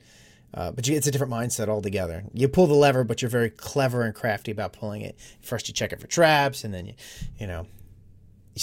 uh, 0.53 0.73
but 0.73 0.87
you, 0.89 0.97
it's 0.97 1.07
a 1.07 1.11
different 1.11 1.33
mindset 1.33 1.69
altogether. 1.69 2.25
You 2.33 2.49
pull 2.49 2.67
the 2.67 2.75
lever, 2.75 3.05
but 3.05 3.23
you're 3.23 3.31
very 3.31 3.51
clever 3.51 4.03
and 4.03 4.15
crafty 4.15 4.51
about 4.51 4.73
pulling 4.73 5.03
it. 5.03 5.17
First, 5.41 5.69
you 5.69 5.75
check 5.75 5.93
it 5.93 6.01
for 6.01 6.09
traps, 6.09 6.65
and 6.65 6.75
then 6.75 6.87
you, 6.87 6.95
you 7.39 7.47
know, 7.47 7.67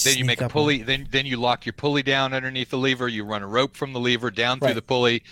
then 0.03 0.17
you 0.17 0.25
make 0.25 0.41
a 0.41 0.49
pulley. 0.49 0.81
Then 0.83 1.07
then 1.09 1.25
you 1.25 1.37
lock 1.37 1.65
your 1.65 1.73
pulley 1.73 2.03
down 2.03 2.33
underneath 2.33 2.69
the 2.69 2.77
lever. 2.77 3.07
You 3.07 3.23
run 3.23 3.43
a 3.43 3.47
rope 3.47 3.75
from 3.75 3.93
the 3.93 3.99
lever 3.99 4.31
down 4.31 4.59
through 4.59 4.73
the 4.73 4.81
pulley. 4.81 5.23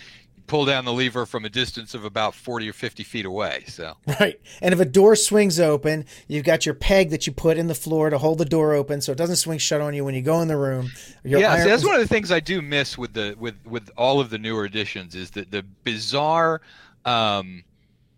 pull 0.46 0.64
down 0.64 0.84
the 0.84 0.92
lever 0.92 1.26
from 1.26 1.44
a 1.44 1.48
distance 1.48 1.92
of 1.92 2.04
about 2.04 2.34
forty 2.34 2.68
or 2.68 2.72
fifty 2.72 3.02
feet 3.02 3.26
away. 3.26 3.64
So 3.66 3.96
right, 4.20 4.40
and 4.62 4.72
if 4.72 4.80
a 4.80 4.84
door 4.84 5.16
swings 5.16 5.58
open, 5.58 6.04
you've 6.28 6.44
got 6.44 6.64
your 6.64 6.74
peg 6.74 7.10
that 7.10 7.26
you 7.26 7.32
put 7.32 7.58
in 7.58 7.66
the 7.66 7.74
floor 7.74 8.10
to 8.10 8.18
hold 8.18 8.38
the 8.38 8.44
door 8.44 8.72
open, 8.72 9.00
so 9.00 9.10
it 9.12 9.18
doesn't 9.18 9.36
swing 9.36 9.58
shut 9.58 9.80
on 9.80 9.92
you 9.92 10.04
when 10.04 10.14
you 10.14 10.22
go 10.22 10.40
in 10.40 10.48
the 10.48 10.56
room. 10.56 10.90
yeah, 11.24 11.52
iron- 11.52 11.66
that's 11.66 11.84
one 11.84 11.94
of 11.94 12.00
the 12.00 12.06
things 12.08 12.30
I 12.30 12.40
do 12.40 12.62
miss 12.62 12.96
with 12.96 13.12
the 13.12 13.34
with 13.38 13.56
with 13.66 13.90
all 13.96 14.20
of 14.20 14.30
the 14.30 14.38
newer 14.38 14.64
editions 14.64 15.14
is 15.14 15.30
that 15.32 15.50
the 15.50 15.64
bizarre. 15.84 16.60
Um, 17.04 17.62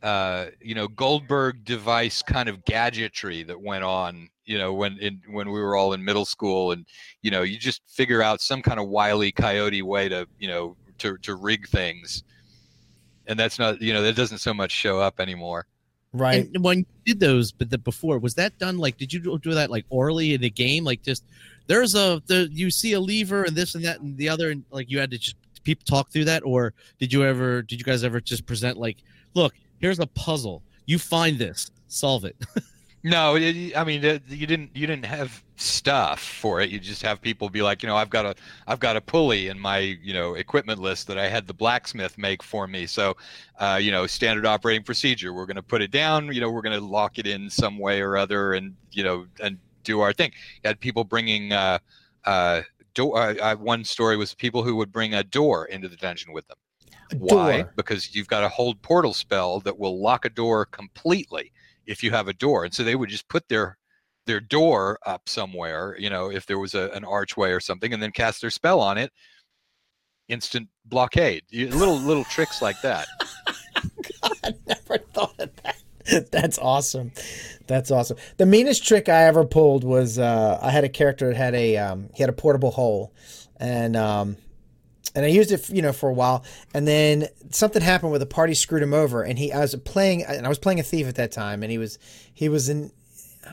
uh, 0.03 0.47
you 0.61 0.75
know 0.75 0.89
Goldberg 0.89 1.65
device 1.65 2.23
kind 2.23 2.49
of 2.49 2.65
gadgetry 2.65 3.43
that 3.45 3.61
went 3.61 3.85
on 3.85 4.29
you 4.45 4.59
know 4.59 4.73
when 4.73 4.99
in 4.99 5.21
when 5.31 5.51
we 5.51 5.61
were 5.61 5.77
all 5.77 5.93
in 5.93 6.05
middle 6.05 6.25
school 6.25 6.73
and 6.73 6.87
you 7.23 7.31
know 7.31 7.43
you 7.43 7.59
just 7.59 7.83
figure 7.89 8.23
out 8.23 8.41
some 8.41 8.63
kind 8.63 8.81
of 8.81 8.89
wily 8.89 9.33
coyote 9.33 9.83
way 9.83 10.09
to 10.09 10.27
you 10.39 10.49
know 10.49 10.77
to 10.99 11.17
to 11.19 11.35
rig 11.35 11.69
things. 11.69 12.25
And 13.27 13.39
that's 13.39 13.59
not 13.59 13.81
you 13.81 13.93
know 13.93 14.03
that 14.03 14.17
doesn't 14.17 14.39
so 14.39 14.55
much 14.55 14.71
show 14.71 15.01
up 15.01 15.21
anymore. 15.21 15.67
Right. 16.13 16.49
And 16.55 16.65
when 16.65 16.79
you 16.79 16.87
did 17.05 17.21
those 17.21 17.53
but 17.53 17.69
the 17.69 17.77
before 17.77 18.19
was 18.19 18.35
that 18.37 18.59
done 18.59 18.79
like 18.79 18.97
did 18.97 19.13
you 19.13 19.39
do 19.39 19.53
that 19.53 19.71
like 19.71 19.85
orally 19.91 20.35
in 20.35 20.43
a 20.45 20.51
game? 20.51 20.85
Like 20.85 21.03
just 21.03 21.25
there's 21.67 21.95
a 21.95 22.23
the 22.27 22.49
you 22.51 22.71
see 22.71 22.95
a 22.95 23.01
lever 23.01 23.45
and 23.45 23.55
this 23.55 23.75
and 23.75 23.85
that 23.85 24.01
and 24.01 24.17
the 24.17 24.29
other 24.29 24.51
and 24.51 24.65
like 24.71 24.91
you 24.91 24.99
had 24.99 25.11
to 25.11 25.19
just 25.19 25.37
people 25.65 25.85
talk 25.85 26.11
through 26.11 26.25
that? 26.25 26.43
Or 26.45 26.73
did 26.99 27.13
you 27.13 27.25
ever 27.25 27.63
did 27.63 27.79
you 27.79 27.85
guys 27.85 28.05
ever 28.05 28.21
just 28.21 28.47
present 28.47 28.79
like 28.79 28.99
look 29.35 29.55
here's 29.79 29.99
a 29.99 30.07
puzzle. 30.07 30.63
You 30.87 30.99
find 30.99 31.39
this, 31.39 31.71
solve 31.87 32.25
it. 32.25 32.37
no, 33.03 33.37
it, 33.37 33.77
I 33.77 33.85
mean 33.85 34.03
you 34.29 34.47
didn't 34.47 34.71
you 34.75 34.87
didn't 34.87 35.05
have 35.05 35.43
stuff 35.57 36.21
for 36.21 36.61
it. 36.61 36.71
You 36.71 36.79
just 36.79 37.03
have 37.03 37.21
people 37.21 37.49
be 37.49 37.63
like, 37.63 37.83
you 37.83 37.89
know, 37.89 37.97
I've 37.97 38.11
got 38.11 38.27
a 38.27 38.35
I've 38.67 38.81
got 38.81 38.97
a 38.97 39.01
pulley 39.01 39.49
in 39.49 39.59
my 39.59 39.79
you 39.79 40.13
know 40.13 40.35
equipment 40.35 40.81
list 40.81 41.07
that 41.09 41.19
I 41.19 41.29
had 41.29 41.47
the 41.47 41.55
blacksmith 41.55 42.17
make 42.19 42.43
for 42.43 42.67
me. 42.67 42.87
So, 42.87 43.17
uh, 43.59 43.79
you 43.81 43.91
know, 43.91 44.07
standard 44.07 44.47
operating 44.47 44.83
procedure. 44.83 45.33
We're 45.33 45.47
going 45.47 45.57
to 45.57 45.63
put 45.63 45.83
it 45.83 45.91
down. 45.91 46.33
You 46.33 46.41
know, 46.41 46.51
we're 46.51 46.63
going 46.63 46.79
to 46.79 46.85
lock 46.85 47.19
it 47.19 47.27
in 47.27 47.51
some 47.51 47.79
way 47.79 48.01
or 48.01 48.17
other, 48.17 48.55
and 48.55 48.75
you 48.93 49.05
know, 49.05 49.27
and 49.43 49.59
do 49.85 50.01
our 50.01 50.13
thing. 50.13 50.33
You 50.63 50.69
had 50.69 50.81
people 50.81 51.05
bringing. 51.05 51.53
Uh, 51.53 51.79
uh, 52.25 52.63
door. 52.95 53.19
Uh, 53.41 53.57
one 53.57 53.85
story 53.85 54.17
was 54.17 54.35
people 54.35 54.63
who 54.63 54.77
would 54.77 54.93
bring 54.93 55.15
a 55.15 55.23
door 55.23 55.67
into 55.67 55.89
the 55.89 55.97
dungeon 55.97 56.33
with 56.33 56.47
them. 56.49 56.59
Why? 57.17 57.65
Because 57.77 58.15
you've 58.15 58.29
got 58.29 58.45
a 58.45 58.49
hold 58.49 58.81
portal 58.83 59.15
spell 59.15 59.61
that 59.61 59.79
will 59.79 60.01
lock 60.01 60.25
a 60.25 60.31
door 60.31 60.67
completely 60.67 61.53
if 61.87 62.03
you 62.03 62.11
have 62.11 62.29
a 62.29 62.33
door. 62.33 62.65
And 62.65 62.75
so 62.75 62.85
they 62.85 62.95
would 62.95 63.09
just 63.09 63.29
put 63.29 63.49
their 63.49 63.79
their 64.27 64.41
door 64.41 64.99
up 65.07 65.27
somewhere, 65.27 65.97
you 65.99 66.11
know, 66.11 66.31
if 66.31 66.45
there 66.45 66.59
was 66.59 66.75
a, 66.75 66.91
an 66.91 67.05
archway 67.05 67.51
or 67.51 67.61
something, 67.61 67.95
and 67.95 68.03
then 68.03 68.13
cast 68.13 68.43
their 68.43 68.51
spell 68.51 68.81
on 68.81 68.99
it. 68.99 69.11
Instant 70.29 70.69
blockade. 70.85 71.45
You, 71.49 71.69
little 71.71 71.97
little 71.97 72.25
tricks 72.25 72.61
like 72.61 72.81
that. 72.83 73.09
God, 74.23 74.33
I 74.45 74.53
never 74.67 74.99
thought 74.99 75.35
of 75.39 75.51
that. 75.63 76.31
That's 76.31 76.59
awesome. 76.59 77.13
That's 77.67 77.91
awesome. 77.91 78.19
The 78.37 78.47
meanest 78.47 78.87
trick 78.87 79.09
I 79.09 79.25
ever 79.25 79.45
pulled 79.45 79.85
was 79.85 80.19
uh, 80.19 80.59
I 80.61 80.71
had 80.71 80.85
a 80.85 80.89
character 80.89 81.29
that 81.29 81.37
had 81.37 81.55
a 81.55 81.77
um, 81.79 82.11
he 82.15 82.23
had 82.23 82.31
a 82.31 82.35
portable 82.35 82.71
hole, 82.71 83.13
and 83.59 83.97
um, 83.97 84.37
and 85.15 85.25
I 85.25 85.29
used 85.29 85.53
it, 85.53 85.69
you 85.71 85.83
know, 85.83 85.93
for 85.93 86.09
a 86.09 86.13
while. 86.13 86.45
And 86.75 86.87
then 86.87 87.29
something 87.51 87.83
happened 87.83 88.11
where 88.11 88.19
the 88.19 88.27
party 88.27 88.55
screwed 88.55 88.83
him 88.83 88.95
over, 88.95 89.23
and 89.23 89.39
he 89.39 89.53
I 89.53 89.61
was 89.61 89.75
playing, 89.77 90.25
and 90.25 90.45
I 90.47 90.49
was 90.49 90.59
playing 90.59 90.81
a 90.81 90.83
thief 90.83 91.09
at 91.09 91.17
that 91.17 91.33
time, 91.33 91.63
and 91.63 91.71
he 91.71 91.79
was 91.79 91.99
he 92.33 92.49
was 92.49 92.69
in 92.69 92.93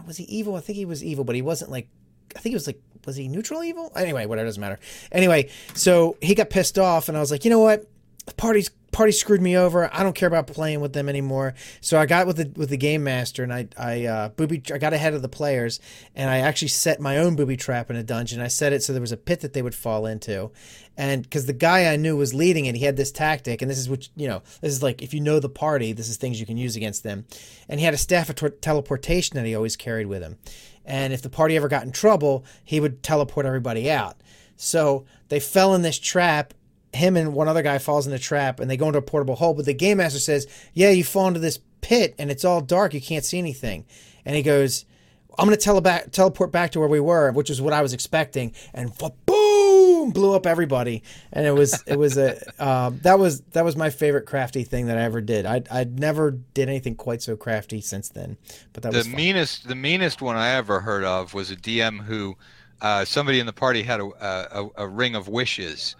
was 0.06 0.18
he 0.18 0.26
evil? 0.26 0.56
I 0.56 0.60
think 0.60 0.78
he 0.78 0.86
was 0.86 1.04
evil, 1.04 1.24
but 1.24 1.36
he 1.36 1.42
wasn't 1.42 1.72
like 1.72 1.88
I 2.36 2.40
think 2.40 2.52
he 2.52 2.56
was 2.56 2.68
like 2.68 2.82
was 3.06 3.16
he 3.16 3.28
neutral 3.28 3.64
evil? 3.64 3.92
Anyway, 3.96 4.26
whatever 4.26 4.48
doesn't 4.48 4.62
matter. 4.62 4.80
Anyway, 5.12 5.50
so 5.74 6.18
he 6.22 6.36
got 6.36 6.50
pissed 6.50 6.80
off, 6.80 7.08
and 7.08 7.18
I 7.18 7.20
was 7.20 7.32
like, 7.32 7.46
you 7.46 7.52
know 7.52 7.60
what, 7.60 7.86
the 8.26 8.34
party's 8.34 8.70
party 8.96 9.12
screwed 9.12 9.42
me 9.42 9.58
over. 9.58 9.94
I 9.94 10.04
don't 10.04 10.16
care 10.16 10.28
about 10.28 10.48
playing 10.48 10.80
with 10.80 10.94
them 10.94 11.10
anymore. 11.10 11.54
So 11.82 12.00
I 12.00 12.06
got 12.06 12.26
with 12.26 12.38
the 12.38 12.52
with 12.56 12.70
the 12.70 12.78
game 12.78 13.04
master 13.04 13.44
and 13.44 13.54
I 13.54 13.68
I 13.78 14.06
uh, 14.06 14.30
booby 14.30 14.62
I 14.74 14.78
got 14.78 14.94
ahead 14.94 15.14
of 15.14 15.22
the 15.22 15.30
players 15.30 15.82
and 16.16 16.30
I 16.30 16.38
actually 16.38 16.70
set 16.70 17.02
my 17.02 17.18
own 17.18 17.36
booby 17.36 17.58
trap 17.58 17.90
in 17.90 17.98
a 17.98 18.04
dungeon. 18.04 18.42
I 18.42 18.48
set 18.48 18.74
it 18.74 18.84
so 18.84 18.94
there 18.94 19.02
was 19.02 19.12
a 19.12 19.18
pit 19.18 19.42
that 19.42 19.54
they 19.54 19.62
would 19.62 19.76
fall 19.76 20.06
into, 20.06 20.52
and 20.98 21.24
because 21.24 21.46
the 21.46 21.54
guy 21.54 21.92
I 21.92 21.98
knew 21.98 22.16
was 22.16 22.34
leading 22.34 22.66
it, 22.66 22.76
he 22.76 22.86
had 22.86 22.96
this 22.96 23.12
tactic, 23.12 23.62
and 23.62 23.70
this 23.70 23.78
is 23.78 23.90
what 23.90 24.08
you 24.16 24.28
know. 24.28 24.42
This 24.62 24.72
is 24.72 24.82
like 24.82 25.02
if 25.02 25.14
you 25.14 25.20
know 25.20 25.40
the 25.40 25.50
party, 25.50 25.92
this 25.92 26.08
is 26.08 26.18
things 26.18 26.40
you 26.40 26.46
can 26.46 26.58
use 26.58 26.76
against 26.76 27.04
them. 27.04 27.26
And 27.68 27.80
he 27.80 27.86
had 27.86 27.94
a 27.94 27.98
staff 27.98 28.30
of 28.30 28.36
t- 28.36 28.50
teleportation 28.62 29.36
that 29.36 29.46
he 29.46 29.56
always 29.56 29.76
carried 29.76 30.08
with 30.08 30.22
him. 30.22 30.38
And 30.86 31.14
if 31.14 31.22
the 31.22 31.30
party 31.30 31.58
ever 31.58 31.68
got 31.68 31.84
in 31.84 31.92
trouble, 31.92 32.46
he 32.64 32.80
would 32.80 33.04
teleport 33.04 33.46
everybody 33.46 33.92
out. 33.92 34.18
So 34.56 35.06
they 35.28 35.40
fell 35.40 35.76
in 35.76 35.82
this 35.82 36.00
trap 36.00 36.54
him 36.96 37.16
and 37.18 37.34
one 37.34 37.48
other 37.48 37.62
guy 37.62 37.78
falls 37.78 38.08
in 38.08 38.14
a 38.14 38.20
trap 38.20 38.60
and 38.60 38.70
they 38.70 38.78
go 38.78 38.88
into 38.88 39.00
a 39.00 39.04
portable 39.04 39.36
hole. 39.36 39.54
But 39.54 39.66
the 39.66 39.74
game 39.74 39.98
master 39.98 40.20
says, 40.20 40.48
"Yeah, 40.74 40.90
you 40.90 41.04
fall 41.04 41.28
into 41.28 41.40
this 41.40 41.60
pit 41.82 42.16
and 42.18 42.32
it's 42.32 42.46
all 42.46 42.62
dark. 42.62 42.94
You 42.94 43.02
can't 43.02 43.26
see 43.26 43.38
anything." 43.38 43.86
And 44.26 44.36
he 44.36 44.42
goes, 44.42 44.86
"I'm 45.38 45.46
going 45.46 45.58
to 45.58 45.64
tele- 45.64 45.82
back, 45.82 46.12
teleport 46.12 46.52
back 46.52 46.72
to 46.72 46.80
where 46.80 46.90
we 46.90 47.00
were," 47.00 47.32
which 47.32 47.50
is 47.50 47.62
what 47.62 47.74
I 47.74 47.82
was 47.82 47.94
expecting. 47.94 48.54
And 48.74 48.92
boom, 49.26 50.12
blew 50.12 50.34
up 50.34 50.46
everybody. 50.46 51.04
And 51.32 51.46
it 51.46 51.52
was 51.52 51.84
it 51.86 51.98
was 51.98 52.18
a 52.18 52.38
um, 52.66 53.00
that 53.04 53.20
was 53.20 53.42
that 53.52 53.66
was 53.66 53.76
my 53.76 53.90
favorite 53.90 54.26
crafty 54.26 54.64
thing 54.64 54.88
that 54.88 54.98
I 54.98 55.02
ever 55.02 55.22
did. 55.22 55.46
I 55.46 55.64
I 55.72 55.84
never 55.84 56.32
did 56.32 56.70
anything 56.70 56.96
quite 56.96 57.22
so 57.22 57.36
crafty 57.36 57.82
since 57.82 58.10
then. 58.10 58.38
But 58.74 58.84
that 58.84 58.92
the 58.92 59.00
was 59.00 59.08
fun. 59.08 59.16
meanest 59.16 59.68
the 59.68 59.76
meanest 59.76 60.22
one 60.22 60.36
I 60.36 60.52
ever 60.52 60.80
heard 60.82 61.04
of 61.04 61.34
was 61.34 61.52
a 61.52 61.56
DM 61.56 62.04
who 62.06 62.38
uh, 62.82 63.06
somebody 63.06 63.40
in 63.40 63.46
the 63.46 63.54
party 63.54 63.84
had 63.84 64.00
a, 64.00 64.06
a, 64.06 64.70
a 64.84 64.88
ring 64.88 65.16
of 65.16 65.28
wishes, 65.28 65.96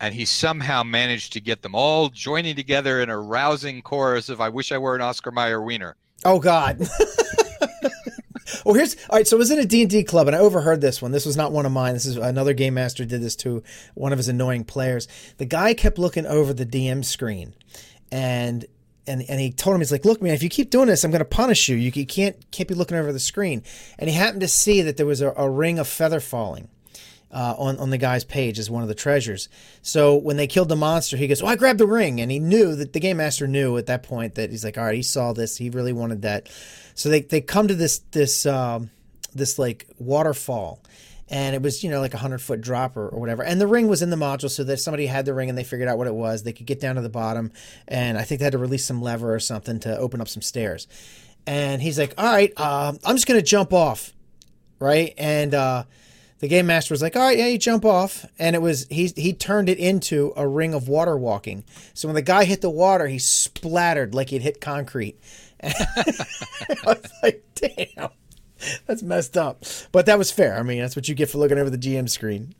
and 0.00 0.14
he 0.14 0.24
somehow 0.24 0.82
managed 0.82 1.32
to 1.34 1.40
get 1.40 1.62
them 1.62 1.74
all 1.74 2.08
joining 2.08 2.56
together 2.56 3.00
in 3.00 3.10
a 3.10 3.18
rousing 3.18 3.82
chorus 3.82 4.28
of 4.28 4.40
"I 4.40 4.48
wish 4.48 4.72
I 4.72 4.78
were 4.78 4.94
an 4.94 5.00
Oscar 5.00 5.30
Mayer 5.30 5.62
wiener." 5.62 5.96
Oh 6.24 6.38
God. 6.38 6.78
well, 8.64 8.74
here's 8.74 8.96
all 9.08 9.16
right. 9.16 9.26
So 9.26 9.36
I 9.36 9.38
was 9.38 9.50
in 9.50 9.58
a 9.58 9.64
D 9.64 9.82
and 9.82 9.90
D 9.90 10.04
club, 10.04 10.26
and 10.26 10.36
I 10.36 10.38
overheard 10.38 10.80
this 10.80 11.02
one. 11.02 11.12
This 11.12 11.26
was 11.26 11.36
not 11.36 11.52
one 11.52 11.66
of 11.66 11.72
mine. 11.72 11.94
This 11.94 12.06
is 12.06 12.16
another 12.16 12.54
game 12.54 12.74
master 12.74 13.04
did 13.04 13.22
this 13.22 13.36
to 13.36 13.62
one 13.94 14.12
of 14.12 14.18
his 14.18 14.28
annoying 14.28 14.64
players. 14.64 15.08
The 15.38 15.46
guy 15.46 15.74
kept 15.74 15.98
looking 15.98 16.26
over 16.26 16.52
the 16.52 16.66
DM 16.66 17.04
screen, 17.04 17.54
and 18.10 18.64
and 19.06 19.24
and 19.28 19.40
he 19.40 19.50
told 19.50 19.74
him 19.74 19.80
he's 19.80 19.92
like, 19.92 20.04
look, 20.04 20.22
man, 20.22 20.34
if 20.34 20.42
you 20.42 20.48
keep 20.48 20.70
doing 20.70 20.88
this, 20.88 21.04
I'm 21.04 21.10
going 21.10 21.20
to 21.20 21.24
punish 21.24 21.68
you. 21.68 21.76
You, 21.76 21.90
you 21.94 22.06
can't 22.06 22.36
can't 22.50 22.68
be 22.68 22.74
looking 22.74 22.96
over 22.96 23.12
the 23.12 23.20
screen. 23.20 23.62
And 23.98 24.08
he 24.08 24.16
happened 24.16 24.42
to 24.42 24.48
see 24.48 24.82
that 24.82 24.96
there 24.96 25.06
was 25.06 25.20
a, 25.20 25.32
a 25.36 25.48
ring 25.48 25.78
of 25.78 25.88
feather 25.88 26.20
falling. 26.20 26.68
Uh, 27.32 27.54
on 27.56 27.78
on 27.78 27.88
the 27.88 27.96
guy's 27.96 28.24
page 28.24 28.58
as 28.58 28.70
one 28.70 28.82
of 28.82 28.88
the 28.88 28.94
treasures. 28.94 29.48
So 29.80 30.16
when 30.16 30.36
they 30.36 30.46
killed 30.46 30.68
the 30.68 30.76
monster, 30.76 31.16
he 31.16 31.26
goes, 31.26 31.40
"Oh, 31.40 31.46
I 31.46 31.56
grabbed 31.56 31.80
the 31.80 31.86
ring," 31.86 32.20
and 32.20 32.30
he 32.30 32.38
knew 32.38 32.74
that 32.76 32.92
the 32.92 33.00
game 33.00 33.16
master 33.16 33.46
knew 33.46 33.78
at 33.78 33.86
that 33.86 34.02
point 34.02 34.34
that 34.34 34.50
he's 34.50 34.64
like, 34.64 34.76
"All 34.76 34.84
right, 34.84 34.94
he 34.94 35.02
saw 35.02 35.32
this. 35.32 35.56
He 35.56 35.70
really 35.70 35.94
wanted 35.94 36.22
that." 36.22 36.50
So 36.94 37.08
they 37.08 37.22
they 37.22 37.40
come 37.40 37.68
to 37.68 37.74
this 37.74 38.00
this 38.10 38.44
um, 38.44 38.90
this 39.34 39.58
like 39.58 39.86
waterfall, 39.98 40.80
and 41.28 41.54
it 41.54 41.62
was 41.62 41.82
you 41.82 41.90
know 41.90 42.00
like 42.00 42.14
a 42.14 42.18
hundred 42.18 42.42
foot 42.42 42.60
drop 42.60 42.96
or, 42.96 43.08
or 43.08 43.18
whatever. 43.18 43.42
And 43.42 43.60
the 43.60 43.66
ring 43.66 43.88
was 43.88 44.02
in 44.02 44.10
the 44.10 44.16
module, 44.16 44.50
so 44.50 44.64
that 44.64 44.74
if 44.74 44.80
somebody 44.80 45.06
had 45.06 45.24
the 45.24 45.32
ring 45.32 45.48
and 45.48 45.56
they 45.56 45.64
figured 45.64 45.88
out 45.88 45.98
what 45.98 46.06
it 46.06 46.14
was. 46.14 46.42
They 46.42 46.52
could 46.52 46.66
get 46.66 46.80
down 46.80 46.96
to 46.96 47.00
the 47.00 47.08
bottom, 47.08 47.50
and 47.88 48.18
I 48.18 48.22
think 48.24 48.40
they 48.40 48.44
had 48.44 48.52
to 48.52 48.58
release 48.58 48.84
some 48.84 49.00
lever 49.00 49.34
or 49.34 49.40
something 49.40 49.80
to 49.80 49.96
open 49.96 50.20
up 50.20 50.28
some 50.28 50.42
stairs. 50.42 50.86
And 51.46 51.80
he's 51.80 51.98
like, 51.98 52.12
"All 52.18 52.30
right, 52.30 52.52
uh, 52.58 52.92
I'm 53.04 53.16
just 53.16 53.26
gonna 53.26 53.42
jump 53.42 53.72
off." 53.72 54.12
Right, 54.78 55.14
and 55.16 55.54
uh, 55.54 55.84
the 56.42 56.48
game 56.48 56.66
master 56.66 56.92
was 56.92 57.00
like, 57.00 57.14
"All 57.14 57.22
right, 57.22 57.38
yeah, 57.38 57.46
you 57.46 57.56
jump 57.56 57.84
off," 57.84 58.26
and 58.36 58.56
it 58.56 58.58
was 58.60 58.88
he 58.90 59.06
he 59.16 59.32
turned 59.32 59.68
it 59.68 59.78
into 59.78 60.32
a 60.36 60.46
ring 60.46 60.74
of 60.74 60.88
water 60.88 61.16
walking. 61.16 61.62
So 61.94 62.08
when 62.08 62.16
the 62.16 62.22
guy 62.22 62.44
hit 62.44 62.60
the 62.60 62.68
water, 62.68 63.06
he 63.06 63.20
splattered 63.20 64.12
like 64.12 64.30
he'd 64.30 64.42
hit 64.42 64.60
concrete. 64.60 65.16
I 65.62 65.72
was 66.84 67.12
like, 67.22 67.44
"Damn, 67.54 68.10
that's 68.86 69.04
messed 69.04 69.36
up," 69.36 69.62
but 69.92 70.06
that 70.06 70.18
was 70.18 70.32
fair. 70.32 70.58
I 70.58 70.64
mean, 70.64 70.80
that's 70.80 70.96
what 70.96 71.08
you 71.08 71.14
get 71.14 71.30
for 71.30 71.38
looking 71.38 71.58
over 71.58 71.70
the 71.70 71.78
GM 71.78 72.10
screen. 72.10 72.56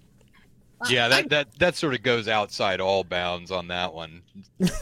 Yeah, 0.89 1.09
that 1.09 1.29
that 1.31 1.59
that 1.59 1.75
sort 1.75 1.95
of 1.95 2.05
goes 2.05 2.29
outside 2.29 2.81
all 2.81 3.03
bounds 3.03 3.51
on 3.51 3.67
that 3.67 3.93
one. 3.93 4.23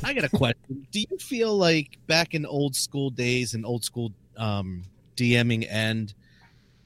I 0.04 0.12
got 0.12 0.24
a 0.24 0.28
question. 0.28 0.86
Do 0.92 1.00
you 1.00 1.16
feel 1.18 1.56
like 1.56 1.96
back 2.06 2.34
in 2.34 2.44
old 2.44 2.76
school 2.76 3.08
days 3.08 3.54
and 3.54 3.64
old 3.64 3.82
school 3.82 4.12
um, 4.36 4.82
DMing 5.16 5.66
and 5.70 6.12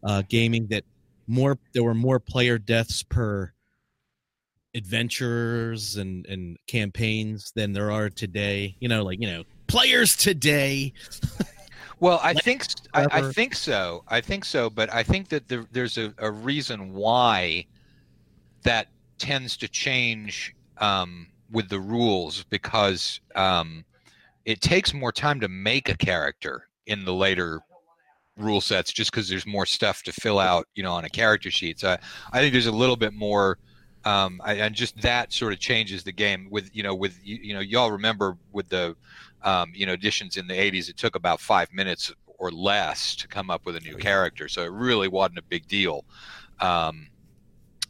uh, 0.04 0.22
gaming 0.28 0.68
that 0.68 0.84
more 1.26 1.58
there 1.72 1.82
were 1.82 1.94
more 1.94 2.20
player 2.20 2.58
deaths 2.58 3.02
per 3.02 3.52
adventures 4.74 5.96
and 5.96 6.26
and 6.26 6.56
campaigns 6.66 7.52
than 7.54 7.72
there 7.72 7.90
are 7.90 8.10
today? 8.10 8.76
You 8.80 8.88
know, 8.88 9.04
like 9.04 9.20
you 9.20 9.30
know, 9.30 9.44
players 9.66 10.16
today. 10.16 10.92
Well, 12.00 12.20
I 12.22 12.34
think 12.34 12.66
I, 12.92 13.06
I 13.10 13.32
think 13.32 13.54
so. 13.54 14.04
I 14.08 14.20
think 14.20 14.44
so, 14.44 14.68
but 14.68 14.92
I 14.92 15.02
think 15.02 15.28
that 15.28 15.48
there, 15.48 15.64
there's 15.72 15.96
a, 15.96 16.12
a 16.18 16.30
reason 16.30 16.92
why 16.92 17.66
that 18.62 18.88
tends 19.18 19.56
to 19.58 19.68
change 19.68 20.54
um, 20.78 21.28
with 21.50 21.68
the 21.68 21.78
rules 21.78 22.44
because 22.50 23.20
um, 23.36 23.84
it 24.44 24.60
takes 24.60 24.92
more 24.92 25.12
time 25.12 25.40
to 25.40 25.48
make 25.48 25.88
a 25.88 25.96
character 25.96 26.68
in 26.86 27.04
the 27.04 27.14
later 27.14 27.60
rule 28.36 28.60
sets 28.60 28.92
just 28.92 29.10
because 29.10 29.28
there's 29.28 29.46
more 29.46 29.66
stuff 29.66 30.02
to 30.02 30.12
fill 30.12 30.38
out, 30.38 30.66
you 30.74 30.82
know, 30.82 30.92
on 30.92 31.04
a 31.04 31.08
character 31.08 31.50
sheet. 31.50 31.80
So 31.80 31.90
I, 31.90 31.98
I 32.32 32.40
think 32.40 32.52
there's 32.52 32.66
a 32.66 32.72
little 32.72 32.96
bit 32.96 33.12
more. 33.12 33.58
Um, 34.04 34.40
I, 34.44 34.54
and 34.54 34.74
just 34.74 35.00
that 35.00 35.32
sort 35.32 35.52
of 35.52 35.60
changes 35.60 36.04
the 36.04 36.12
game 36.12 36.48
with 36.50 36.68
you 36.74 36.82
know 36.82 36.94
with 36.94 37.18
you, 37.24 37.38
you 37.42 37.54
know 37.54 37.60
y'all 37.60 37.90
remember 37.90 38.36
with 38.52 38.68
the 38.68 38.94
um, 39.42 39.72
you 39.74 39.86
know 39.86 39.94
editions 39.94 40.36
in 40.36 40.46
the 40.46 40.52
80s 40.52 40.90
it 40.90 40.98
took 40.98 41.16
about 41.16 41.40
five 41.40 41.72
minutes 41.72 42.12
or 42.26 42.50
less 42.50 43.16
to 43.16 43.28
come 43.28 43.48
up 43.48 43.64
with 43.64 43.76
a 43.76 43.80
new 43.80 43.96
character 43.96 44.46
so 44.46 44.62
it 44.62 44.72
really 44.72 45.08
wasn't 45.08 45.38
a 45.38 45.42
big 45.42 45.66
deal 45.68 46.04
um, 46.60 47.08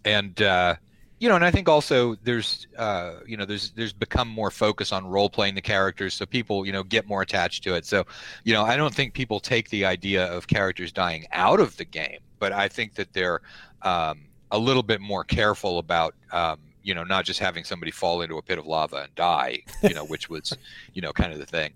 and 0.05 0.41
uh, 0.41 0.77
you 1.25 1.31
know 1.31 1.37
and 1.37 1.45
i 1.45 1.51
think 1.51 1.71
also 1.71 2.17
there's 2.17 2.67
uh, 2.77 3.15
you 3.27 3.35
know 3.35 3.47
there's 3.47 3.71
there's 3.71 3.95
become 3.95 4.29
more 4.29 4.51
focus 4.51 4.93
on 4.93 5.07
role 5.07 5.31
playing 5.31 5.55
the 5.55 5.63
characters 5.63 6.13
so 6.13 6.27
people 6.27 6.67
you 6.67 6.73
know 6.73 6.83
get 6.83 7.09
more 7.09 7.23
attached 7.23 7.65
to 7.65 7.75
it 7.75 7.87
so 7.87 8.05
you 8.45 8.53
know 8.53 8.63
i 8.63 8.77
don't 8.77 8.95
think 8.95 9.15
people 9.15 9.41
take 9.41 9.71
the 9.71 9.87
idea 9.87 10.27
of 10.27 10.47
characters 10.47 10.93
dying 10.93 11.25
out 11.33 11.61
of 11.61 11.75
the 11.79 11.85
game 11.85 12.19
but 12.39 12.53
i 12.53 12.69
think 12.69 12.95
that 12.95 13.11
they're 13.15 13.41
um, 13.81 14.21
a 14.51 14.59
little 14.59 14.83
bit 14.83 15.01
more 15.01 15.25
careful 15.25 15.79
about 15.79 16.15
um, 16.31 16.59
you 16.83 16.95
know 16.95 17.05
not 17.05 17.25
just 17.25 17.41
having 17.41 17.65
somebody 17.65 17.91
fall 17.91 18.21
into 18.21 18.37
a 18.37 18.43
pit 18.43 18.59
of 18.59 18.67
lava 18.67 19.05
and 19.05 19.15
die 19.15 19.63
you 19.83 19.95
know 19.95 20.05
which 20.05 20.29
was 20.29 20.55
you 20.93 21.01
know 21.01 21.11
kind 21.11 21.33
of 21.33 21.39
the 21.39 21.47
thing 21.47 21.73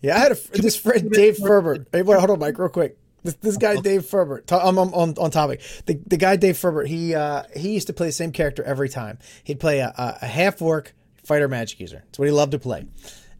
Yeah, 0.00 0.16
I 0.16 0.18
had 0.18 0.32
a, 0.32 0.36
this 0.52 0.76
friend 0.76 1.10
Dave 1.10 1.38
Ferber. 1.38 1.86
Hey, 1.90 2.02
hold 2.02 2.28
on, 2.28 2.38
Mike, 2.38 2.58
real 2.58 2.68
quick. 2.68 2.98
This, 3.24 3.34
this 3.36 3.56
guy 3.56 3.80
Dave 3.80 4.04
Ferbert. 4.04 4.52
I'm, 4.52 4.78
I'm 4.78 4.94
on, 4.94 5.14
on 5.18 5.30
topic. 5.30 5.62
The 5.86 5.98
the 6.06 6.18
guy 6.18 6.36
Dave 6.36 6.58
Ferbert. 6.58 6.86
He 6.86 7.14
uh, 7.14 7.44
he 7.56 7.72
used 7.72 7.86
to 7.88 7.92
play 7.92 8.06
the 8.06 8.12
same 8.12 8.32
character 8.32 8.62
every 8.62 8.88
time. 8.88 9.18
He'd 9.42 9.58
play 9.58 9.80
a, 9.80 9.92
a, 9.96 10.18
a 10.22 10.26
half-orc 10.26 10.94
fighter 11.24 11.48
magic 11.48 11.80
user. 11.80 12.02
That's 12.04 12.18
what 12.18 12.26
he 12.26 12.32
loved 12.32 12.52
to 12.52 12.58
play. 12.58 12.86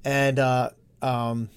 And 0.05 0.39
uh, 0.39 0.71
um, 1.03 1.51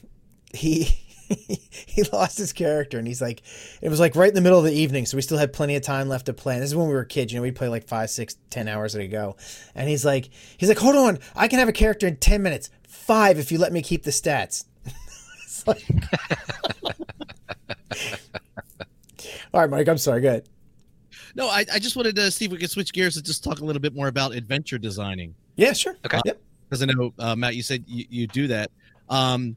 he 0.54 0.84
he 1.70 2.04
lost 2.12 2.38
his 2.38 2.54
character, 2.54 2.98
and 2.98 3.08
he's 3.08 3.22
like, 3.22 3.42
it 3.82 3.90
was 3.90 4.00
like 4.00 4.16
right 4.16 4.30
in 4.30 4.36
the 4.36 4.42
middle 4.42 4.60
of 4.60 4.66
the 4.66 4.74
evening, 4.74 5.06
so 5.06 5.18
we 5.18 5.22
still 5.22 5.38
had 5.38 5.54
plenty 5.54 5.76
of 5.76 5.82
time 5.82 6.10
left 6.10 6.26
to 6.28 6.34
play. 6.34 6.56
And 6.56 6.64
this 6.64 6.72
is 6.72 6.76
when 6.76 6.88
we 6.88 6.94
were 6.94 7.06
kids. 7.06 7.32
You 7.32 7.40
know, 7.40 7.44
we'd 7.44 7.56
play 7.56 7.70
like 7.70 7.88
five, 7.88 8.10
six, 8.10 8.36
ten 8.50 8.68
hours 8.68 8.96
at 8.96 9.02
a 9.02 9.08
go. 9.08 9.38
And 9.74 9.90
he's 9.90 10.06
like, 10.06 10.30
he's 10.58 10.70
like, 10.70 10.80
hold 10.80 10.96
on, 10.96 11.20
I 11.36 11.48
can 11.48 11.60
have 11.60 11.70
a 11.70 11.74
character 11.74 12.08
in 12.08 12.18
ten 12.18 12.42
minutes. 12.44 12.70
Five 12.88 13.40
if 13.40 13.52
you 13.52 13.58
let 13.58 13.72
me 13.72 13.82
keep 13.82 14.04
the 14.04 14.12
stats. 14.12 14.66
It's 15.68 15.90
like- 16.84 16.96
All 19.54 19.62
right, 19.62 19.70
Mike. 19.70 19.88
I'm 19.88 19.98
sorry. 19.98 20.22
Go 20.22 20.30
ahead. 20.30 20.48
No, 21.36 21.48
I, 21.50 21.66
I 21.74 21.80
just 21.80 21.96
wanted 21.96 22.16
to 22.16 22.30
see 22.32 22.46
if 22.46 22.52
we 22.52 22.58
could 22.58 22.70
switch 22.70 22.94
gears 22.94 23.16
and 23.18 23.26
just 23.26 23.44
talk 23.44 23.60
a 23.60 23.66
little 23.66 23.82
bit 23.82 23.94
more 23.96 24.08
about 24.08 24.34
adventure 24.34 24.78
designing. 24.78 25.36
Yeah, 25.56 25.74
sure. 25.74 25.96
Okay. 26.06 26.20
Yep. 26.26 26.42
because 26.70 26.82
I 26.84 26.86
know 26.86 27.14
uh, 27.20 27.36
Matt, 27.36 27.56
you 27.56 27.64
said 27.64 27.84
you, 27.88 28.06
you 28.10 28.28
do 28.28 28.48
that. 28.48 28.72
Um, 29.10 29.56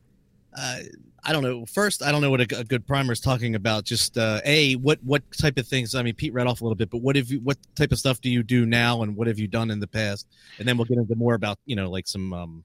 uh, 0.56 0.78
I 1.22 1.32
don't 1.32 1.42
know. 1.42 1.66
First, 1.66 2.02
I 2.02 2.10
don't 2.12 2.22
know 2.22 2.30
what 2.30 2.40
a, 2.40 2.58
a 2.60 2.64
good 2.64 2.86
primer 2.86 3.12
is 3.12 3.20
talking 3.20 3.54
about. 3.54 3.84
Just 3.84 4.16
uh, 4.16 4.40
a 4.44 4.74
what 4.76 4.98
what 5.04 5.22
type 5.36 5.58
of 5.58 5.66
things? 5.66 5.94
I 5.94 6.02
mean, 6.02 6.14
Pete 6.14 6.32
read 6.32 6.46
off 6.46 6.60
a 6.60 6.64
little 6.64 6.74
bit, 6.76 6.88
but 6.90 6.98
what 6.98 7.14
have 7.16 7.30
you? 7.30 7.40
What 7.40 7.58
type 7.76 7.92
of 7.92 7.98
stuff 7.98 8.20
do 8.22 8.30
you 8.30 8.42
do 8.42 8.64
now, 8.64 9.02
and 9.02 9.14
what 9.16 9.26
have 9.26 9.38
you 9.38 9.46
done 9.46 9.70
in 9.70 9.80
the 9.80 9.86
past? 9.86 10.26
And 10.58 10.66
then 10.66 10.76
we'll 10.78 10.86
get 10.86 10.96
into 10.98 11.14
more 11.14 11.34
about 11.34 11.58
you 11.66 11.76
know 11.76 11.90
like 11.90 12.08
some, 12.08 12.32
um, 12.32 12.64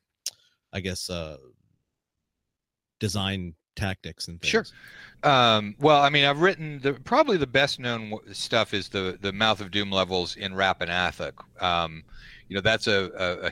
I 0.71 0.79
guess, 0.79 1.10
uh, 1.10 1.36
design 3.06 3.54
tactics 3.76 4.28
and 4.28 4.41
things. 4.41 4.50
Sure. 4.50 4.65
Um, 5.32 5.76
well, 5.80 6.02
I 6.02 6.10
mean, 6.10 6.26
I've 6.26 6.41
written 6.41 6.80
the 6.82 6.94
probably 6.94 7.38
the 7.38 7.54
best 7.62 7.80
known 7.80 8.18
stuff 8.32 8.74
is 8.74 8.89
the 8.89 9.18
the 9.22 9.34
Mouth 9.34 9.62
of 9.62 9.70
Doom 9.72 9.91
levels 9.91 10.36
in 10.36 10.54
Rappan 10.54 10.89
Athuk. 10.89 11.36
Um, 11.62 12.04
you 12.48 12.56
know, 12.56 12.62
that's 12.62 12.88
a, 12.88 13.12
a, 13.18 13.48
a 13.48 13.52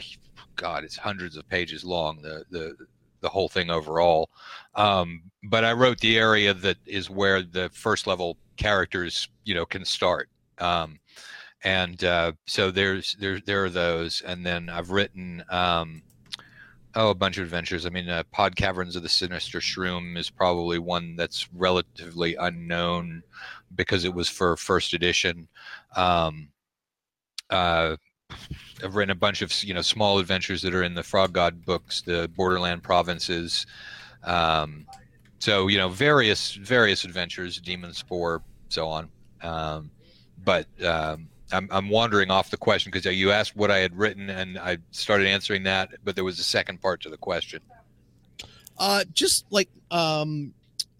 God, 0.56 0.84
it's 0.84 0.98
hundreds 0.98 1.36
of 1.38 1.48
pages 1.48 1.84
long. 1.84 2.22
The 2.22 2.46
the 2.50 2.76
the 3.22 3.30
whole 3.30 3.50
thing 3.50 3.70
overall. 3.70 4.30
Um, 4.76 5.24
but 5.44 5.63
I 5.63 5.74
wrote 5.74 6.00
the 6.00 6.18
area 6.18 6.54
that 6.54 6.78
is 6.86 7.10
where 7.10 7.42
the 7.42 7.70
first 7.74 8.06
level 8.08 8.38
characters, 8.58 9.30
you 9.46 9.56
know, 9.56 9.66
can 9.66 9.86
start. 9.86 10.30
Um, 10.60 11.00
and 11.63 12.04
uh, 12.04 12.34
so 12.46 12.72
there's 12.72 13.16
there 13.20 13.39
there 13.39 13.63
are 13.66 13.70
those, 13.70 14.22
and 14.22 14.46
then 14.46 14.70
I've 14.70 14.92
written. 14.92 15.44
Um, 15.50 16.04
Oh, 16.95 17.10
a 17.10 17.15
bunch 17.15 17.38
of 17.38 17.43
adventures. 17.43 17.86
I 17.86 17.89
mean, 17.89 18.08
uh, 18.08 18.23
Pod 18.32 18.56
Caverns 18.56 18.95
of 18.95 19.01
the 19.01 19.10
Sinister 19.10 19.60
Shroom 19.60 20.15
is 20.15 20.29
probably 20.29 20.77
one 20.77 21.15
that's 21.15 21.51
relatively 21.51 22.36
unknown 22.36 23.23
because 23.75 24.06
it 24.06 24.13
was 24.13 24.29
for 24.29 24.56
first 24.56 24.93
edition. 24.93 25.47
Um, 25.95 26.49
uh, 27.49 27.95
I've 28.84 28.95
written 28.95 29.12
a 29.12 29.15
bunch 29.15 29.41
of 29.41 29.63
you 29.63 29.73
know 29.73 29.82
small 29.82 30.19
adventures 30.19 30.62
that 30.62 30.75
are 30.75 30.84
in 30.84 30.93
the 30.93 31.03
Frog 31.03 31.34
God 31.34 31.65
books, 31.65 32.01
the 32.01 32.29
Borderland 32.36 32.84
provinces. 32.84 33.65
Um, 34.23 34.86
so 35.39 35.67
you 35.67 35.77
know 35.77 35.89
various 35.89 36.53
various 36.53 37.06
adventures, 37.06 37.60
Demon 37.60 37.93
Spore, 37.93 38.43
so 38.69 38.88
on. 38.88 39.10
Um, 39.41 39.89
but 40.43 40.67
um, 40.86 41.27
I'm, 41.54 41.68
I'm 41.72 41.89
wandering 41.89 42.32
off 42.32 42.50
the 42.50 42.58
question 42.58 42.92
because 42.92 43.16
you 43.16 43.32
asked 43.32 43.56
what 43.56 43.72
I 43.72 43.78
had 43.78 43.96
written 43.96 44.30
and 44.30 44.58
I 44.58 44.78
started 44.92 45.28
answering 45.28 45.63
that, 45.63 45.89
but 46.04 46.16
there 46.16 46.24
was 46.24 46.39
a 46.39 46.44
second 46.44 46.82
part 46.82 47.02
to 47.02 47.10
the 47.10 47.18
question. 47.18 47.62
Uh, 48.78 49.04
just 49.13 49.46
like 49.52 49.70
um, 49.92 50.54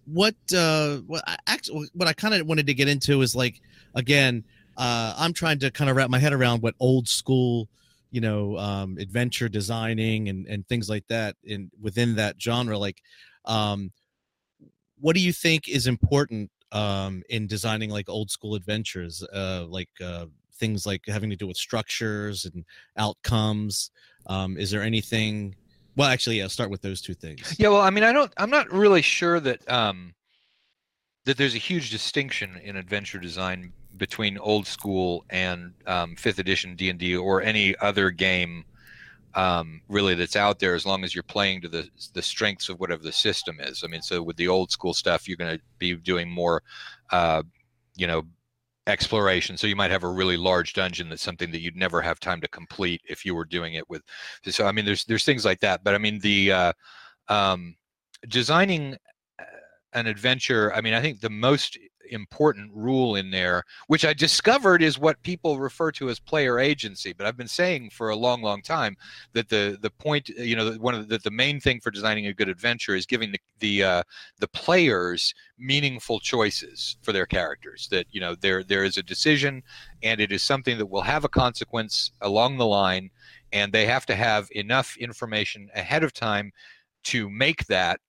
what 0.06 0.36
uh, 0.56 0.98
what 1.08 1.24
I 1.28 1.38
actually 1.48 1.90
what 1.94 2.08
I 2.08 2.14
kind 2.14 2.34
of 2.34 2.46
wanted 2.46 2.68
to 2.68 2.74
get 2.74 2.88
into 2.88 3.22
is 3.22 3.36
like 3.36 3.62
again, 3.96 4.44
uh, 4.78 5.16
I'm 5.18 5.34
trying 5.34 5.60
to 5.60 5.72
kind 5.72 5.90
of 5.90 5.96
wrap 5.96 6.10
my 6.10 6.20
head 6.20 6.34
around 6.34 6.62
what 6.62 6.76
old 6.80 7.08
school, 7.08 7.68
you 8.12 8.22
know, 8.22 8.58
um, 8.58 8.98
adventure 9.00 9.50
designing 9.50 10.30
and 10.30 10.46
and 10.48 10.68
things 10.68 10.90
like 10.90 11.08
that 11.08 11.36
in 11.44 11.72
within 11.82 12.16
that 12.16 12.40
genre. 12.40 12.78
Like, 12.78 13.02
um, 13.46 13.92
what 15.00 15.16
do 15.16 15.22
you 15.22 15.34
think 15.34 15.68
is 15.68 15.88
important 15.88 16.52
um, 16.74 17.24
in 17.30 17.48
designing 17.48 17.90
like 17.90 18.10
old 18.10 18.30
school 18.30 18.56
adventures, 18.56 19.24
uh, 19.34 19.66
like 19.68 19.90
uh, 20.04 20.26
things 20.64 20.86
like 20.86 21.02
having 21.08 21.30
to 21.30 21.36
do 21.36 21.46
with 21.46 21.58
structures 21.58 22.46
and 22.46 22.64
outcomes? 22.96 23.92
Um, 24.28 24.58
is 24.58 24.72
there 24.72 24.82
anything? 24.82 25.56
Well, 25.98 26.08
actually, 26.08 26.38
yeah. 26.38 26.48
Start 26.48 26.70
with 26.70 26.82
those 26.82 27.02
two 27.02 27.14
things. 27.14 27.56
Yeah. 27.60 27.70
Well, 27.70 27.82
I 27.82 27.90
mean, 27.90 28.06
I 28.06 28.14
don't. 28.14 28.32
I'm 28.38 28.50
not 28.50 28.72
really 28.72 29.02
sure 29.02 29.42
that 29.42 29.70
um, 29.70 30.14
that 31.26 31.36
there's 31.38 31.56
a 31.56 31.60
huge 31.60 31.90
distinction 31.92 32.60
in 32.64 32.78
adventure 32.78 33.20
design 33.20 33.74
between 33.98 34.38
old 34.38 34.66
school 34.66 35.26
and 35.30 35.74
um, 35.86 36.16
fifth 36.16 36.40
edition 36.40 36.76
D 36.76 36.90
and 36.90 36.98
D 36.98 37.16
or 37.16 37.42
any 37.42 37.76
other 37.80 38.10
game 38.10 38.64
um, 39.36 39.82
really 39.90 40.16
that's 40.16 40.36
out 40.36 40.60
there 40.60 40.76
as 40.76 40.86
long 40.86 41.04
as 41.04 41.14
you're 41.14 41.24
playing 41.24 41.62
to 41.62 41.68
the 41.68 41.90
the 42.14 42.22
strengths 42.22 42.70
of 42.70 42.80
whatever 42.80 43.04
the 43.04 43.12
system 43.12 43.58
is. 43.60 43.84
I 43.84 43.88
mean, 43.88 44.02
so 44.02 44.24
with 44.24 44.38
the 44.38 44.48
old 44.48 44.72
school 44.72 44.94
stuff, 44.94 45.28
you're 45.28 45.38
going 45.38 45.58
to 45.58 45.64
be 45.78 45.96
doing 45.96 46.30
more, 46.30 46.64
uh, 47.12 47.44
you 47.96 48.08
know, 48.08 48.24
exploration. 48.88 49.58
So 49.58 49.68
you 49.68 49.76
might 49.76 49.92
have 49.92 50.04
a 50.04 50.10
really 50.10 50.38
large 50.38 50.74
dungeon 50.74 51.10
that's 51.10 51.22
something 51.22 51.52
that 51.52 51.62
you'd 51.62 51.76
never 51.76 52.02
have 52.02 52.20
time 52.20 52.42
to 52.42 52.48
complete 52.48 53.02
if 53.06 53.26
you 53.26 53.36
were 53.36 53.46
doing 53.46 53.76
it 53.76 53.90
with. 53.90 54.02
So 54.46 54.66
I 54.66 54.72
mean, 54.72 54.86
there's 54.86 55.06
there's 55.06 55.26
things 55.26 55.46
like 55.46 55.60
that. 55.62 55.84
But 55.84 55.96
I 55.96 55.98
mean, 55.98 56.20
the 56.20 56.52
uh, 56.52 56.74
um, 57.28 57.76
designing 58.28 58.96
uh, 59.40 59.44
an 59.94 60.08
adventure. 60.08 60.74
I 60.74 60.82
mean, 60.82 60.94
I 60.94 61.02
think 61.02 61.22
the 61.22 61.30
most 61.30 61.78
important 62.10 62.72
rule 62.74 63.16
in 63.16 63.32
there, 63.32 63.64
which 63.88 64.06
I 64.06 64.14
discovered 64.14 64.82
is 64.82 65.00
what 65.00 65.22
people 65.24 65.60
refer 65.60 65.92
to 65.94 66.10
as 66.10 66.20
player 66.20 66.60
agency. 66.60 67.14
But 67.14 67.28
I've 67.28 67.38
been 67.38 67.48
saying 67.48 67.92
for 67.92 68.10
a 68.10 68.16
long, 68.16 68.42
long 68.42 68.62
time 68.62 68.96
that 69.34 69.50
the 69.50 69.78
the 69.82 69.90
point, 69.90 70.30
you 70.30 70.56
know, 70.56 70.74
one 70.74 70.96
of 70.96 71.08
the, 71.10 71.18
the 71.18 71.32
main 71.32 71.60
thing 71.60 71.80
for 71.80 71.92
designing 71.92 72.28
a 72.28 72.34
good 72.34 72.50
adventure 72.50 72.96
is 72.96 73.06
giving 73.06 73.32
the 73.32 73.40
the 73.60 73.84
uh, 73.84 74.04
the 74.40 74.48
players 74.50 75.34
meaningful 75.58 76.20
choices 76.20 76.98
for 77.02 77.12
their 77.12 77.26
characters. 77.26 77.88
That 77.92 78.06
you 78.12 78.22
know 78.22 78.36
there 78.36 78.64
there 78.64 78.84
is 78.84 78.98
a 78.98 79.04
decision, 79.04 79.64
and 80.02 80.20
it 80.20 80.32
is 80.32 80.44
something 80.44 80.78
that 80.78 80.86
will 80.86 81.02
have 81.02 81.24
a 81.24 81.30
consequence 81.30 82.12
along 82.22 82.58
the 82.58 82.66
line, 82.66 83.10
and 83.52 83.72
they 83.72 83.86
have 83.86 84.06
to 84.08 84.16
have 84.16 84.48
enough 84.52 84.98
information 84.98 85.70
ahead 85.76 86.04
of 86.04 86.14
time 86.14 86.52
to 87.04 87.30
make 87.30 87.66
that 87.68 88.00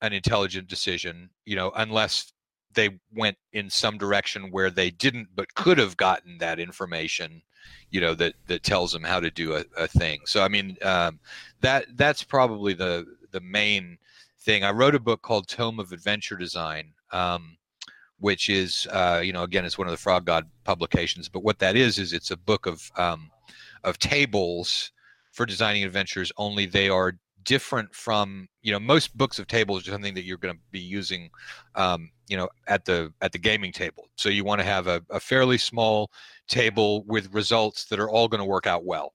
an 0.00 0.12
intelligent 0.12 0.66
decision 0.66 1.30
you 1.44 1.54
know 1.54 1.70
unless 1.76 2.32
they 2.74 2.90
went 3.14 3.36
in 3.52 3.70
some 3.70 3.98
direction 3.98 4.50
where 4.50 4.70
they 4.70 4.90
didn't 4.90 5.28
but 5.34 5.54
could 5.54 5.78
have 5.78 5.96
gotten 5.96 6.38
that 6.38 6.58
information 6.58 7.42
you 7.90 8.00
know 8.00 8.14
that 8.14 8.34
that 8.46 8.62
tells 8.62 8.92
them 8.92 9.04
how 9.04 9.20
to 9.20 9.30
do 9.30 9.54
a, 9.54 9.64
a 9.76 9.86
thing. 9.86 10.20
So 10.24 10.42
i 10.42 10.48
mean 10.48 10.76
um, 10.82 11.20
that 11.60 11.86
that's 11.96 12.22
probably 12.22 12.74
the 12.74 13.06
the 13.30 13.40
main 13.40 13.98
thing. 14.40 14.64
I 14.64 14.70
wrote 14.70 14.94
a 14.94 15.00
book 15.00 15.22
called 15.22 15.48
tome 15.48 15.78
of 15.78 15.92
adventure 15.92 16.36
design 16.36 16.92
um, 17.12 17.56
which 18.18 18.48
is 18.48 18.86
uh, 18.90 19.20
you 19.22 19.32
know 19.32 19.42
again 19.42 19.64
it's 19.64 19.78
one 19.78 19.88
of 19.88 19.92
the 19.92 19.98
frog 19.98 20.24
god 20.24 20.48
publications 20.64 21.28
but 21.28 21.42
what 21.42 21.58
that 21.58 21.76
is 21.76 21.98
is 21.98 22.12
it's 22.12 22.30
a 22.30 22.36
book 22.36 22.66
of 22.66 22.90
um, 22.96 23.30
of 23.84 23.98
tables 23.98 24.92
for 25.32 25.44
designing 25.44 25.84
adventures 25.84 26.32
only 26.36 26.66
they 26.66 26.88
are 26.88 27.18
different 27.44 27.92
from 27.94 28.48
you 28.62 28.72
know 28.72 28.78
most 28.78 29.16
books 29.16 29.38
of 29.38 29.46
tables 29.46 29.86
are 29.86 29.90
something 29.90 30.14
that 30.14 30.24
you're 30.24 30.38
going 30.38 30.54
to 30.54 30.60
be 30.70 30.80
using 30.80 31.30
um, 31.74 32.10
you 32.32 32.38
know 32.38 32.48
at 32.66 32.86
the 32.86 33.12
at 33.20 33.30
the 33.30 33.38
gaming 33.38 33.72
table 33.72 34.08
so 34.16 34.30
you 34.30 34.42
want 34.42 34.58
to 34.58 34.64
have 34.64 34.86
a, 34.86 35.02
a 35.10 35.20
fairly 35.20 35.58
small 35.58 36.10
table 36.48 37.04
with 37.04 37.32
results 37.34 37.84
that 37.84 38.00
are 38.00 38.08
all 38.08 38.26
going 38.26 38.38
to 38.38 38.46
work 38.46 38.66
out 38.66 38.86
well 38.86 39.12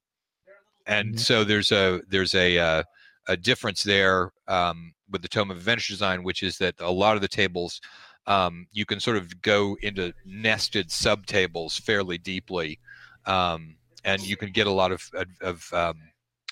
and 0.86 1.10
mm-hmm. 1.10 1.18
so 1.18 1.44
there's 1.44 1.72
a 1.72 2.00
there's 2.08 2.36
a 2.36 2.60
uh, 2.60 2.84
a 3.28 3.36
difference 3.36 3.82
there 3.82 4.32
um, 4.48 4.94
with 5.10 5.24
the 5.24 5.28
tome 5.28 5.50
of 5.50 5.58
adventure 5.58 5.92
design 5.92 6.22
which 6.22 6.44
is 6.44 6.60
that 6.60 6.76
a 6.80 6.92
lot 6.92 7.16
of 7.16 7.24
the 7.24 7.28
tables 7.28 7.82
um, 8.28 8.68
you 8.72 8.86
can 8.86 9.00
sort 9.00 9.18
of 9.18 9.42
go 9.42 9.76
into 9.82 10.14
nested 10.24 10.90
subtables 10.90 11.82
fairly 11.82 12.20
deeply 12.20 12.80
um, 13.26 13.78
and 14.06 14.22
you 14.22 14.38
can 14.38 14.52
get 14.52 14.68
a 14.68 14.72
lot 14.72 14.92
of, 14.92 15.02
of, 15.16 15.28
of 15.42 15.74
um, 15.74 15.98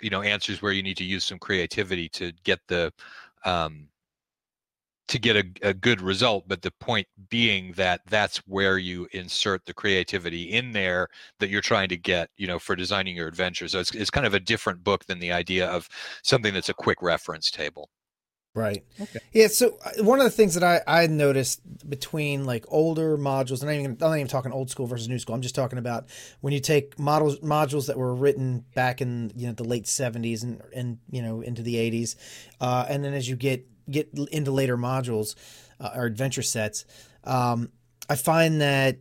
you 0.01 0.09
know 0.09 0.23
answers 0.23 0.63
where 0.63 0.71
you 0.71 0.81
need 0.81 0.97
to 0.97 1.05
use 1.05 1.23
some 1.23 1.37
creativity 1.37 2.09
to 2.09 2.31
get 2.43 2.59
the 2.67 2.91
um, 3.45 3.87
to 5.07 5.19
get 5.19 5.35
a, 5.35 5.69
a 5.69 5.73
good 5.73 6.01
result 6.01 6.45
but 6.47 6.61
the 6.61 6.71
point 6.71 7.07
being 7.29 7.73
that 7.73 8.01
that's 8.07 8.37
where 8.47 8.77
you 8.77 9.07
insert 9.11 9.65
the 9.65 9.73
creativity 9.73 10.43
in 10.43 10.71
there 10.71 11.07
that 11.39 11.49
you're 11.49 11.61
trying 11.61 11.89
to 11.89 11.97
get 11.97 12.29
you 12.37 12.47
know 12.47 12.59
for 12.59 12.75
designing 12.75 13.15
your 13.15 13.27
adventure 13.27 13.67
so 13.67 13.79
it's, 13.79 13.93
it's 13.93 14.09
kind 14.09 14.25
of 14.25 14.33
a 14.33 14.39
different 14.39 14.83
book 14.83 15.05
than 15.05 15.19
the 15.19 15.31
idea 15.31 15.67
of 15.67 15.87
something 16.23 16.53
that's 16.53 16.69
a 16.69 16.73
quick 16.73 17.01
reference 17.01 17.51
table 17.51 17.89
Right. 18.55 18.85
Okay. 19.01 19.19
Yeah. 19.33 19.47
So 19.47 19.77
uh, 19.83 20.01
one 20.01 20.19
of 20.19 20.23
the 20.23 20.31
things 20.31 20.53
that 20.53 20.63
I, 20.63 20.81
I 20.87 21.07
noticed 21.07 21.59
between 21.89 22.45
like 22.45 22.63
older 22.69 23.17
modules, 23.17 23.59
and 23.61 23.69
I'm, 23.69 23.79
even, 23.81 23.91
I'm 23.91 23.97
not 23.99 24.15
even 24.15 24.29
talking 24.29 24.53
old 24.53 24.69
school 24.69 24.87
versus 24.87 25.09
new 25.09 25.19
school. 25.19 25.35
I'm 25.35 25.41
just 25.41 25.55
talking 25.55 25.77
about 25.77 26.05
when 26.39 26.53
you 26.53 26.61
take 26.61 26.97
models 26.97 27.37
modules 27.39 27.87
that 27.87 27.97
were 27.97 28.15
written 28.15 28.63
back 28.73 29.01
in 29.01 29.33
you 29.35 29.47
know 29.47 29.53
the 29.53 29.65
late 29.65 29.83
70s 29.83 30.41
and 30.41 30.61
and 30.73 30.99
you 31.11 31.21
know 31.21 31.41
into 31.41 31.63
the 31.63 31.75
80s, 31.75 32.15
uh, 32.61 32.85
and 32.87 33.03
then 33.03 33.13
as 33.13 33.27
you 33.27 33.35
get 33.35 33.67
get 33.89 34.09
into 34.31 34.51
later 34.51 34.77
modules 34.77 35.35
uh, 35.79 35.91
or 35.95 36.05
adventure 36.05 36.41
sets, 36.41 36.85
um, 37.23 37.69
I 38.09 38.15
find 38.15 38.61
that 38.61 38.97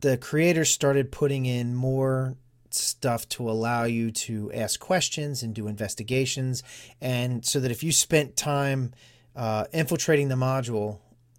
the 0.00 0.16
creators 0.16 0.70
started 0.70 1.10
putting 1.10 1.46
in 1.46 1.74
more 1.74 2.36
stuff 2.70 3.28
to 3.28 3.48
allow 3.48 3.84
you 3.84 4.10
to 4.10 4.52
ask 4.52 4.78
questions 4.78 5.42
and 5.42 5.54
do 5.54 5.68
investigations. 5.68 6.62
And 7.00 7.44
so 7.44 7.60
that 7.60 7.70
if 7.70 7.82
you 7.82 7.92
spent 7.92 8.36
time 8.36 8.92
uh, 9.34 9.64
infiltrating 9.72 10.28
the 10.28 10.34
module, 10.34 10.98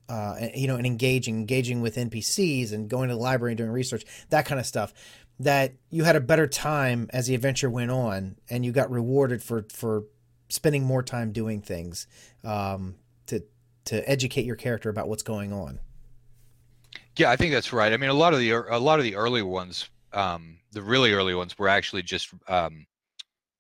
uh, 0.10 0.36
you 0.56 0.68
know, 0.68 0.76
and 0.76 0.86
engaging, 0.86 1.36
engaging 1.38 1.82
with 1.82 1.96
NPCs 1.96 2.72
and 2.72 2.90
going 2.90 3.10
to 3.10 3.16
the 3.16 3.22
library 3.22 3.52
and 3.52 3.58
doing 3.58 3.72
research, 3.72 4.06
that 4.30 4.46
kind 4.46 4.60
of 4.60 4.66
stuff, 4.66 4.94
that 5.40 5.74
you 5.90 6.04
had 6.04 6.16
a 6.16 6.22
better 6.22 6.48
time 6.48 7.10
as 7.14 7.28
the 7.28 7.36
adventure 7.36 7.70
went 7.70 7.92
on 7.92 8.38
and 8.50 8.66
you 8.66 8.72
got 8.72 8.90
rewarded 8.90 9.44
for, 9.44 9.66
for 9.72 10.06
spending 10.50 10.84
more 10.84 11.04
time 11.04 11.32
doing 11.32 11.62
things 11.62 12.08
um, 12.48 12.96
to, 13.28 13.44
to 13.86 14.10
educate 14.10 14.46
your 14.46 14.56
character 14.56 14.90
about 14.90 15.08
what's 15.10 15.24
going 15.24 15.54
on. 15.54 15.80
Yeah, 17.18 17.30
I 17.30 17.36
think 17.36 17.52
that's 17.52 17.74
right. 17.74 17.92
I 17.92 17.98
mean, 17.98 18.10
a 18.10 18.14
lot 18.14 18.34
of 18.34 18.40
the 18.40 18.52
a 18.52 18.80
lot 18.80 19.00
of 19.00 19.04
the 19.04 19.16
early 19.16 19.42
ones 19.42 19.90
um, 20.14 20.58
the 20.72 20.82
really 20.82 21.14
early 21.14 21.36
ones 21.36 21.58
were 21.58 21.68
actually 21.68 22.04
just 22.04 22.30
um, 22.48 22.86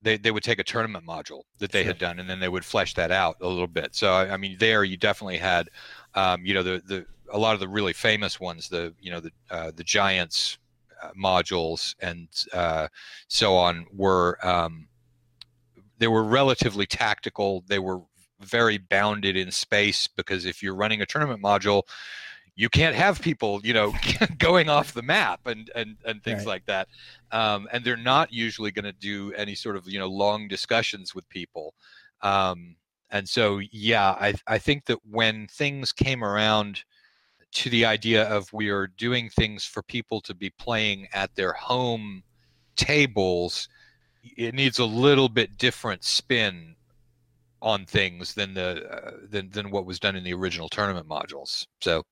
they 0.02 0.18
they 0.18 0.32
would 0.32 0.44
take 0.44 0.60
a 0.60 0.64
tournament 0.64 1.06
module 1.06 1.44
that 1.60 1.72
they 1.72 1.84
sure. 1.84 1.88
had 1.88 1.98
done 1.98 2.20
and 2.20 2.30
then 2.30 2.40
they 2.40 2.50
would 2.50 2.66
flesh 2.66 2.94
that 2.96 3.12
out 3.12 3.38
a 3.42 3.48
little 3.48 3.68
bit. 3.68 3.96
So 3.96 4.12
I, 4.14 4.34
I 4.34 4.38
mean, 4.38 4.58
there 4.60 4.84
you 4.84 4.98
definitely 4.98 5.38
had, 5.38 5.70
um, 6.16 6.46
you 6.46 6.54
know, 6.54 6.64
the 6.64 6.82
the 6.86 7.06
a 7.32 7.38
lot 7.38 7.54
of 7.54 7.60
the 7.60 7.68
really 7.68 7.94
famous 7.94 8.40
ones, 8.40 8.70
the 8.70 8.94
you 9.00 9.12
know 9.12 9.20
the 9.20 9.32
uh, 9.50 9.72
the 9.76 9.84
giants 9.84 10.58
uh, 11.02 11.12
modules 11.20 11.96
and 12.00 12.28
uh, 12.54 12.88
so 13.28 13.56
on 13.56 13.86
were 13.94 14.38
um, 14.46 14.88
they 16.00 16.08
were 16.08 16.24
relatively 16.24 16.86
tactical. 16.86 17.64
They 17.68 17.80
were 17.80 18.02
very 18.42 18.78
bounded 18.78 19.36
in 19.36 19.52
space 19.52 20.08
because 20.08 20.46
if 20.46 20.62
you're 20.62 20.76
running 20.76 21.02
a 21.02 21.06
tournament 21.06 21.42
module 21.42 21.84
you 22.58 22.70
can't 22.70 22.96
have 22.96 23.22
people, 23.22 23.62
you 23.64 23.72
know, 23.72 23.94
going 24.40 24.68
off 24.68 24.94
the 24.94 25.04
map 25.04 25.42
and 25.46 25.72
and 25.76 25.96
and 26.04 26.22
things 26.24 26.40
right. 26.40 26.48
like 26.48 26.66
that. 26.66 26.90
Um, 27.32 27.70
and 27.72 27.86
they're 27.86 27.96
not 27.96 28.34
usually 28.34 28.72
going 28.72 28.86
to 28.86 28.92
do 28.92 29.32
any 29.34 29.56
sort 29.56 29.78
of 29.78 29.88
you 29.88 30.00
know 30.00 30.08
long 30.08 30.50
discussions 30.50 31.16
with 31.16 31.30
people. 31.30 31.76
Um, 32.22 32.76
and 33.12 33.30
so, 33.30 33.62
yeah, 33.72 34.10
I 34.20 34.34
I 34.48 34.58
think 34.58 34.86
that 34.86 34.98
when 35.10 35.48
things 35.48 35.94
came 35.94 36.24
around 36.24 36.84
to 37.54 37.70
the 37.70 37.86
idea 37.86 38.24
of 38.24 38.52
we 38.52 38.70
are 38.70 38.88
doing 38.88 39.30
things 39.30 39.64
for 39.64 39.84
people 39.84 40.20
to 40.22 40.34
be 40.34 40.50
playing 40.50 41.08
at 41.14 41.34
their 41.36 41.54
home 41.54 42.24
tables, 42.76 43.70
it 44.36 44.56
needs 44.56 44.80
a 44.80 44.86
little 44.86 45.30
bit 45.30 45.58
different 45.58 46.04
spin 46.04 46.76
on 47.62 47.86
things 47.86 48.34
than 48.36 48.54
the 48.54 48.88
uh, 48.90 49.12
than 49.30 49.50
than 49.50 49.72
what 49.72 49.86
was 49.86 50.00
done 50.00 50.16
in 50.16 50.24
the 50.24 50.34
original 50.34 50.70
tournament 50.70 51.08
modules. 51.08 51.66
So 51.82 52.04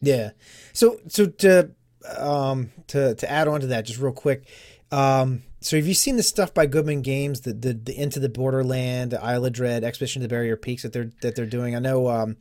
yeah. 0.00 0.30
So 0.72 0.98
so 1.08 1.26
to 1.26 1.70
um 2.16 2.70
to 2.88 3.14
to 3.14 3.30
add 3.30 3.48
on 3.48 3.60
to 3.60 3.66
that 3.68 3.86
just 3.86 4.00
real 4.00 4.12
quick. 4.12 4.46
Um 4.90 5.42
so 5.60 5.76
have 5.76 5.86
you 5.86 5.94
seen 5.94 6.16
the 6.16 6.22
stuff 6.22 6.52
by 6.52 6.66
Goodman 6.66 7.00
Games, 7.02 7.40
the 7.42 7.54
the, 7.54 7.72
the 7.72 7.98
Into 7.98 8.20
the 8.20 8.28
Borderland, 8.28 9.12
the 9.12 9.22
Isle 9.22 9.46
of 9.46 9.52
Dread, 9.52 9.84
Expedition 9.84 10.20
to 10.20 10.28
the 10.28 10.32
Barrier 10.32 10.56
Peaks 10.56 10.82
that 10.82 10.92
they're 10.92 11.10
that 11.22 11.34
they're 11.34 11.46
doing? 11.46 11.74
I 11.74 11.78
know 11.78 12.08
um 12.08 12.36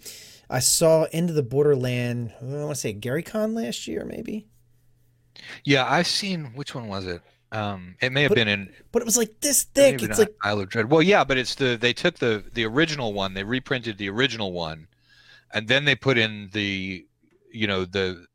I 0.49 0.59
saw 0.59 1.05
Into 1.05 1.33
the 1.33 1.43
Borderland, 1.43 2.33
I 2.41 2.45
want 2.45 2.69
to 2.69 2.75
say 2.75 2.93
Gary 2.93 3.23
Con 3.23 3.55
last 3.55 3.87
year 3.87 4.05
maybe. 4.05 4.47
Yeah, 5.63 5.89
I've 5.89 6.07
seen 6.07 6.53
which 6.55 6.75
one 6.75 6.87
was 6.87 7.07
it? 7.07 7.21
Um, 7.53 7.95
it 8.01 8.11
may 8.11 8.23
have 8.23 8.29
But- 8.29 8.35
been 8.35 8.47
in 8.47 8.73
But 8.91 9.03
it 9.03 9.05
was 9.05 9.15
like 9.15 9.39
this 9.41 9.63
thick. 9.63 10.01
It's 10.01 10.17
like 10.17 10.33
Isle 10.43 10.61
of 10.61 10.69
Dread. 10.69 10.89
Well, 10.89 11.03
yeah, 11.03 11.23
but 11.23 11.37
it's 11.37 11.53
the 11.55 11.77
they 11.79 11.93
took 11.93 12.17
the 12.17 12.43
the 12.51 12.65
original 12.65 13.13
one, 13.13 13.35
they 13.35 13.43
reprinted 13.43 13.97
the 13.99 14.09
original 14.09 14.51
one, 14.51 14.87
and 15.53 15.67
then 15.67 15.85
they 15.85 15.95
put 15.95 16.17
in 16.17 16.49
the 16.51 17.05
you 17.51 17.67
know 17.67 17.85
the 17.85 18.25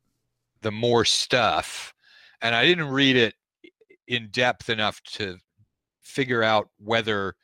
the 0.63 0.71
more 0.71 1.05
stuff, 1.05 1.93
and 2.41 2.55
I 2.55 2.65
didn't 2.65 2.89
read 2.89 3.17
it 3.17 3.35
in 4.07 4.29
depth 4.31 4.71
enough 4.71 5.03
to 5.03 5.39
figure 6.01 6.43
out 6.45 6.71
whether 6.79 7.35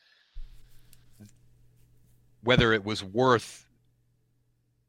whether 2.42 2.72
it 2.72 2.84
was 2.84 3.02
worth 3.02 3.63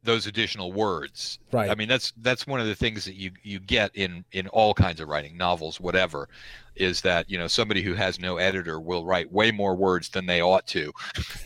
those 0.05 0.27
additional 0.27 0.71
words. 0.71 1.39
right. 1.51 1.69
I 1.69 1.75
mean, 1.75 1.87
that's 1.87 2.13
that's 2.21 2.47
one 2.47 2.59
of 2.59 2.67
the 2.67 2.75
things 2.75 3.03
that 3.05 3.15
you 3.15 3.31
you 3.43 3.59
get 3.59 3.91
in 3.95 4.23
in 4.31 4.47
all 4.49 4.73
kinds 4.73 5.01
of 5.01 5.09
writing, 5.09 5.35
novels, 5.35 5.79
whatever, 5.79 6.29
is 6.75 7.01
that 7.01 7.29
you 7.29 7.37
know 7.37 7.47
somebody 7.47 7.81
who 7.81 7.93
has 7.93 8.19
no 8.19 8.37
editor 8.37 8.79
will 8.79 9.05
write 9.05 9.31
way 9.31 9.51
more 9.51 9.75
words 9.75 10.09
than 10.09 10.25
they 10.25 10.41
ought 10.41 10.67
to, 10.67 10.93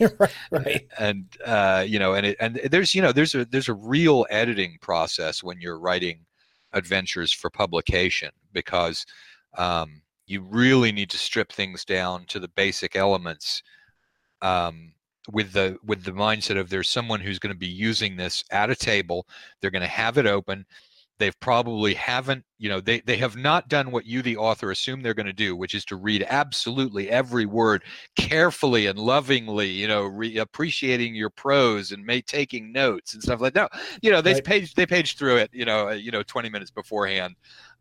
right. 0.18 0.34
Right. 0.50 0.88
and 0.98 1.24
uh, 1.44 1.84
you 1.86 1.98
know, 1.98 2.14
and 2.14 2.26
it, 2.26 2.36
and 2.40 2.60
there's 2.70 2.94
you 2.94 3.02
know 3.02 3.12
there's 3.12 3.34
a 3.34 3.44
there's 3.46 3.68
a 3.68 3.74
real 3.74 4.26
editing 4.30 4.78
process 4.80 5.42
when 5.42 5.60
you're 5.60 5.78
writing 5.78 6.20
adventures 6.72 7.32
for 7.32 7.50
publication 7.50 8.30
because 8.52 9.04
um, 9.58 10.02
you 10.26 10.42
really 10.42 10.92
need 10.92 11.10
to 11.10 11.18
strip 11.18 11.52
things 11.52 11.84
down 11.84 12.24
to 12.26 12.38
the 12.38 12.48
basic 12.48 12.94
elements. 12.94 13.62
Um, 14.42 14.92
with 15.32 15.52
the 15.52 15.76
with 15.84 16.04
the 16.04 16.12
mindset 16.12 16.58
of 16.58 16.70
there's 16.70 16.88
someone 16.88 17.20
who's 17.20 17.38
going 17.38 17.52
to 17.52 17.58
be 17.58 17.66
using 17.66 18.16
this 18.16 18.44
at 18.50 18.70
a 18.70 18.76
table 18.76 19.26
they're 19.60 19.70
going 19.70 19.82
to 19.82 19.88
have 19.88 20.18
it 20.18 20.26
open 20.26 20.64
they've 21.18 21.38
probably 21.38 21.92
haven't 21.94 22.44
you 22.58 22.68
know 22.68 22.80
they 22.80 23.00
they 23.00 23.16
have 23.16 23.36
not 23.36 23.68
done 23.68 23.90
what 23.90 24.06
you 24.06 24.22
the 24.22 24.36
author 24.36 24.70
assume 24.70 25.02
they're 25.02 25.14
going 25.14 25.26
to 25.26 25.32
do 25.32 25.54
which 25.54 25.74
is 25.74 25.84
to 25.84 25.96
read 25.96 26.24
absolutely 26.28 27.10
every 27.10 27.44
word 27.44 27.84
carefully 28.16 28.86
and 28.86 28.98
lovingly 28.98 29.68
you 29.68 29.86
know 29.86 30.04
re- 30.04 30.38
appreciating 30.38 31.14
your 31.14 31.30
prose 31.30 31.92
and 31.92 32.04
may 32.04 32.20
taking 32.22 32.72
notes 32.72 33.12
and 33.14 33.22
stuff 33.22 33.40
like 33.40 33.52
that 33.52 33.70
no 33.72 33.80
you 34.02 34.10
know 34.10 34.22
they 34.22 34.34
Right. 34.34 34.44
page 34.44 34.74
they 34.74 34.86
page 34.86 35.16
through 35.16 35.36
it 35.36 35.50
you 35.52 35.64
know 35.64 35.88
uh, 35.88 35.92
you 35.92 36.10
know 36.10 36.22
20 36.22 36.48
minutes 36.48 36.70
beforehand 36.70 37.36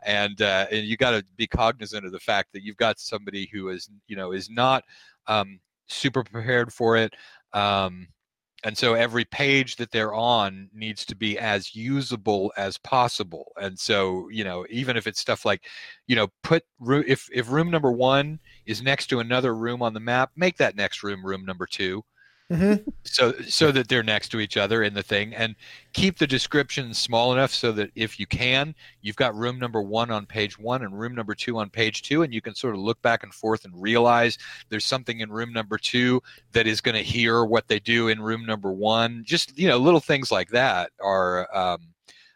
and 0.06 0.42
uh, 0.42 0.66
and 0.72 0.86
you 0.86 0.98
got 0.98 1.12
to 1.12 1.24
be 1.38 1.48
cognizant 1.48 2.06
of 2.06 2.12
the 2.12 2.20
fact 2.20 2.50
that 2.54 2.64
you've 2.64 2.78
got 2.78 3.00
somebody 3.00 3.50
who 3.52 3.70
is 3.70 3.90
you 4.08 4.16
know 4.16 4.32
is 4.32 4.50
not 4.50 4.84
um, 5.28 5.60
super 5.88 6.24
prepared 6.24 6.72
for 6.74 6.96
it 6.98 7.14
um, 7.54 8.08
and 8.66 8.78
so 8.78 8.94
every 8.94 9.24
page 9.26 9.78
that 9.78 9.92
they're 9.92 10.14
on 10.14 10.70
needs 10.74 11.06
to 11.06 11.16
be 11.16 11.40
as 11.40 11.76
usable 11.76 12.52
as 12.58 12.78
possible. 12.78 13.52
And 13.62 13.80
so 13.80 14.28
you 14.30 14.44
know 14.44 14.66
even 14.70 14.98
if 14.98 15.08
it's 15.08 15.20
stuff 15.20 15.46
like 15.46 15.66
you 16.08 16.16
know 16.16 16.28
put 16.44 16.64
if 16.82 17.30
if 17.34 17.50
room 17.52 17.72
number 17.72 17.92
1 17.92 18.40
is 18.66 18.82
next 18.82 19.08
to 19.08 19.20
another 19.20 19.56
room 19.56 19.82
on 19.82 19.94
the 19.94 20.00
map 20.00 20.32
make 20.36 20.58
that 20.58 20.76
next 20.76 21.04
room 21.04 21.26
room 21.26 21.46
number 21.46 21.66
2 21.66 22.04
Mm-hmm. 22.52 22.90
So 23.04 23.32
so 23.48 23.72
that 23.72 23.90
they're 23.90 24.02
next 24.02 24.30
to 24.30 24.40
each 24.40 24.58
other 24.58 24.82
in 24.82 24.96
the 24.96 25.04
thing, 25.04 25.36
and 25.36 25.56
keep 25.94 26.18
the 26.18 26.26
description 26.26 26.96
small 26.96 27.32
enough 27.32 27.54
so 27.54 27.72
that 27.74 27.92
if 27.94 28.20
you 28.20 28.26
can, 28.26 28.74
you've 29.02 29.16
got 29.18 29.36
room 29.36 29.60
number 29.60 29.84
one 29.84 30.10
on 30.10 30.26
page 30.26 30.58
one 30.58 30.82
and 30.82 31.00
room 31.00 31.14
number 31.14 31.36
two 31.36 31.60
on 31.60 31.70
page 31.70 32.02
two, 32.02 32.24
and 32.24 32.34
you 32.34 32.42
can 32.42 32.56
sort 32.56 32.74
of 32.74 32.82
look 32.82 33.00
back 33.04 33.22
and 33.22 33.32
forth 33.36 33.66
and 33.66 33.80
realize 33.80 34.40
there's 34.70 34.86
something 34.86 35.20
in 35.20 35.32
room 35.32 35.54
number 35.54 35.78
two 35.78 36.24
that 36.52 36.66
is 36.66 36.82
going 36.82 36.96
to 36.96 37.04
hear 37.04 37.46
what 37.46 37.68
they 37.68 37.80
do 37.80 38.08
in 38.08 38.20
room 38.20 38.44
number 38.48 38.72
one. 38.72 39.24
Just 39.24 39.56
you 39.56 39.68
know, 39.68 39.78
little 39.78 40.00
things 40.00 40.32
like 40.32 40.50
that 40.50 40.92
are 41.00 41.56
um, 41.56 41.94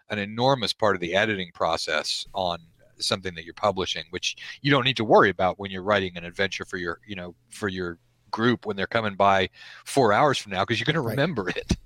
an 0.09 0.19
enormous 0.19 0.73
part 0.73 0.95
of 0.95 1.01
the 1.01 1.15
editing 1.15 1.49
process 1.55 2.27
on 2.35 2.59
something 2.99 3.33
that 3.33 3.45
you're 3.45 3.53
publishing, 3.55 4.03
which 4.11 4.35
you 4.61 4.69
don't 4.69 4.85
need 4.85 4.97
to 4.97 5.03
worry 5.03 5.31
about 5.31 5.57
when 5.57 5.71
you're 5.71 5.81
writing 5.81 6.15
an 6.17 6.23
adventure 6.23 6.65
for 6.65 6.77
your 6.77 6.99
you 7.07 7.15
know 7.15 7.33
for 7.49 7.67
your 7.67 7.97
group 8.33 8.65
when 8.65 8.75
they're 8.75 8.87
coming 8.87 9.15
by 9.15 9.49
four 9.85 10.11
hours 10.11 10.37
from 10.37 10.51
now 10.51 10.63
because 10.65 10.77
you're 10.79 10.85
going 10.85 10.95
to 10.95 11.01
Right. 11.01 11.11
remember 11.11 11.47
it 11.47 11.77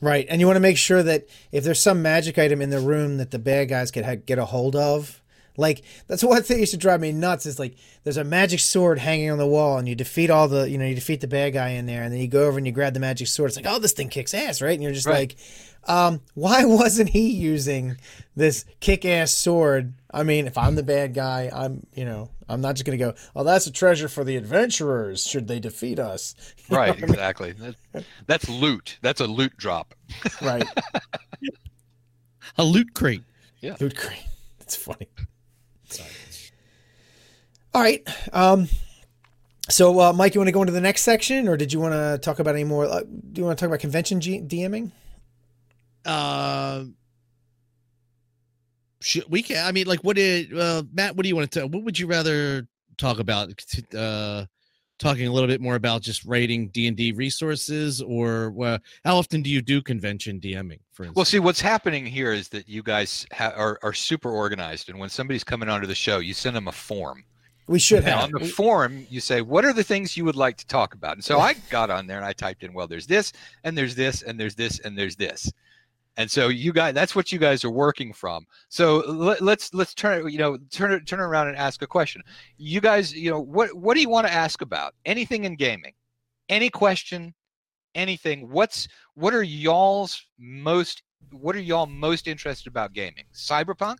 Right. 0.00 0.26
And 0.30 0.40
you 0.40 0.46
want 0.46 0.54
to 0.56 0.60
make 0.60 0.78
sure 0.78 1.02
that 1.02 1.26
if 1.50 1.64
there's 1.64 1.80
some 1.80 2.02
magic 2.02 2.38
item 2.38 2.62
in 2.62 2.70
the 2.70 2.78
room 2.78 3.16
that 3.18 3.32
the 3.32 3.38
bad 3.40 3.68
guys 3.68 3.90
could 3.90 4.04
ha- 4.04 4.14
get 4.14 4.38
a 4.38 4.44
hold 4.44 4.76
of. 4.76 5.20
Like 5.56 5.82
that's 6.06 6.22
one 6.22 6.40
thing 6.44 6.58
that 6.58 6.60
used 6.60 6.70
to 6.70 6.76
drive 6.78 7.00
me 7.00 7.10
nuts 7.10 7.44
is 7.44 7.58
like 7.58 7.74
there's 8.04 8.16
a 8.16 8.22
magic 8.22 8.60
sword 8.60 9.00
hanging 9.00 9.28
on 9.32 9.38
the 9.38 9.46
wall 9.46 9.76
and 9.76 9.88
you 9.88 9.96
defeat 9.96 10.30
all 10.30 10.46
the 10.46 10.70
you 10.70 10.78
know 10.78 10.84
you 10.84 10.94
defeat 10.94 11.20
the 11.20 11.26
bad 11.26 11.52
guy 11.52 11.70
in 11.70 11.86
there 11.86 12.04
and 12.04 12.12
then 12.12 12.20
you 12.20 12.28
go 12.28 12.46
over 12.46 12.58
and 12.58 12.64
you 12.68 12.72
grab 12.72 12.94
the 12.94 13.00
magic 13.00 13.26
sword 13.26 13.48
it's 13.50 13.56
like 13.56 13.66
oh 13.68 13.80
this 13.80 13.92
thing 13.92 14.08
kicks 14.08 14.34
ass 14.34 14.62
right 14.62 14.74
and 14.74 14.84
you're 14.84 14.92
just 14.92 15.08
Right. 15.08 15.34
like 15.34 15.36
um 15.92 16.20
why 16.34 16.64
wasn't 16.82 17.08
he 17.08 17.28
using 17.32 17.96
this 18.36 18.64
kick 18.78 19.04
ass 19.04 19.32
sword 19.32 19.94
I 20.10 20.22
mean 20.22 20.46
if 20.46 20.56
I'm 20.58 20.74
the 20.74 20.82
bad 20.82 21.14
guy 21.14 21.50
I'm 21.52 21.86
you 21.94 22.04
know 22.04 22.30
I'm 22.48 22.60
not 22.60 22.76
just 22.76 22.84
gonna 22.84 22.96
go 22.98 23.14
oh 23.36 23.44
that's 23.44 23.66
a 23.66 23.72
treasure 23.72 24.08
for 24.08 24.24
the 24.24 24.36
adventurers 24.36 25.26
should 25.26 25.48
they 25.48 25.60
defeat 25.60 25.98
us 25.98 26.34
You 26.68 26.76
right 26.76 26.88
what 26.90 26.98
I 26.98 27.00
mean? 27.02 27.10
exactly 27.10 27.54
that's 28.26 28.48
loot 28.48 28.98
that's 29.02 29.20
a 29.20 29.26
loot 29.26 29.56
drop 29.56 29.94
right 30.42 30.66
A 32.56 32.64
loot 32.64 32.94
crate. 32.94 33.22
Yeah. 33.60 33.76
Loot 33.80 33.96
crate. 33.96 34.24
It's 34.60 34.76
funny. 34.76 35.08
All 37.74 37.80
right. 37.82 38.06
Um, 38.34 38.68
so, 39.70 39.98
uh, 40.00 40.12
Mike, 40.12 40.34
you 40.34 40.40
want 40.40 40.48
to 40.48 40.52
go 40.52 40.60
into 40.62 40.72
the 40.72 40.80
next 40.80 41.02
section, 41.02 41.48
or 41.48 41.56
did 41.56 41.72
you 41.72 41.80
want 41.80 41.92
to 41.94 42.18
talk 42.20 42.38
about 42.38 42.54
any 42.54 42.64
more? 42.64 42.84
Uh, 42.86 43.00
do 43.00 43.40
you 43.40 43.44
want 43.44 43.56
to 43.58 43.62
talk 43.62 43.68
about 43.68 43.80
convention 43.80 44.20
G- 44.20 44.40
DMing? 44.40 44.90
Uh, 46.04 46.84
should, 49.00 49.24
we 49.28 49.42
can. 49.42 49.66
I 49.66 49.72
mean, 49.72 49.86
like, 49.86 50.00
what 50.00 50.16
did 50.16 50.56
uh, 50.58 50.82
Matt? 50.92 51.16
What 51.16 51.22
do 51.22 51.28
you 51.28 51.36
want 51.36 51.50
to? 51.52 51.66
What 51.66 51.84
would 51.84 51.98
you 51.98 52.06
rather 52.06 52.66
talk 52.96 53.18
about? 53.18 53.50
Uh, 53.96 54.44
talking 54.98 55.28
a 55.28 55.32
little 55.32 55.46
bit 55.46 55.60
more 55.60 55.76
about 55.76 56.02
just 56.02 56.24
rating 56.24 56.68
D 56.68 56.88
and 56.88 56.96
D 56.96 57.12
resources, 57.12 58.02
or 58.02 58.52
uh, 58.62 58.78
how 59.04 59.16
often 59.16 59.42
do 59.42 59.50
you 59.50 59.62
do 59.62 59.80
convention 59.80 60.40
DMing? 60.40 60.80
For 60.92 61.04
instance, 61.04 61.14
well 61.14 61.24
see 61.24 61.38
what's 61.38 61.60
happening 61.60 62.04
here 62.04 62.32
is 62.32 62.48
that 62.48 62.68
you 62.68 62.82
guys 62.82 63.24
ha- 63.32 63.52
are, 63.56 63.78
are 63.84 63.92
super 63.92 64.32
organized 64.32 64.88
and 64.88 64.98
when 64.98 65.08
somebody's 65.08 65.44
coming 65.44 65.68
onto 65.68 65.86
the 65.86 65.94
show 65.94 66.18
you 66.18 66.34
send 66.34 66.56
them 66.56 66.66
a 66.66 66.72
form 66.72 67.22
We 67.68 67.78
should 67.78 67.98
and 67.98 68.06
have. 68.08 68.24
on 68.24 68.32
the 68.32 68.40
form 68.48 69.06
you 69.08 69.20
say 69.20 69.40
what 69.40 69.64
are 69.64 69.72
the 69.72 69.84
things 69.84 70.16
you 70.16 70.24
would 70.24 70.34
like 70.34 70.56
to 70.56 70.66
talk 70.66 70.94
about 70.94 71.12
and 71.14 71.24
so 71.24 71.38
i 71.38 71.54
got 71.70 71.88
on 71.88 72.08
there 72.08 72.16
and 72.16 72.26
i 72.26 72.32
typed 72.32 72.64
in 72.64 72.72
well 72.72 72.88
there's 72.88 73.06
this 73.06 73.32
and 73.62 73.78
there's 73.78 73.94
this 73.94 74.22
and 74.22 74.40
there's 74.40 74.56
this 74.56 74.80
and 74.80 74.98
there's 74.98 75.14
this 75.14 75.52
and 76.18 76.28
so 76.28 76.48
you 76.48 76.72
guys 76.72 76.94
that's 76.94 77.14
what 77.14 77.32
you 77.32 77.38
guys 77.38 77.64
are 77.64 77.70
working 77.70 78.12
from. 78.12 78.44
So 78.68 78.98
let, 79.06 79.40
let's 79.40 79.72
let's 79.72 79.94
turn 79.94 80.26
it 80.26 80.32
you 80.32 80.38
know 80.38 80.58
turn 80.70 80.92
it 80.92 81.06
turn 81.06 81.20
around 81.20 81.46
and 81.48 81.56
ask 81.56 81.80
a 81.80 81.86
question. 81.86 82.22
You 82.58 82.80
guys 82.80 83.14
you 83.14 83.30
know 83.30 83.40
what 83.40 83.72
what 83.72 83.94
do 83.94 84.00
you 84.00 84.10
want 84.10 84.26
to 84.26 84.32
ask 84.32 84.60
about? 84.60 84.94
Anything 85.06 85.44
in 85.44 85.54
gaming? 85.54 85.94
Any 86.48 86.70
question? 86.70 87.32
Anything? 87.94 88.50
What's 88.50 88.88
what 89.14 89.32
are 89.32 89.44
y'all's 89.44 90.20
most 90.38 91.02
what 91.30 91.54
are 91.54 91.60
y'all 91.60 91.86
most 91.86 92.26
interested 92.26 92.68
about 92.68 92.92
gaming? 92.92 93.24
Cyberpunk? 93.32 93.98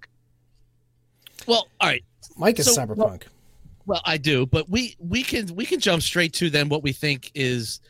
Well, 1.46 1.68
all 1.80 1.88
right. 1.88 2.04
Mike 2.36 2.58
is 2.58 2.66
So, 2.74 2.84
cyberpunk. 2.84 3.22
Well, 3.86 4.02
I 4.04 4.16
do, 4.16 4.44
but 4.44 4.68
we 4.68 4.96
we 4.98 5.22
can 5.22 5.54
we 5.54 5.64
can 5.64 5.78
jump 5.78 6.02
straight 6.02 6.32
to 6.34 6.50
then 6.50 6.68
what 6.68 6.82
we 6.82 6.92
think 6.92 7.30
is 7.34 7.80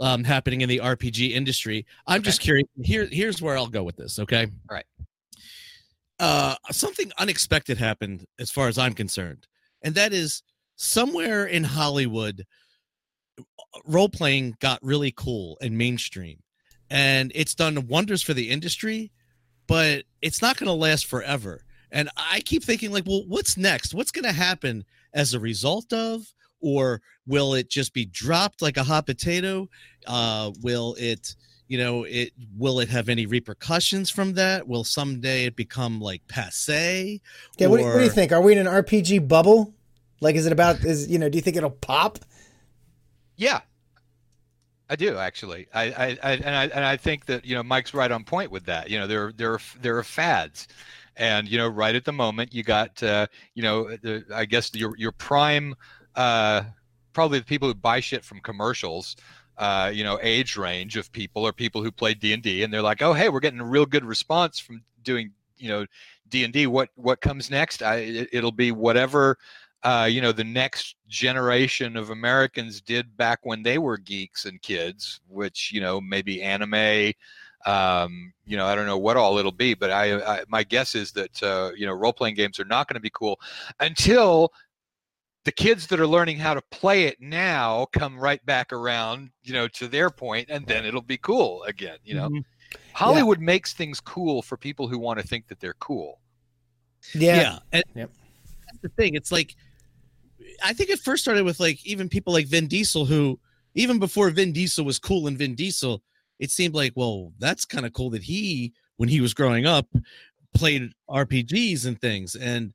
um, 0.00 0.24
happening 0.24 0.60
in 0.60 0.68
the 0.68 0.78
RPG 0.78 1.32
industry. 1.32 1.86
I'm 2.06 2.22
just 2.22 2.40
curious. 2.40 2.68
Here, 2.82 3.08
here's 3.10 3.42
where 3.42 3.56
I'll 3.56 3.66
go 3.66 3.82
with 3.82 3.96
this. 3.96 4.18
Okay. 4.18 4.44
All 4.44 4.74
right. 4.74 4.86
Uh, 6.20 6.56
something 6.70 7.12
unexpected 7.18 7.78
happened, 7.78 8.26
as 8.38 8.50
far 8.50 8.68
as 8.68 8.76
I'm 8.76 8.92
concerned, 8.92 9.46
and 9.82 9.94
that 9.94 10.12
is 10.12 10.42
somewhere 10.74 11.46
in 11.46 11.62
Hollywood, 11.62 12.44
role 13.86 14.08
playing 14.08 14.56
got 14.60 14.80
really 14.82 15.12
cool 15.16 15.58
and 15.62 15.78
mainstream, 15.78 16.42
and 16.90 17.30
it's 17.36 17.54
done 17.54 17.86
wonders 17.86 18.22
for 18.22 18.34
the 18.34 18.50
industry, 18.50 19.12
but 19.68 20.04
it's 20.20 20.42
not 20.42 20.56
going 20.56 20.66
to 20.66 20.72
last 20.72 21.06
forever. 21.06 21.62
And 21.92 22.10
I 22.16 22.40
keep 22.40 22.64
thinking, 22.64 22.90
like, 22.90 23.06
well, 23.06 23.24
what's 23.28 23.56
next? 23.56 23.94
What's 23.94 24.10
going 24.10 24.24
to 24.24 24.32
happen 24.32 24.84
as 25.14 25.34
a 25.34 25.40
result 25.40 25.92
of, 25.92 26.26
or 26.60 27.00
will 27.26 27.54
it 27.54 27.68
just 27.68 27.92
be 27.92 28.04
dropped 28.06 28.62
like 28.62 28.76
a 28.76 28.82
hot 28.82 29.06
potato? 29.06 29.68
Uh, 30.06 30.50
will 30.62 30.94
it, 30.98 31.34
you 31.68 31.78
know, 31.78 32.04
it 32.04 32.32
will 32.56 32.80
it 32.80 32.88
have 32.88 33.08
any 33.08 33.26
repercussions 33.26 34.10
from 34.10 34.34
that? 34.34 34.66
Will 34.66 34.84
someday 34.84 35.44
it 35.44 35.56
become 35.56 36.00
like 36.00 36.26
passe? 36.28 37.20
Yeah. 37.58 37.66
What, 37.66 37.78
do- 37.78 37.84
what 37.84 37.98
do 37.98 38.04
you 38.04 38.10
think? 38.10 38.32
Are 38.32 38.40
we 38.40 38.52
in 38.52 38.66
an 38.66 38.66
RPG 38.66 39.28
bubble? 39.28 39.74
Like, 40.20 40.34
is 40.34 40.46
it 40.46 40.52
about? 40.52 40.84
Is 40.84 41.08
you 41.08 41.18
know? 41.18 41.28
Do 41.28 41.36
you 41.36 41.42
think 41.42 41.56
it'll 41.56 41.70
pop? 41.70 42.18
Yeah, 43.36 43.60
I 44.90 44.96
do 44.96 45.16
actually. 45.16 45.68
I, 45.74 45.82
I, 45.84 46.18
I 46.22 46.32
and 46.32 46.56
I 46.56 46.64
and 46.64 46.84
I 46.84 46.96
think 46.96 47.26
that 47.26 47.44
you 47.44 47.54
know 47.54 47.62
Mike's 47.62 47.94
right 47.94 48.10
on 48.10 48.24
point 48.24 48.50
with 48.50 48.64
that. 48.66 48.90
You 48.90 48.98
know, 48.98 49.06
there 49.06 49.32
there 49.36 49.52
are 49.52 49.60
there 49.80 49.98
are 49.98 50.02
fads, 50.02 50.66
and 51.16 51.46
you 51.46 51.58
know, 51.58 51.68
right 51.68 51.94
at 51.94 52.04
the 52.04 52.12
moment 52.12 52.54
you 52.54 52.62
got 52.62 53.02
uh, 53.02 53.26
you 53.54 53.62
know 53.62 53.84
the 54.02 54.24
I 54.34 54.44
guess 54.46 54.74
your 54.74 54.96
your 54.96 55.12
prime 55.12 55.74
uh, 56.18 56.64
probably 57.14 57.38
the 57.38 57.44
people 57.44 57.68
who 57.68 57.74
buy 57.74 58.00
shit 58.00 58.24
from 58.24 58.40
commercials. 58.40 59.16
Uh, 59.56 59.90
you 59.92 60.04
know, 60.04 60.18
age 60.22 60.56
range 60.56 60.96
of 60.96 61.10
people 61.10 61.46
are 61.46 61.52
people 61.52 61.82
who 61.82 61.90
play 61.90 62.14
D 62.14 62.32
and 62.32 62.42
D, 62.42 62.62
and 62.62 62.72
they're 62.72 62.82
like, 62.82 63.02
oh 63.02 63.12
hey, 63.12 63.28
we're 63.28 63.40
getting 63.40 63.60
a 63.60 63.64
real 63.64 63.86
good 63.86 64.04
response 64.04 64.58
from 64.58 64.82
doing 65.02 65.32
you 65.56 65.68
know 65.68 65.86
D 66.28 66.44
and 66.44 66.52
D. 66.52 66.66
What 66.66 66.90
what 66.96 67.20
comes 67.20 67.50
next? 67.50 67.82
I, 67.82 67.96
it, 67.96 68.28
it'll 68.32 68.52
be 68.52 68.70
whatever 68.72 69.38
uh, 69.82 70.08
you 70.10 70.20
know 70.20 70.32
the 70.32 70.44
next 70.44 70.96
generation 71.08 71.96
of 71.96 72.10
Americans 72.10 72.80
did 72.80 73.16
back 73.16 73.40
when 73.42 73.62
they 73.62 73.78
were 73.78 73.98
geeks 73.98 74.44
and 74.44 74.60
kids, 74.60 75.20
which 75.28 75.72
you 75.72 75.80
know 75.80 76.00
maybe 76.00 76.42
anime. 76.42 77.12
Um, 77.66 78.32
you 78.46 78.56
know, 78.56 78.66
I 78.66 78.76
don't 78.76 78.86
know 78.86 78.98
what 78.98 79.16
all 79.16 79.38
it'll 79.38 79.50
be, 79.50 79.74
but 79.74 79.90
I, 79.90 80.20
I 80.20 80.44
my 80.48 80.62
guess 80.62 80.94
is 80.94 81.12
that 81.12 81.42
uh, 81.42 81.72
you 81.76 81.86
know 81.86 81.92
role 81.92 82.12
playing 82.12 82.34
games 82.34 82.58
are 82.60 82.64
not 82.64 82.88
going 82.88 82.94
to 82.94 83.00
be 83.00 83.10
cool 83.10 83.40
until 83.80 84.52
the 85.44 85.52
kids 85.52 85.86
that 85.86 86.00
are 86.00 86.06
learning 86.06 86.38
how 86.38 86.54
to 86.54 86.62
play 86.70 87.04
it 87.04 87.16
now 87.20 87.86
come 87.92 88.18
right 88.18 88.44
back 88.44 88.72
around, 88.72 89.30
you 89.42 89.52
know, 89.52 89.68
to 89.68 89.88
their 89.88 90.10
point, 90.10 90.48
and 90.50 90.66
then 90.66 90.84
it'll 90.84 91.00
be 91.00 91.16
cool 91.16 91.62
again. 91.64 91.98
You 92.04 92.14
know, 92.14 92.28
mm-hmm. 92.28 92.78
Hollywood 92.92 93.38
yeah. 93.40 93.46
makes 93.46 93.72
things 93.72 94.00
cool 94.00 94.42
for 94.42 94.56
people 94.56 94.88
who 94.88 94.98
want 94.98 95.20
to 95.20 95.26
think 95.26 95.48
that 95.48 95.60
they're 95.60 95.74
cool. 95.74 96.20
Yeah, 97.14 97.36
yeah. 97.36 97.58
And 97.72 97.84
yep. 97.94 98.10
that's 98.66 98.78
the 98.82 98.88
thing. 98.90 99.14
It's 99.14 99.32
like 99.32 99.54
I 100.62 100.72
think 100.72 100.90
it 100.90 100.98
first 100.98 101.22
started 101.22 101.44
with 101.44 101.60
like 101.60 101.84
even 101.86 102.08
people 102.08 102.32
like 102.32 102.46
Vin 102.46 102.66
Diesel, 102.66 103.04
who 103.04 103.38
even 103.74 103.98
before 103.98 104.30
Vin 104.30 104.52
Diesel 104.52 104.84
was 104.84 104.98
cool 104.98 105.26
and 105.26 105.38
Vin 105.38 105.54
Diesel, 105.54 106.02
it 106.38 106.50
seemed 106.50 106.74
like, 106.74 106.92
well, 106.94 107.32
that's 107.38 107.64
kind 107.64 107.86
of 107.86 107.92
cool 107.92 108.10
that 108.10 108.22
he, 108.22 108.72
when 108.96 109.08
he 109.08 109.20
was 109.20 109.34
growing 109.34 109.66
up, 109.66 109.86
played 110.54 110.92
RPGs 111.08 111.86
and 111.86 112.00
things. 112.00 112.34
And 112.34 112.72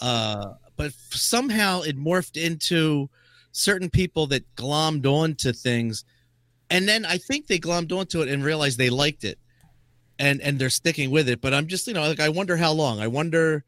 uh, 0.00 0.52
but 0.76 0.92
somehow 1.10 1.82
it 1.82 1.98
morphed 1.98 2.42
into 2.42 3.08
certain 3.52 3.90
people 3.90 4.26
that 4.28 4.44
glommed 4.56 5.06
onto 5.06 5.52
things. 5.52 6.04
And 6.70 6.88
then 6.88 7.04
I 7.04 7.18
think 7.18 7.46
they 7.46 7.58
glommed 7.58 7.92
onto 7.92 8.20
it 8.20 8.28
and 8.28 8.44
realized 8.44 8.78
they 8.78 8.90
liked 8.90 9.24
it. 9.24 9.38
And 10.18 10.40
and 10.40 10.58
they're 10.58 10.70
sticking 10.70 11.10
with 11.10 11.28
it. 11.28 11.42
But 11.42 11.52
I'm 11.52 11.66
just, 11.66 11.86
you 11.86 11.92
know, 11.92 12.08
like 12.08 12.20
I 12.20 12.30
wonder 12.30 12.56
how 12.56 12.72
long. 12.72 13.00
I 13.00 13.06
wonder 13.06 13.64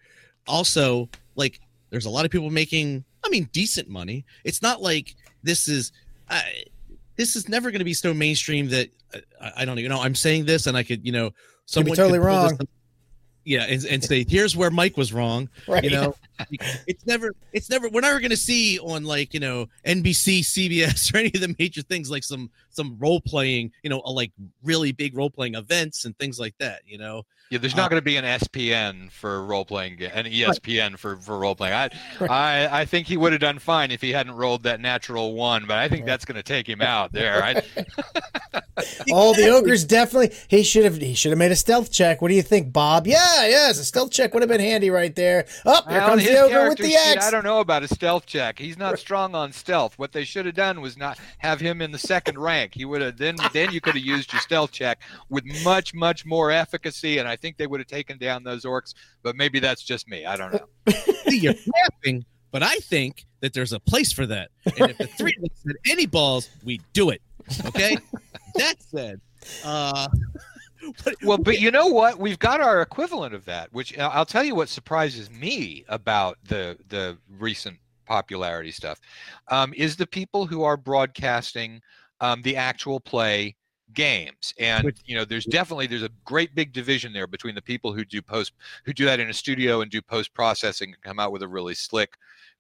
also, 0.47 1.11
like, 1.37 1.61
there's 1.91 2.07
a 2.07 2.11
lot 2.11 2.25
of 2.25 2.31
people 2.31 2.49
making 2.51 3.05
I 3.25 3.29
mean, 3.31 3.49
decent 3.53 3.89
money. 3.89 4.25
It's 4.45 4.63
not 4.63 4.81
like 4.81 5.15
this 5.43 5.69
is. 5.69 5.93
I, 6.31 6.65
this 7.17 7.37
is 7.37 7.49
never 7.49 7.71
going 7.71 7.81
to 7.81 7.85
be 7.85 7.95
so 7.95 8.15
mainstream 8.15 8.69
that 8.69 8.91
I, 9.41 9.53
I, 9.59 9.65
don't 9.65 9.79
even 9.79 9.91
know. 9.91 10.01
I'm 10.01 10.15
saying 10.15 10.45
this, 10.45 10.67
and 10.67 10.77
I 10.77 10.83
could, 10.83 11.05
you 11.05 11.11
know, 11.11 11.33
someone 11.67 11.97
totally 11.97 12.21
wrong. 12.21 12.59
Yeah, 13.45 13.65
and, 13.65 13.85
and 13.87 14.05
say 14.05 14.25
here's 14.29 14.57
where 14.57 14.71
Mike 14.71 14.97
was 14.97 15.13
wrong. 15.13 15.49
Right. 15.69 15.85
You 15.85 15.91
know, 15.91 16.15
it's 16.87 17.07
never, 17.07 17.35
it's 17.53 17.71
never. 17.71 17.89
We're 17.89 18.01
never 18.01 18.21
going 18.21 18.31
to 18.31 18.37
see 18.37 18.79
on 18.79 19.05
like 19.05 19.35
you 19.35 19.41
know 19.41 19.67
NBC, 19.87 20.41
CBS, 20.41 21.15
or 21.15 21.19
any 21.19 21.33
of 21.35 21.41
the 21.41 21.55
major 21.59 21.83
things 21.83 22.11
like 22.11 22.25
some 22.25 22.51
some 22.71 22.97
role 22.99 23.21
playing, 23.21 23.73
you 23.83 23.91
know, 23.91 23.99
like 23.99 24.33
really 24.63 24.93
big 24.93 25.17
role 25.17 25.31
playing 25.31 25.55
events 25.55 26.05
and 26.05 26.17
things 26.19 26.39
like 26.39 26.55
that. 26.59 26.83
You 26.87 26.99
know, 26.99 27.25
yeah, 27.51 27.59
there's 27.59 27.77
not 27.77 27.87
uh, 27.87 27.89
going 27.89 28.01
to 28.01 28.05
be 28.05 28.17
an 28.17 28.25
SPN 28.25 29.11
for 29.11 29.45
role 29.45 29.65
playing, 29.65 30.03
an 30.03 30.27
ESPN 30.27 30.91
right. 30.91 30.99
for 30.99 31.17
for 31.17 31.39
role 31.39 31.55
playing. 31.55 31.75
I, 31.75 31.91
right. 32.21 32.31
I 32.31 32.81
I 32.81 32.85
think 32.85 33.07
he 33.07 33.17
would 33.17 33.33
have 33.33 33.41
done 33.41 33.59
fine 33.59 33.91
if 33.91 34.01
he 34.01 34.11
hadn't 34.11 34.35
rolled 34.35 34.63
that 34.65 34.81
natural 34.81 35.35
one, 35.35 35.67
but 35.67 35.79
I 35.79 35.89
think 35.89 36.03
right. 36.03 36.07
that's 36.07 36.25
going 36.25 36.37
to 36.37 36.43
take 36.43 36.69
him 36.69 36.81
out 36.81 37.13
there. 37.13 37.43
All 39.13 39.35
the 39.35 39.49
ogres 39.49 39.85
definitely. 39.85 40.37
He 40.49 40.63
should 40.63 40.85
have. 40.85 40.97
He 40.97 41.15
should 41.15 41.31
have 41.31 41.39
made 41.39 41.51
a 41.51 41.57
stealth 41.57 41.91
check. 41.91 42.23
What 42.23 42.29
do 42.29 42.35
you 42.35 42.43
think, 42.43 42.73
Bob? 42.73 43.07
Yeah, 43.07 43.47
yes, 43.47 43.79
a 43.79 43.85
stealth 43.85 44.11
check 44.11 44.35
would 44.35 44.43
have 44.43 44.49
been 44.49 44.61
handy 44.61 44.91
right 44.91 45.15
there. 45.15 45.47
Up 45.65 45.85
oh, 45.87 45.91
here 45.91 45.99
well, 45.99 46.09
comes 46.09 46.23
the 46.29 46.41
ogre 46.41 46.69
with 46.69 46.79
the 46.79 46.95
axe. 46.95 47.27
I 47.27 47.31
don't 47.31 47.45
know 47.45 47.61
about 47.61 47.83
a 47.83 47.89
stealth 47.89 48.27
check. 48.27 48.59
He's 48.59 48.79
not 48.79 48.99
strong 48.99 49.35
on 49.35 49.53
stealth. 49.53 49.99
What 49.99 50.13
they 50.13 50.25
should 50.25 50.47
have 50.47 50.55
done 50.55 50.81
was 50.81 50.97
not 50.97 51.19
have 51.39 51.61
him 51.61 51.83
in 51.83 51.91
the 51.91 51.99
second 51.99 52.39
rank. 52.39 52.75
He 52.75 52.85
would 52.85 53.01
have 53.01 53.19
then 53.19 53.37
then 53.53 53.73
you 53.73 53.81
could 53.81 53.95
have 53.95 54.05
used 54.05 54.33
your 54.33 54.41
stealth 54.41 54.73
check 54.73 55.01
with 55.29 55.45
much 55.65 55.95
much 55.95 56.25
more 56.25 56.51
efficacy, 56.51 57.19
and 57.19 57.29
I 57.29 57.37
think 57.37 57.57
they 57.57 57.67
would 57.67 57.81
have 57.81 57.87
taken 57.87 58.19
down 58.19 58.45
those 58.45 58.65
orcs. 58.65 58.95
But 59.23 59.37
maybe 59.37 59.61
that's 59.61 59.83
just 59.83 60.09
me. 60.09 60.25
I 60.25 60.37
don't 60.37 60.53
know. 60.53 60.67
You're 61.27 61.55
laughing, 61.55 62.25
but 62.51 62.63
I 62.63 62.77
think 62.77 63.27
that 63.41 63.53
there's 63.53 63.73
a 63.73 63.81
place 63.81 64.13
for 64.13 64.27
that. 64.27 64.51
And 64.79 64.91
if 64.91 64.99
the 64.99 65.07
three 65.07 65.35
of 65.39 65.45
us 65.45 65.51
had 65.67 65.77
any 65.91 66.07
balls, 66.07 66.49
we 66.65 66.81
do 66.93 67.11
it. 67.11 67.23
Okay. 67.67 67.97
that 68.57 68.83
said, 68.83 69.21
uh, 69.65 70.09
well, 71.23 71.39
but 71.39 71.61
you 71.61 71.71
know 71.71 71.87
what? 71.87 72.19
We've 72.19 72.39
got 72.39 72.61
our 72.61 72.81
equivalent 72.83 73.35
of 73.35 73.45
that, 73.47 73.73
which 73.73 73.97
I'll 73.99 74.27
tell 74.27 74.45
you 74.45 74.55
what 74.55 74.69
surprises 74.69 75.31
me 75.31 75.85
about 75.89 76.39
the 76.45 76.77
the 76.89 77.19
recent 77.39 77.79
popularity 78.07 78.73
stuff 78.73 79.01
um, 79.49 79.73
is 79.77 79.95
the 79.95 80.07
people 80.07 80.47
who 80.47 80.65
are 80.65 80.77
broadcasting 80.77 81.81
um, 82.21 82.43
the 82.43 82.57
actual 82.57 82.99
play 82.99 83.55
games 83.95 84.53
and 84.59 84.93
you 85.07 85.17
know 85.17 85.25
there's 85.25 85.47
definitely 85.47 85.87
there's 85.87 86.03
a 86.03 86.11
great 86.25 86.55
big 86.55 86.73
division 86.73 87.11
there 87.13 87.27
between 87.27 87.55
the 87.55 87.63
people 87.63 87.93
who 87.93 88.05
do 88.05 88.21
post 88.21 88.53
who 88.85 88.93
do 88.93 89.05
that 89.07 89.19
in 89.19 89.31
a 89.31 89.33
studio 89.33 89.81
and 89.81 89.91
do 89.91 90.03
post 90.03 90.35
processing 90.35 90.93
and 90.93 91.03
come 91.03 91.19
out 91.19 91.33
with 91.33 91.43
a 91.43 91.49
really 91.49 91.75
slick 91.75 92.17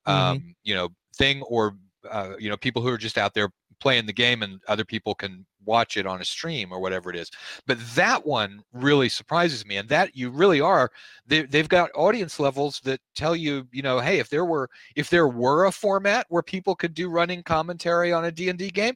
um, 0.06 0.38
mm-hmm. 0.38 0.48
you 0.64 0.74
know 0.74 0.88
thing 1.16 1.42
or 1.42 1.76
uh, 2.10 2.30
you 2.38 2.48
know 2.48 2.56
people 2.56 2.80
who 2.80 2.88
are 2.88 2.98
just 2.98 3.18
out 3.18 3.34
there 3.34 3.50
playing 3.80 4.06
the 4.06 4.12
game 4.12 4.42
and 4.42 4.60
other 4.68 4.84
people 4.84 5.14
can 5.14 5.44
watch 5.64 5.96
it 5.96 6.06
on 6.06 6.20
a 6.20 6.24
stream 6.24 6.72
or 6.72 6.80
whatever 6.80 7.10
it 7.10 7.16
is 7.16 7.30
but 7.66 7.78
that 7.94 8.24
one 8.24 8.62
really 8.72 9.08
surprises 9.08 9.66
me 9.66 9.76
and 9.76 9.88
that 9.88 10.16
you 10.16 10.30
really 10.30 10.60
are 10.60 10.90
they, 11.26 11.42
they've 11.42 11.68
got 11.68 11.90
audience 11.94 12.40
levels 12.40 12.80
that 12.84 13.00
tell 13.14 13.36
you 13.36 13.66
you 13.72 13.82
know 13.82 13.98
hey 14.00 14.18
if 14.18 14.28
there 14.28 14.44
were 14.44 14.68
if 14.96 15.10
there 15.10 15.28
were 15.28 15.66
a 15.66 15.72
format 15.72 16.26
where 16.28 16.42
people 16.42 16.74
could 16.74 16.94
do 16.94 17.08
running 17.08 17.42
commentary 17.42 18.12
on 18.12 18.24
a 18.24 18.32
d&d 18.32 18.70
game 18.70 18.94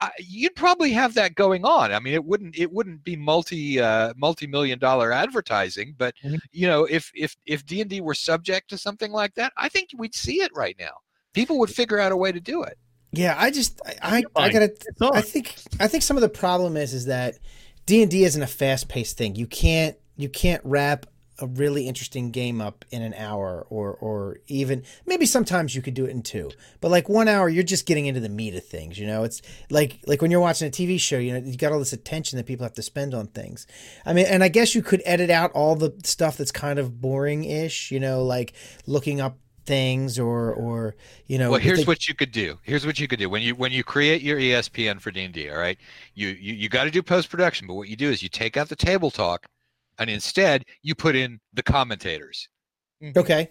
I, 0.00 0.10
you'd 0.18 0.54
probably 0.54 0.90
have 0.92 1.14
that 1.14 1.34
going 1.34 1.64
on. 1.64 1.92
I 1.92 1.98
mean, 1.98 2.14
it 2.14 2.24
wouldn't 2.24 2.58
it 2.58 2.72
wouldn't 2.72 3.02
be 3.04 3.16
multi 3.16 3.80
uh, 3.80 4.12
multi 4.16 4.46
million 4.46 4.78
dollar 4.78 5.12
advertising, 5.12 5.94
but 5.96 6.14
mm-hmm. 6.22 6.36
you 6.52 6.66
know, 6.66 6.84
if 6.84 7.10
if 7.14 7.36
if 7.46 7.64
D 7.66 7.80
and 7.80 7.90
D 7.90 8.00
were 8.00 8.14
subject 8.14 8.68
to 8.70 8.78
something 8.78 9.12
like 9.12 9.34
that, 9.34 9.52
I 9.56 9.68
think 9.68 9.90
we'd 9.96 10.14
see 10.14 10.42
it 10.42 10.50
right 10.54 10.76
now. 10.78 10.92
People 11.32 11.58
would 11.58 11.70
figure 11.70 11.98
out 11.98 12.12
a 12.12 12.16
way 12.16 12.32
to 12.32 12.40
do 12.40 12.62
it. 12.62 12.78
Yeah, 13.16 13.34
I 13.38 13.50
just 13.50 13.80
I 13.84 14.24
I, 14.36 14.44
I 14.44 14.50
gotta 14.50 14.74
I 15.00 15.20
think 15.20 15.54
I 15.80 15.88
think 15.88 16.02
some 16.02 16.16
of 16.16 16.20
the 16.20 16.28
problem 16.28 16.76
is 16.76 16.94
is 16.94 17.06
that 17.06 17.38
D 17.86 18.02
and 18.02 18.10
D 18.10 18.24
isn't 18.24 18.42
a 18.42 18.46
fast 18.46 18.88
paced 18.88 19.16
thing. 19.16 19.34
You 19.34 19.46
can't 19.46 19.96
you 20.16 20.28
can't 20.28 20.62
wrap 20.64 21.06
a 21.40 21.46
really 21.46 21.88
interesting 21.88 22.30
game 22.30 22.60
up 22.60 22.84
in 22.90 23.02
an 23.02 23.12
hour 23.14 23.66
or 23.68 23.92
or 23.94 24.38
even 24.46 24.84
maybe 25.04 25.26
sometimes 25.26 25.74
you 25.74 25.82
could 25.82 25.94
do 25.94 26.04
it 26.04 26.10
in 26.10 26.22
two 26.22 26.48
but 26.80 26.92
like 26.92 27.08
one 27.08 27.26
hour 27.26 27.48
you're 27.48 27.64
just 27.64 27.86
getting 27.86 28.06
into 28.06 28.20
the 28.20 28.28
meat 28.28 28.54
of 28.54 28.64
things 28.64 28.98
you 28.98 29.06
know? 29.06 29.24
It's 29.24 29.42
like 29.68 29.98
like 30.06 30.22
when 30.22 30.30
you're 30.30 30.40
watching 30.40 30.68
a 30.68 30.70
tv 30.70 31.00
show 31.00 31.18
you 31.18 31.32
know 31.32 31.38
you 31.44 31.56
got 31.56 31.72
all 31.72 31.80
this 31.80 31.92
attention 31.92 32.36
that 32.36 32.46
people 32.46 32.64
have 32.64 32.74
to 32.74 32.82
spend 32.82 33.14
on 33.14 33.26
things. 33.26 33.66
I 34.06 34.12
mean 34.12 34.26
and 34.26 34.44
i 34.44 34.48
guess 34.48 34.74
you 34.74 34.82
could 34.82 35.02
edit 35.04 35.28
out 35.30 35.50
all 35.52 35.74
the 35.74 35.92
stuff 36.04 36.36
that's 36.36 36.52
kind 36.52 36.78
of 36.78 37.00
boring-ish 37.00 37.90
you 37.90 37.98
know 37.98 38.22
like 38.22 38.52
looking 38.86 39.20
up 39.20 39.36
things 39.64 40.18
or 40.18 40.52
or 40.52 40.94
you 41.26 41.38
know 41.38 41.50
well 41.50 41.60
here's 41.60 41.80
they... 41.80 41.84
what 41.84 42.06
you 42.06 42.14
could 42.14 42.30
do 42.32 42.58
here's 42.62 42.84
what 42.84 42.98
you 42.98 43.08
could 43.08 43.18
do 43.18 43.30
when 43.30 43.42
you 43.42 43.54
when 43.54 43.72
you 43.72 43.82
create 43.82 44.20
your 44.20 44.38
espn 44.38 45.00
for 45.00 45.10
d&d 45.10 45.50
all 45.50 45.56
right 45.56 45.78
you 46.14 46.28
you, 46.28 46.54
you 46.54 46.68
got 46.68 46.84
to 46.84 46.90
do 46.90 47.02
post-production 47.02 47.66
but 47.66 47.74
what 47.74 47.88
you 47.88 47.96
do 47.96 48.10
is 48.10 48.22
you 48.22 48.28
take 48.28 48.56
out 48.56 48.68
the 48.68 48.76
table 48.76 49.10
talk 49.10 49.46
and 49.98 50.10
instead 50.10 50.64
you 50.82 50.94
put 50.94 51.16
in 51.16 51.40
the 51.52 51.62
commentators. 51.62 52.48
Okay. 53.16 53.50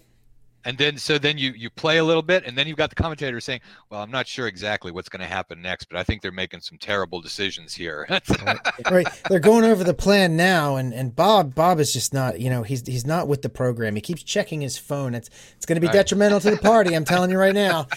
And 0.66 0.78
then 0.78 0.97
so 0.97 1.18
then 1.18 1.38
you 1.38 1.51
you 1.51 1.70
play 1.70 1.97
a 1.97 2.03
little 2.03 2.22
bit, 2.22 2.45
and 2.45 2.57
then 2.57 2.68
you've 2.68 2.78
got 2.78 2.89
the 2.89 2.95
commentator 2.95 3.39
saying, 3.39 3.61
"Well, 3.89 4.01
I'm 4.01 4.11
not 4.11 4.28
sure 4.28 4.47
exactly 4.47 4.91
what's 4.91 5.09
going 5.09 5.22
to 5.22 5.28
happen 5.28 5.61
next, 5.61 5.89
but 5.89 5.97
I 5.97 6.03
think 6.03 6.22
they're 6.22 6.32
making 6.32 6.61
some 6.61 6.78
terrible 6.78 7.22
decisions 7.22 7.74
here." 7.74 8.07
right. 8.09 8.61
right. 8.91 9.07
They're 9.30 9.39
going 9.39 9.66
over 9.66 9.84
the 9.84 9.93
plan 9.93 10.38
now, 10.38 10.76
and 10.78 10.93
and 10.93 11.16
Bob 11.16 11.53
Bob 11.53 11.80
is 11.80 11.91
just 11.91 12.14
not 12.14 12.39
you 12.39 12.49
know 12.49 12.64
he's 12.64 12.86
he's 12.86 13.05
not 13.05 13.28
with 13.28 13.41
the 13.41 13.49
program. 13.49 13.95
He 13.95 14.01
keeps 14.01 14.24
checking 14.24 14.61
his 14.61 14.78
phone. 14.78 15.16
It's 15.16 15.30
it's 15.55 15.66
going 15.66 15.80
to 15.80 15.86
be 15.86 15.91
detrimental 15.91 16.39
to 16.41 16.51
the 16.51 16.57
party. 16.57 16.95
I'm 16.95 17.05
telling 17.05 17.30
you 17.32 17.38
right 17.38 17.55
now. 17.55 17.88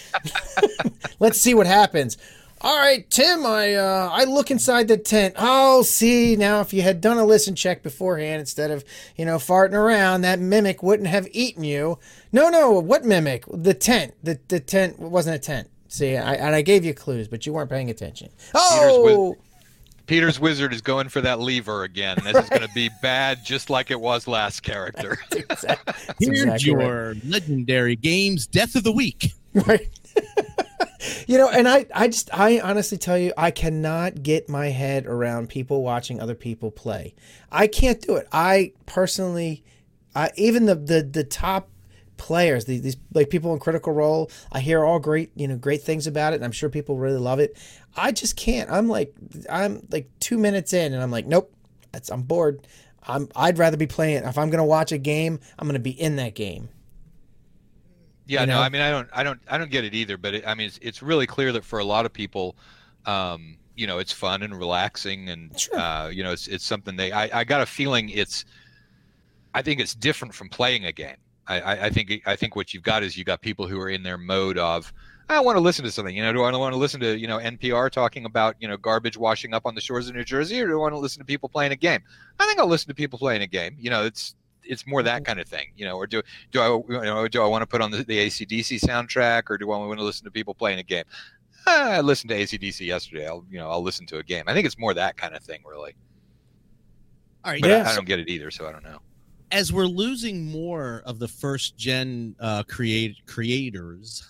Let's 1.18 1.40
see 1.40 1.54
what 1.54 1.66
happens. 1.66 2.16
All 2.62 2.76
right, 2.78 3.08
Tim, 3.10 3.44
I 3.44 3.74
uh, 3.74 4.08
I 4.12 4.24
look 4.24 4.50
inside 4.50 4.88
the 4.88 4.96
tent. 4.96 5.34
Oh, 5.36 5.82
see, 5.82 6.36
now 6.36 6.60
if 6.60 6.72
you 6.72 6.82
had 6.82 7.00
done 7.00 7.18
a 7.18 7.24
listen 7.24 7.54
check 7.54 7.82
beforehand 7.82 8.40
instead 8.40 8.70
of, 8.70 8.82
you 9.16 9.26
know, 9.26 9.36
farting 9.36 9.74
around, 9.74 10.22
that 10.22 10.38
mimic 10.38 10.82
wouldn't 10.82 11.08
have 11.08 11.28
eaten 11.32 11.64
you. 11.64 11.98
No, 12.32 12.48
no, 12.48 12.72
what 12.80 13.04
mimic? 13.04 13.44
The 13.52 13.74
tent. 13.74 14.14
The 14.22 14.40
the 14.48 14.58
tent 14.60 14.98
wasn't 14.98 15.36
a 15.36 15.38
tent. 15.38 15.68
See, 15.88 16.16
I, 16.16 16.34
and 16.34 16.54
I 16.54 16.62
gave 16.62 16.84
you 16.84 16.94
clues, 16.94 17.28
but 17.28 17.46
you 17.46 17.52
weren't 17.52 17.70
paying 17.70 17.90
attention. 17.90 18.30
Oh! 18.54 19.36
Peter's, 19.36 19.42
Peter's 20.06 20.40
wizard 20.40 20.72
is 20.72 20.80
going 20.80 21.08
for 21.08 21.20
that 21.20 21.40
lever 21.40 21.84
again. 21.84 22.16
This 22.24 22.36
is 22.36 22.48
going 22.48 22.62
to 22.62 22.74
be 22.74 22.90
bad, 23.02 23.44
just 23.44 23.70
like 23.70 23.90
it 23.90 24.00
was 24.00 24.26
last 24.26 24.62
character. 24.62 25.18
exactly, 25.32 25.94
Here's 26.18 26.42
exactly 26.42 26.70
your 26.70 27.12
right. 27.12 27.24
legendary 27.24 27.96
games 27.96 28.46
death 28.46 28.74
of 28.74 28.84
the 28.84 28.92
week. 28.92 29.32
Right. 29.66 29.88
You 31.26 31.38
know, 31.38 31.48
and 31.48 31.68
I, 31.68 31.86
I 31.94 32.08
just, 32.08 32.32
I 32.32 32.60
honestly 32.60 32.98
tell 32.98 33.18
you, 33.18 33.32
I 33.36 33.50
cannot 33.50 34.22
get 34.22 34.48
my 34.48 34.68
head 34.68 35.06
around 35.06 35.48
people 35.48 35.82
watching 35.82 36.20
other 36.20 36.34
people 36.34 36.70
play. 36.70 37.14
I 37.50 37.66
can't 37.66 38.00
do 38.00 38.16
it. 38.16 38.28
I 38.32 38.72
personally, 38.86 39.64
I, 40.14 40.30
even 40.36 40.66
the, 40.66 40.74
the, 40.74 41.02
the 41.02 41.24
top 41.24 41.68
players, 42.16 42.64
these, 42.64 42.82
these 42.82 42.96
like 43.12 43.30
people 43.30 43.52
in 43.52 43.58
Critical 43.58 43.92
Role, 43.92 44.30
I 44.52 44.60
hear 44.60 44.84
all 44.84 44.98
great, 44.98 45.30
you 45.34 45.48
know, 45.48 45.56
great 45.56 45.82
things 45.82 46.06
about 46.06 46.32
it, 46.32 46.36
and 46.36 46.44
I'm 46.44 46.52
sure 46.52 46.68
people 46.68 46.96
really 46.96 47.18
love 47.18 47.40
it. 47.40 47.56
I 47.96 48.12
just 48.12 48.36
can't. 48.36 48.70
I'm 48.70 48.88
like, 48.88 49.14
I'm 49.50 49.86
like 49.90 50.08
two 50.20 50.38
minutes 50.38 50.72
in, 50.72 50.94
and 50.94 51.02
I'm 51.02 51.10
like, 51.10 51.26
nope, 51.26 51.52
that's, 51.92 52.10
I'm 52.10 52.22
bored. 52.22 52.66
I'm 53.08 53.28
I'd 53.36 53.58
rather 53.58 53.76
be 53.76 53.86
playing. 53.86 54.24
If 54.24 54.36
I'm 54.38 54.50
going 54.50 54.58
to 54.58 54.64
watch 54.64 54.92
a 54.92 54.98
game, 54.98 55.38
I'm 55.58 55.66
going 55.66 55.74
to 55.74 55.80
be 55.80 55.90
in 55.90 56.16
that 56.16 56.34
game. 56.34 56.68
Yeah, 58.26 58.42
You 58.42 58.46
no. 58.48 58.60
I 58.60 58.68
mean, 58.68 58.82
I 58.82 58.90
don't, 58.90 59.08
I 59.12 59.22
don't, 59.22 59.40
I 59.48 59.58
don't 59.58 59.70
get 59.70 59.84
it 59.84 59.94
either. 59.94 60.16
But 60.16 60.34
it, 60.34 60.46
I 60.46 60.54
mean, 60.54 60.66
it's, 60.66 60.78
it's 60.82 61.02
really 61.02 61.26
clear 61.26 61.52
that 61.52 61.64
for 61.64 61.78
a 61.78 61.84
lot 61.84 62.06
of 62.06 62.12
people, 62.12 62.56
um, 63.06 63.56
you 63.76 63.86
know, 63.86 63.98
it's 63.98 64.12
fun 64.12 64.42
and 64.42 64.58
relaxing, 64.58 65.28
and 65.28 65.58
Sure. 65.58 65.78
uh, 65.78 66.08
you 66.08 66.22
know, 66.24 66.32
it's 66.32 66.48
it's 66.48 66.64
something 66.64 66.96
they. 66.96 67.12
I, 67.12 67.40
I 67.40 67.44
got 67.44 67.60
a 67.60 67.66
feeling 67.66 68.08
it's. 68.10 68.44
I 69.54 69.62
think 69.62 69.80
it's 69.80 69.94
different 69.94 70.34
from 70.34 70.48
playing 70.48 70.84
a 70.84 70.92
game. 70.92 71.16
I, 71.46 71.60
I, 71.60 71.84
I 71.86 71.90
think 71.90 72.22
I 72.26 72.36
think 72.36 72.56
what 72.56 72.74
you've 72.74 72.82
got 72.82 73.02
is 73.02 73.16
you 73.16 73.24
got 73.24 73.40
people 73.40 73.66
who 73.68 73.80
are 73.80 73.88
in 73.90 74.02
their 74.02 74.18
mode 74.18 74.58
of. 74.58 74.92
I 75.28 75.40
want 75.40 75.56
to 75.56 75.60
listen 75.60 75.84
to 75.84 75.90
something. 75.90 76.14
You 76.14 76.22
know, 76.22 76.32
do 76.32 76.42
I 76.42 76.56
want 76.56 76.72
to 76.72 76.78
listen 76.78 77.00
to 77.00 77.18
you 77.18 77.26
know 77.26 77.38
NPR 77.38 77.90
talking 77.90 78.24
about 78.26 78.56
you 78.60 78.68
know 78.68 78.76
garbage 78.76 79.16
washing 79.16 79.54
up 79.54 79.66
on 79.66 79.74
the 79.74 79.80
shores 79.80 80.08
of 80.08 80.14
New 80.14 80.24
Jersey, 80.24 80.60
or 80.60 80.66
do 80.66 80.72
I 80.74 80.76
want 80.76 80.94
to 80.94 80.98
listen 80.98 81.20
to 81.20 81.24
people 81.24 81.48
playing 81.48 81.72
a 81.72 81.76
game? 81.76 82.00
I 82.38 82.46
think 82.46 82.58
I'll 82.58 82.66
listen 82.66 82.88
to 82.88 82.94
people 82.94 83.18
playing 83.18 83.42
a 83.42 83.46
game. 83.46 83.76
You 83.78 83.90
know, 83.90 84.04
it's 84.04 84.34
it's 84.66 84.86
more 84.86 85.02
that 85.02 85.24
kind 85.24 85.40
of 85.40 85.48
thing. 85.48 85.66
You 85.76 85.86
know, 85.86 85.96
or 85.96 86.06
do 86.06 86.22
do 86.52 86.60
I 86.60 86.68
you 86.68 87.00
know 87.04 87.28
do 87.28 87.42
I 87.42 87.46
want 87.46 87.62
to 87.62 87.66
put 87.66 87.80
on 87.80 87.90
the, 87.90 88.04
the 88.04 88.26
ACDC 88.26 88.80
soundtrack 88.80 89.44
or 89.50 89.58
do 89.58 89.70
I 89.70 89.78
want 89.78 89.98
to 89.98 90.04
listen 90.04 90.24
to 90.24 90.30
people 90.30 90.54
playing 90.54 90.78
a 90.78 90.82
game? 90.82 91.04
Uh, 91.66 91.70
I 91.98 92.00
listened 92.00 92.30
to 92.30 92.36
ACDC 92.36 92.86
yesterday. 92.86 93.26
I'll 93.26 93.44
you 93.50 93.58
know 93.58 93.70
I'll 93.70 93.82
listen 93.82 94.06
to 94.06 94.18
a 94.18 94.22
game. 94.22 94.44
I 94.46 94.54
think 94.54 94.66
it's 94.66 94.78
more 94.78 94.94
that 94.94 95.16
kind 95.16 95.34
of 95.34 95.42
thing, 95.42 95.62
really. 95.64 95.94
All 97.44 97.52
right. 97.52 97.60
But 97.60 97.70
Yeah. 97.70 97.84
I, 97.86 97.92
I 97.92 97.94
don't 97.94 98.06
get 98.06 98.18
it 98.18 98.28
either, 98.28 98.50
so 98.50 98.66
I 98.66 98.72
don't 98.72 98.84
know. 98.84 98.98
as 99.52 99.72
we're 99.72 99.86
losing 99.86 100.46
more 100.50 101.02
of 101.06 101.18
the 101.18 101.28
first 101.28 101.76
gen 101.76 102.34
uh 102.40 102.62
create 102.64 103.16
creators 103.26 104.28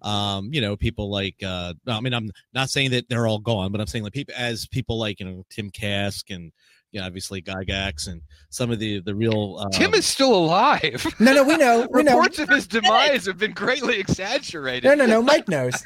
um 0.00 0.48
you 0.52 0.60
know 0.60 0.74
people 0.76 1.10
like 1.10 1.34
uh 1.44 1.72
i 1.86 2.00
mean 2.00 2.14
i'm 2.14 2.30
not 2.54 2.70
saying 2.70 2.90
that 2.90 3.06
they're 3.08 3.26
all 3.26 3.38
gone 3.38 3.70
but 3.72 3.80
i'm 3.80 3.86
saying 3.86 4.04
like 4.04 4.12
people 4.14 4.34
as 4.36 4.66
people 4.66 4.98
like 4.98 5.20
you 5.20 5.26
know 5.26 5.44
tim 5.50 5.70
kask 5.70 6.30
and 6.30 6.50
you 6.94 7.00
know, 7.00 7.06
obviously 7.06 7.42
gygax 7.42 8.06
and 8.08 8.22
some 8.50 8.70
of 8.70 8.78
the 8.78 9.00
the 9.00 9.14
real 9.14 9.58
um, 9.60 9.70
Tim 9.72 9.92
is 9.94 10.06
still 10.06 10.34
alive. 10.34 11.04
No, 11.20 11.32
no, 11.34 11.42
we 11.44 11.56
know, 11.56 11.88
we 11.90 12.02
know. 12.02 12.16
Reports 12.16 12.38
of 12.38 12.48
his 12.48 12.66
demise 12.66 13.26
have 13.26 13.36
been 13.36 13.52
greatly 13.52 13.98
exaggerated. 13.98 14.84
No, 14.84 14.94
no, 14.94 15.06
no. 15.06 15.20
Mike 15.22 15.48
knows. 15.48 15.74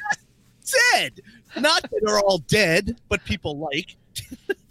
dead 0.93 1.19
not 1.59 1.81
that 1.81 1.99
they're 2.03 2.19
all 2.19 2.37
dead 2.37 2.95
but 3.09 3.23
people 3.25 3.57
like 3.57 3.95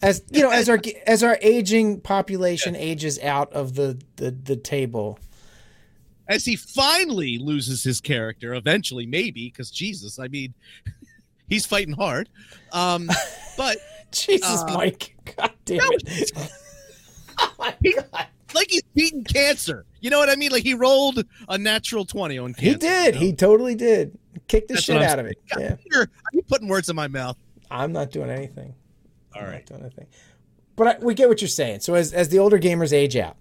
As 0.01 0.23
you 0.31 0.43
know, 0.43 0.51
as 0.51 0.69
our 0.71 0.79
as 1.09 1.25
our 1.25 1.37
aging 1.43 2.01
population 2.01 2.77
ages 2.77 3.19
out 3.19 3.53
of 3.53 3.75
the 3.75 4.01
the, 4.15 4.31
the 4.31 4.55
table. 4.55 5.19
as 6.29 6.45
he 6.45 6.55
finally 6.55 7.39
loses 7.39 7.83
his 7.83 8.01
character 8.01 8.55
eventually 8.55 9.07
maybe 9.07 9.49
because 9.49 9.73
jesus 9.73 10.21
i 10.21 10.29
mean 10.29 10.55
he's 11.49 11.67
fighting 11.67 11.95
hard 11.95 12.29
um 12.73 13.11
but 13.57 13.79
Jesus, 14.13 14.63
Uh, 14.63 14.75
Mike. 14.75 15.15
God 15.37 15.53
damn 15.65 15.81
it. 15.83 16.31
oh 17.39 17.53
my 17.59 17.75
God. 17.95 18.27
like 18.55 18.71
he's 18.71 18.83
beating 18.95 19.25
cancer. 19.25 19.85
You 20.01 20.11
know 20.11 20.19
what 20.19 20.31
I 20.31 20.37
mean? 20.37 20.51
Like 20.53 20.63
he 20.65 20.75
rolled 20.75 21.25
a 21.49 21.59
natural 21.59 22.05
20 22.05 22.39
on 22.39 22.55
cancer. 22.55 22.71
He 22.71 22.75
did. 22.77 23.15
you 23.15 23.21
know? 23.21 23.27
He 23.27 23.33
totally 23.35 23.75
did. 23.75 24.19
Kicked 24.47 24.69
the 24.69 24.75
That's 24.75 24.85
shit 24.85 25.03
out 25.03 25.19
of 25.19 25.27
it. 25.27 25.37
Yeah. 25.59 25.77
You're, 25.91 26.03
are 26.03 26.09
you 26.33 26.43
putting 26.43 26.69
words 26.69 26.89
in 26.89 26.97
my 26.97 27.09
mouth? 27.09 27.37
I'm 27.71 27.93
not 27.93 28.11
doing 28.11 28.31
anything. 28.31 28.75
All 29.35 29.43
I'm 29.43 29.49
right. 29.49 29.55
not 29.57 29.67
doing 29.67 29.81
anything. 29.83 30.07
But 30.77 30.87
I, 30.87 31.05
we 31.05 31.15
get 31.15 31.29
what 31.29 31.41
you're 31.43 31.49
saying. 31.49 31.81
So 31.81 31.95
as 31.95 32.13
as 32.13 32.29
the 32.29 32.39
older 32.39 32.59
gamers 32.59 32.93
age 32.93 33.17
out, 33.17 33.37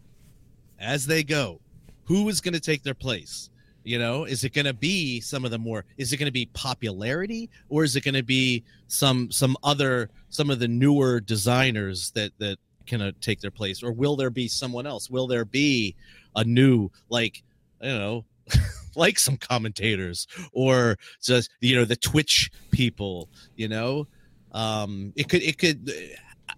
As 0.80 1.06
they 1.06 1.24
go, 1.24 1.62
who 2.06 2.28
is 2.30 2.42
going 2.42 2.56
to 2.56 2.60
take 2.60 2.84
their 2.84 2.94
place? 2.96 3.50
You 3.84 4.00
know, 4.00 4.26
is 4.26 4.44
it 4.44 4.54
going 4.54 4.66
to 4.66 4.74
be 4.74 5.22
some 5.22 5.46
of 5.46 5.52
the 5.52 5.58
more? 5.60 5.86
Is 5.98 6.12
it 6.12 6.18
going 6.18 6.26
to 6.28 6.32
be 6.34 6.48
popularity, 6.48 7.50
or 7.70 7.84
is 7.86 7.96
it 7.96 8.02
going 8.04 8.16
to 8.16 8.24
be 8.24 8.64
some 8.88 9.32
some 9.32 9.56
other 9.64 10.10
some 10.30 10.50
of 10.50 10.60
the 10.60 10.68
newer 10.68 11.20
designers 11.20 12.12
that 12.12 12.32
that 12.40 12.58
can 12.86 13.02
uh, 13.02 13.12
take 13.22 13.42
their 13.42 13.52
place, 13.52 13.84
or 13.84 13.92
will 13.92 14.16
there 14.16 14.30
be 14.30 14.48
someone 14.48 14.86
else? 14.88 15.10
Will 15.10 15.28
there 15.28 15.46
be 15.46 15.96
a 16.36 16.44
new 16.44 16.90
like 17.10 17.44
you 17.82 17.90
know, 17.90 18.26
like 18.96 19.20
some 19.20 19.38
commentators, 19.38 20.28
or 20.52 20.98
just 21.22 21.50
you 21.62 21.76
know 21.76 21.86
the 21.86 21.96
Twitch 21.96 22.50
people? 22.72 23.30
You 23.56 23.68
know, 23.68 24.08
um, 24.52 25.14
it 25.16 25.30
could 25.30 25.44
it 25.44 25.58
could. 25.58 25.92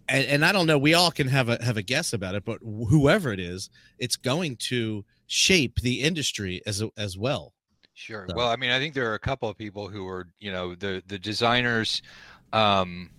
And, 0.07 0.26
and 0.26 0.45
I 0.45 0.51
don't 0.51 0.67
know. 0.67 0.78
We 0.78 0.93
all 0.93 1.11
can 1.11 1.28
have 1.28 1.49
a 1.49 1.63
have 1.63 1.78
a 1.78 1.82
guess 1.82 2.13
about 2.13 2.36
it, 2.36 2.45
but 2.45 2.59
whoever 2.61 3.32
it 3.34 3.39
is, 3.39 3.70
it's 3.97 4.15
going 4.15 4.55
to 4.57 5.03
shape 5.28 5.80
the 5.82 6.01
industry 6.01 6.61
as 6.65 6.84
as 6.97 7.17
well. 7.17 7.53
Sure. 7.93 8.26
So- 8.30 8.36
Well, 8.36 8.47
I 8.49 8.55
mean, 8.55 8.72
I 8.72 8.80
think 8.80 8.93
there 8.93 9.09
are 9.11 9.15
a 9.15 9.20
couple 9.20 9.49
of 9.49 9.57
people 9.57 9.88
who 9.89 10.07
are, 10.07 10.28
you 10.39 10.51
know, 10.51 10.74
the 10.76 11.03
the 11.07 11.20
designers, 11.20 12.01
um, 12.53 13.09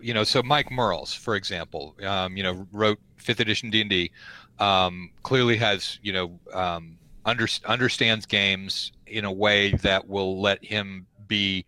you 0.00 0.14
know, 0.14 0.24
so 0.24 0.42
Mike 0.42 0.70
Mearls, 0.70 1.12
for 1.12 1.36
example, 1.36 1.94
um, 2.04 2.36
you 2.36 2.42
know, 2.42 2.66
wrote 2.72 2.98
fifth 3.16 3.40
edition 3.40 3.70
D 3.70 3.80
and 3.80 3.90
D, 3.90 4.10
um, 4.58 5.10
clearly 5.22 5.56
has, 5.56 5.98
you 6.02 6.12
know, 6.12 6.38
um, 6.52 6.98
under, 7.24 7.46
understands 7.64 8.26
games 8.26 8.92
in 9.06 9.24
a 9.24 9.32
way 9.32 9.72
that 9.72 10.08
will 10.08 10.40
let 10.40 10.64
him 10.64 11.06
be 11.28 11.64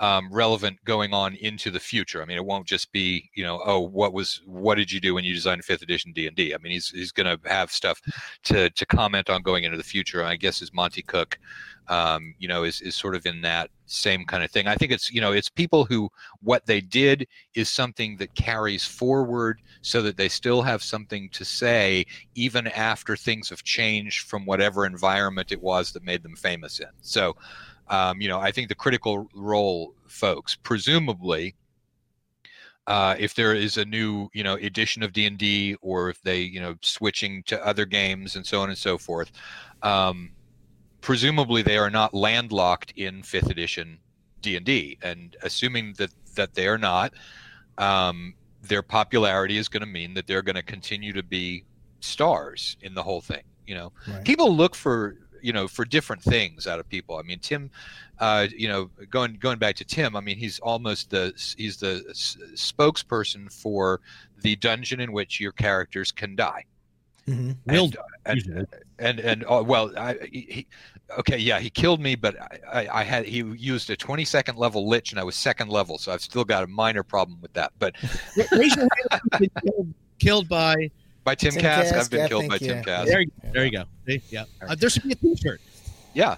um, 0.00 0.28
relevant 0.30 0.82
going 0.84 1.14
on 1.14 1.34
into 1.36 1.70
the 1.70 1.80
future. 1.80 2.22
I 2.22 2.26
mean, 2.26 2.36
it 2.36 2.44
won't 2.44 2.66
just 2.66 2.92
be, 2.92 3.30
you 3.34 3.42
know, 3.42 3.62
oh, 3.64 3.80
what 3.80 4.12
was, 4.12 4.42
what 4.44 4.74
did 4.74 4.92
you 4.92 5.00
do 5.00 5.14
when 5.14 5.24
you 5.24 5.32
designed 5.34 5.64
fifth 5.64 5.82
edition 5.82 6.12
D 6.12 6.26
and 6.26 6.36
D? 6.36 6.54
I 6.54 6.58
mean, 6.58 6.72
he's 6.72 6.90
he's 6.90 7.12
going 7.12 7.26
to 7.26 7.48
have 7.48 7.70
stuff 7.70 8.00
to 8.44 8.68
to 8.70 8.86
comment 8.86 9.30
on 9.30 9.42
going 9.42 9.64
into 9.64 9.78
the 9.78 9.82
future. 9.82 10.22
I 10.22 10.36
guess 10.36 10.60
is 10.60 10.72
Monte 10.74 11.02
Cook, 11.02 11.38
um, 11.88 12.34
you 12.38 12.46
know, 12.46 12.64
is 12.64 12.80
is 12.82 12.94
sort 12.94 13.14
of 13.14 13.24
in 13.24 13.40
that 13.42 13.70
same 13.86 14.24
kind 14.24 14.44
of 14.44 14.50
thing. 14.50 14.66
I 14.66 14.74
think 14.74 14.92
it's 14.92 15.10
you 15.10 15.20
know 15.20 15.32
it's 15.32 15.48
people 15.48 15.86
who 15.86 16.10
what 16.42 16.66
they 16.66 16.80
did 16.80 17.26
is 17.54 17.70
something 17.70 18.16
that 18.18 18.34
carries 18.34 18.84
forward 18.84 19.62
so 19.80 20.02
that 20.02 20.18
they 20.18 20.28
still 20.28 20.60
have 20.60 20.82
something 20.82 21.30
to 21.30 21.44
say 21.44 22.04
even 22.34 22.66
after 22.68 23.16
things 23.16 23.48
have 23.48 23.62
changed 23.62 24.26
from 24.26 24.44
whatever 24.44 24.84
environment 24.84 25.52
it 25.52 25.62
was 25.62 25.92
that 25.92 26.04
made 26.04 26.22
them 26.22 26.36
famous 26.36 26.80
in. 26.80 26.90
So. 27.00 27.34
Um, 27.88 28.20
you 28.20 28.28
know, 28.28 28.40
I 28.40 28.50
think 28.50 28.68
the 28.68 28.74
critical 28.74 29.28
role 29.34 29.94
folks, 30.06 30.56
presumably, 30.56 31.54
uh, 32.86 33.16
if 33.18 33.34
there 33.34 33.54
is 33.54 33.76
a 33.76 33.84
new, 33.84 34.28
you 34.32 34.44
know, 34.44 34.54
edition 34.54 35.02
of 35.02 35.12
D 35.12 35.26
and 35.26 35.36
D, 35.38 35.76
or 35.82 36.08
if 36.08 36.22
they, 36.22 36.40
you 36.40 36.60
know, 36.60 36.76
switching 36.82 37.42
to 37.44 37.64
other 37.66 37.84
games 37.84 38.36
and 38.36 38.46
so 38.46 38.60
on 38.60 38.68
and 38.68 38.78
so 38.78 38.96
forth, 38.96 39.32
um, 39.82 40.30
presumably 41.00 41.62
they 41.62 41.78
are 41.78 41.90
not 41.90 42.14
landlocked 42.14 42.92
in 42.96 43.22
fifth 43.22 43.50
edition 43.50 43.98
D 44.40 44.56
and 44.56 44.64
D. 44.64 44.98
And 45.02 45.36
assuming 45.42 45.94
that 45.98 46.10
that 46.36 46.54
they 46.54 46.68
are 46.68 46.78
not, 46.78 47.12
um, 47.78 48.34
their 48.62 48.82
popularity 48.82 49.56
is 49.56 49.68
going 49.68 49.80
to 49.80 49.86
mean 49.86 50.14
that 50.14 50.26
they're 50.26 50.42
going 50.42 50.56
to 50.56 50.62
continue 50.62 51.12
to 51.12 51.22
be 51.22 51.64
stars 52.00 52.76
in 52.82 52.94
the 52.94 53.02
whole 53.02 53.20
thing. 53.20 53.42
You 53.66 53.74
know, 53.74 53.92
Right. 54.06 54.24
people 54.24 54.54
look 54.54 54.76
for 54.76 55.16
you 55.46 55.52
know 55.52 55.68
for 55.68 55.84
different 55.84 56.22
things 56.22 56.66
out 56.66 56.80
of 56.80 56.88
people. 56.88 57.16
I 57.16 57.22
mean, 57.22 57.38
Tim, 57.38 57.70
uh, 58.18 58.46
you 58.56 58.68
know, 58.68 58.90
going 59.10 59.34
going 59.46 59.58
back 59.58 59.76
to 59.76 59.84
Tim, 59.84 60.16
I 60.16 60.20
mean, 60.20 60.36
he's 60.38 60.58
almost 60.58 61.10
the 61.10 61.24
he's 61.56 61.76
the 61.76 62.04
s- 62.10 62.36
spokesperson 62.54 63.52
for 63.62 64.00
the 64.42 64.56
dungeon 64.56 65.00
in 65.00 65.12
which 65.12 65.40
your 65.40 65.52
characters 65.52 66.10
can 66.10 66.34
die. 66.34 66.64
hmm 67.26 67.52
Will 67.66 67.90
And, 68.24 68.42
and, 68.46 68.66
and 68.98 69.20
and 69.20 69.44
uh, 69.48 69.62
well, 69.64 69.92
I, 69.96 70.16
he, 70.32 70.40
he- 70.56 70.66
okay, 71.18 71.38
yeah, 71.38 71.60
he 71.60 71.70
killed 71.70 72.00
me, 72.00 72.16
but 72.16 72.34
I, 72.40 72.58
I, 72.80 73.00
I 73.00 73.04
had 73.04 73.24
he 73.24 73.38
used 73.72 73.88
a 73.90 73.96
20 73.96 74.24
second 74.24 74.58
level 74.58 74.88
lich, 74.88 75.12
and 75.12 75.20
I 75.20 75.24
was 75.24 75.36
second 75.36 75.68
level, 75.68 75.96
so 75.98 76.10
I've 76.12 76.22
still 76.22 76.44
got 76.44 76.64
a 76.64 76.66
minor 76.66 77.04
problem 77.04 77.38
with 77.40 77.52
that. 77.52 77.70
But 77.78 77.94
Raise 78.52 78.74
your 78.74 78.88
hand 78.96 79.10
if 79.12 79.20
you've 79.40 79.54
been 79.54 79.62
killed, 79.72 79.94
killed 80.18 80.48
by. 80.48 80.90
By 81.26 81.34
Tim, 81.34 81.52
Tim 81.52 81.60
Kask, 81.60 81.92
Kask, 81.92 82.04
I've 82.04 82.10
been 82.10 82.20
I 82.24 82.28
killed 82.28 82.40
think, 82.42 82.52
by 82.52 82.58
Tim 82.58 82.76
yeah. 82.78 82.82
Kask. 82.82 83.06
There, 83.08 83.20
you- 83.20 83.32
there 83.52 83.64
you 83.66 83.72
go. 83.72 83.84
Yeah, 84.30 84.44
uh, 84.66 84.74
there 84.74 84.88
should 84.88 85.02
be 85.02 85.12
a 85.12 85.16
T-shirt. 85.16 85.60
yeah 86.14 86.36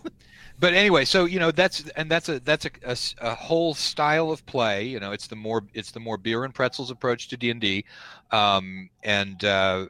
but 0.61 0.75
anyway 0.75 1.05
so 1.05 1.25
you 1.25 1.39
know 1.39 1.51
that's 1.53 1.89
and 1.97 2.11
that's 2.11 2.29
a 2.29 2.41
that's 2.41 2.65
a 2.67 2.97
a 3.25 3.35
whole 3.35 3.75
style 3.75 4.31
of 4.33 4.45
play 4.47 4.85
you 4.85 4.99
know 4.99 5.13
it's 5.13 5.29
the 5.29 5.37
more 5.37 5.63
it's 5.73 5.93
the 5.93 6.01
more 6.01 6.17
beer 6.19 6.45
and 6.45 6.53
pretzels 6.53 6.91
approach 6.91 7.29
to 7.29 7.37
d&d 7.37 7.85
um, 8.33 8.91
and 9.05 9.45
uh, 9.45 9.87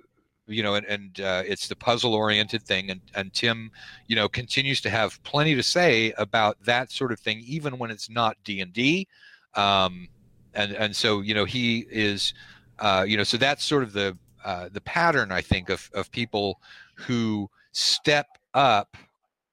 you 0.46 0.62
know 0.62 0.74
and, 0.74 0.84
and 0.86 1.20
uh, 1.20 1.42
it's 1.46 1.68
the 1.68 1.76
puzzle 1.76 2.14
oriented 2.14 2.62
thing 2.64 2.90
and, 2.90 3.00
and 3.14 3.32
tim 3.32 3.70
you 4.08 4.16
know 4.16 4.28
continues 4.28 4.80
to 4.82 4.90
have 4.90 5.22
plenty 5.22 5.54
to 5.54 5.62
say 5.62 6.12
about 6.18 6.62
that 6.64 6.92
sort 6.92 7.12
of 7.12 7.18
thing 7.20 7.42
even 7.46 7.78
when 7.78 7.90
it's 7.90 8.10
not 8.10 8.36
d&d 8.44 9.06
um, 9.54 10.06
and 10.52 10.72
and 10.72 10.94
so 10.94 11.22
you 11.22 11.32
know 11.32 11.46
he 11.46 11.86
is 11.90 12.34
uh, 12.80 13.04
you 13.08 13.16
know 13.16 13.24
so 13.24 13.38
that's 13.38 13.64
sort 13.64 13.82
of 13.82 13.94
the 13.94 14.16
uh, 14.44 14.68
the 14.72 14.80
pattern 14.80 15.32
i 15.32 15.40
think 15.40 15.70
of 15.70 15.90
of 15.94 16.10
people 16.10 16.60
who 16.94 17.48
step 17.72 18.26
up 18.54 18.96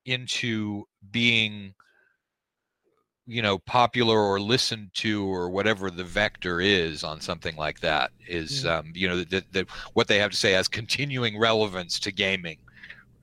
into 0.06 0.84
being 1.12 1.74
you 3.28 3.42
know 3.42 3.58
popular 3.60 4.20
or 4.20 4.40
listened 4.40 4.90
to 4.94 5.26
or 5.26 5.50
whatever 5.50 5.90
the 5.90 6.04
vector 6.04 6.62
is 6.62 7.04
on 7.04 7.20
something 7.20 7.56
like 7.56 7.80
that 7.80 8.12
is 8.28 8.66
um, 8.66 8.92
you 8.94 9.08
know 9.08 9.24
that, 9.24 9.52
that 9.52 9.68
what 9.94 10.08
they 10.08 10.20
have 10.20 10.32
to 10.32 10.38
say 10.38 10.52
has 10.52 10.68
continuing 10.68 11.38
relevance 11.38 12.00
to 12.00 12.12
gaming 12.12 12.60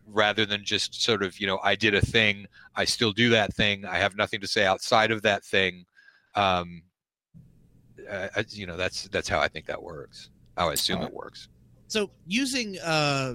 rather 0.09 0.45
than 0.45 0.65
just 0.65 1.01
sort 1.03 1.23
of 1.23 1.39
you 1.39 1.47
know 1.47 1.61
i 1.63 1.75
did 1.77 1.95
a 1.95 2.01
thing 2.01 2.47
i 2.75 2.85
still 2.85 3.13
do 3.13 3.31
that 3.31 3.55
thing 3.55 3.85
i 3.85 3.97
have 3.97 4.17
nothing 4.17 4.41
to 4.41 4.49
say 4.49 4.67
outside 4.67 5.13
of 5.13 5.23
that 5.23 5.45
thing 5.45 5.85
um, 6.35 6.83
uh, 8.11 8.43
you 8.49 8.67
know 8.67 8.77
that's 8.77 9.05
that's 9.09 9.29
how 9.29 9.39
i 9.39 9.47
think 9.47 9.67
that 9.67 9.81
works 9.81 10.31
i 10.57 10.73
assume 10.73 11.01
Uh, 11.03 11.07
it 11.07 11.13
works 11.15 11.49
so 11.89 12.11
using 12.27 12.79
uh, 12.81 13.35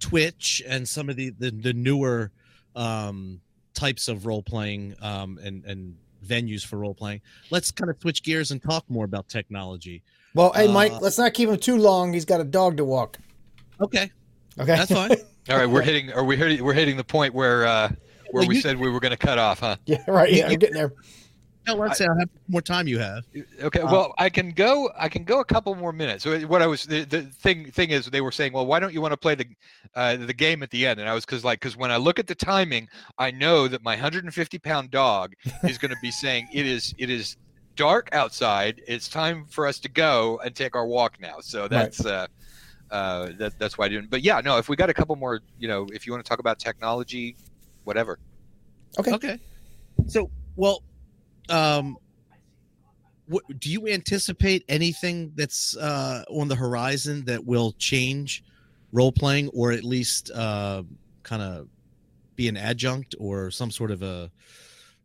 Twitch 0.00 0.62
and 0.66 0.88
some 0.88 1.08
of 1.10 1.16
the 1.16 1.30
the, 1.38 1.50
the 1.50 1.72
newer 1.74 2.30
um, 2.74 3.40
types 3.74 4.08
of 4.08 4.24
role 4.26 4.42
playing 4.42 4.94
um, 5.02 5.38
and 5.42 5.64
and 5.66 5.94
venues 6.26 6.64
for 6.64 6.78
role 6.78 6.94
playing. 6.94 7.20
Let's 7.50 7.70
kind 7.70 7.90
of 7.90 7.96
switch 8.00 8.22
gears 8.22 8.50
and 8.50 8.62
talk 8.62 8.84
more 8.88 9.04
about 9.04 9.28
technology. 9.28 10.02
Well, 10.34 10.52
hey, 10.54 10.68
Mike, 10.68 10.92
Uh, 10.92 10.98
let's 11.00 11.18
not 11.18 11.34
keep 11.34 11.48
him 11.48 11.58
too 11.58 11.76
long. 11.76 12.12
He's 12.14 12.24
got 12.24 12.40
a 12.40 12.44
dog 12.44 12.76
to 12.78 12.84
walk. 12.84 13.18
Okay, 13.80 14.10
Okay, 14.58 14.76
that's 14.76 14.90
fine. 14.92 15.10
All 15.50 15.56
right, 15.58 15.66
we're 15.68 15.82
hitting. 15.82 16.10
Are 16.12 16.24
we 16.24 16.36
hitting? 16.36 16.64
We're 16.64 16.72
hitting 16.74 16.96
the 16.96 17.04
point 17.04 17.34
where 17.34 17.66
uh, 17.66 17.88
where 18.30 18.40
Well, 18.42 18.48
we 18.48 18.54
you- 18.56 18.60
said 18.62 18.78
we 18.78 18.88
were 18.88 19.00
going 19.00 19.10
to 19.10 19.16
cut 19.18 19.38
off, 19.38 19.60
huh? 19.60 19.76
yeah, 19.86 20.02
right. 20.08 20.32
Yeah, 20.32 20.46
I'm 20.48 20.58
getting 20.58 20.76
there. 20.76 20.92
No, 21.68 21.74
let's 21.74 21.98
say 21.98 22.06
how 22.06 22.14
much 22.14 22.28
more 22.48 22.62
time 22.62 22.88
you 22.88 22.98
have. 22.98 23.24
Okay, 23.60 23.80
Uh, 23.80 23.92
well, 23.92 24.14
I 24.16 24.30
can 24.30 24.52
go. 24.52 24.90
I 24.98 25.08
can 25.08 25.22
go 25.24 25.40
a 25.40 25.44
couple 25.44 25.74
more 25.74 25.92
minutes. 25.92 26.24
So 26.24 26.38
what 26.40 26.62
I 26.62 26.66
was 26.66 26.84
the, 26.84 27.04
the 27.04 27.22
thing 27.22 27.70
thing 27.70 27.90
is 27.90 28.06
they 28.06 28.22
were 28.22 28.32
saying, 28.32 28.54
well, 28.54 28.66
why 28.66 28.80
don't 28.80 28.94
you 28.94 29.02
want 29.02 29.12
to 29.12 29.18
play 29.18 29.34
the 29.34 29.46
uh, 29.94 30.16
the 30.16 30.32
game 30.32 30.62
at 30.62 30.70
the 30.70 30.86
end? 30.86 30.98
And 30.98 31.08
I 31.08 31.14
was 31.14 31.26
because 31.26 31.44
like 31.44 31.60
because 31.60 31.76
when 31.76 31.90
I 31.90 31.98
look 31.98 32.18
at 32.18 32.26
the 32.26 32.34
timing, 32.34 32.88
I 33.18 33.30
know 33.30 33.68
that 33.68 33.82
my 33.82 33.92
150 33.92 34.58
pound 34.58 34.90
dog 34.90 35.34
is 35.64 35.76
going 35.76 35.90
to 35.90 36.00
be 36.00 36.10
saying 36.10 36.48
it 36.52 36.66
is 36.66 36.94
it 36.96 37.10
is 37.10 37.36
dark 37.76 38.08
outside. 38.12 38.80
It's 38.88 39.08
time 39.08 39.44
for 39.50 39.66
us 39.66 39.78
to 39.80 39.88
go 39.90 40.40
and 40.44 40.54
take 40.54 40.74
our 40.74 40.86
walk 40.86 41.20
now. 41.20 41.36
So 41.40 41.68
that's 41.68 42.04
uh, 42.04 42.26
uh, 42.90 43.30
that 43.38 43.58
that's 43.58 43.76
why 43.76 43.86
I 43.86 43.88
didn't. 43.88 44.08
But 44.08 44.22
yeah, 44.22 44.40
no, 44.42 44.56
if 44.56 44.70
we 44.70 44.76
got 44.76 44.88
a 44.88 44.94
couple 44.94 45.16
more, 45.16 45.40
you 45.58 45.68
know, 45.68 45.86
if 45.92 46.06
you 46.06 46.12
want 46.12 46.24
to 46.24 46.28
talk 46.28 46.38
about 46.38 46.58
technology, 46.58 47.36
whatever. 47.84 48.18
Okay. 48.98 49.12
Okay. 49.12 49.38
So, 50.06 50.30
well, 50.56 50.82
um, 51.50 51.96
what, 53.26 53.42
do 53.58 53.70
you 53.70 53.88
anticipate 53.88 54.64
anything 54.68 55.32
that's 55.34 55.76
uh, 55.76 56.24
on 56.30 56.48
the 56.48 56.54
horizon 56.54 57.24
that 57.26 57.44
will 57.44 57.72
change 57.78 58.42
role 58.92 59.12
playing, 59.12 59.48
or 59.50 59.72
at 59.72 59.84
least 59.84 60.30
uh, 60.30 60.82
kind 61.22 61.42
of 61.42 61.68
be 62.36 62.48
an 62.48 62.56
adjunct 62.56 63.14
or 63.18 63.50
some 63.50 63.70
sort 63.70 63.90
of 63.90 64.02
a 64.02 64.30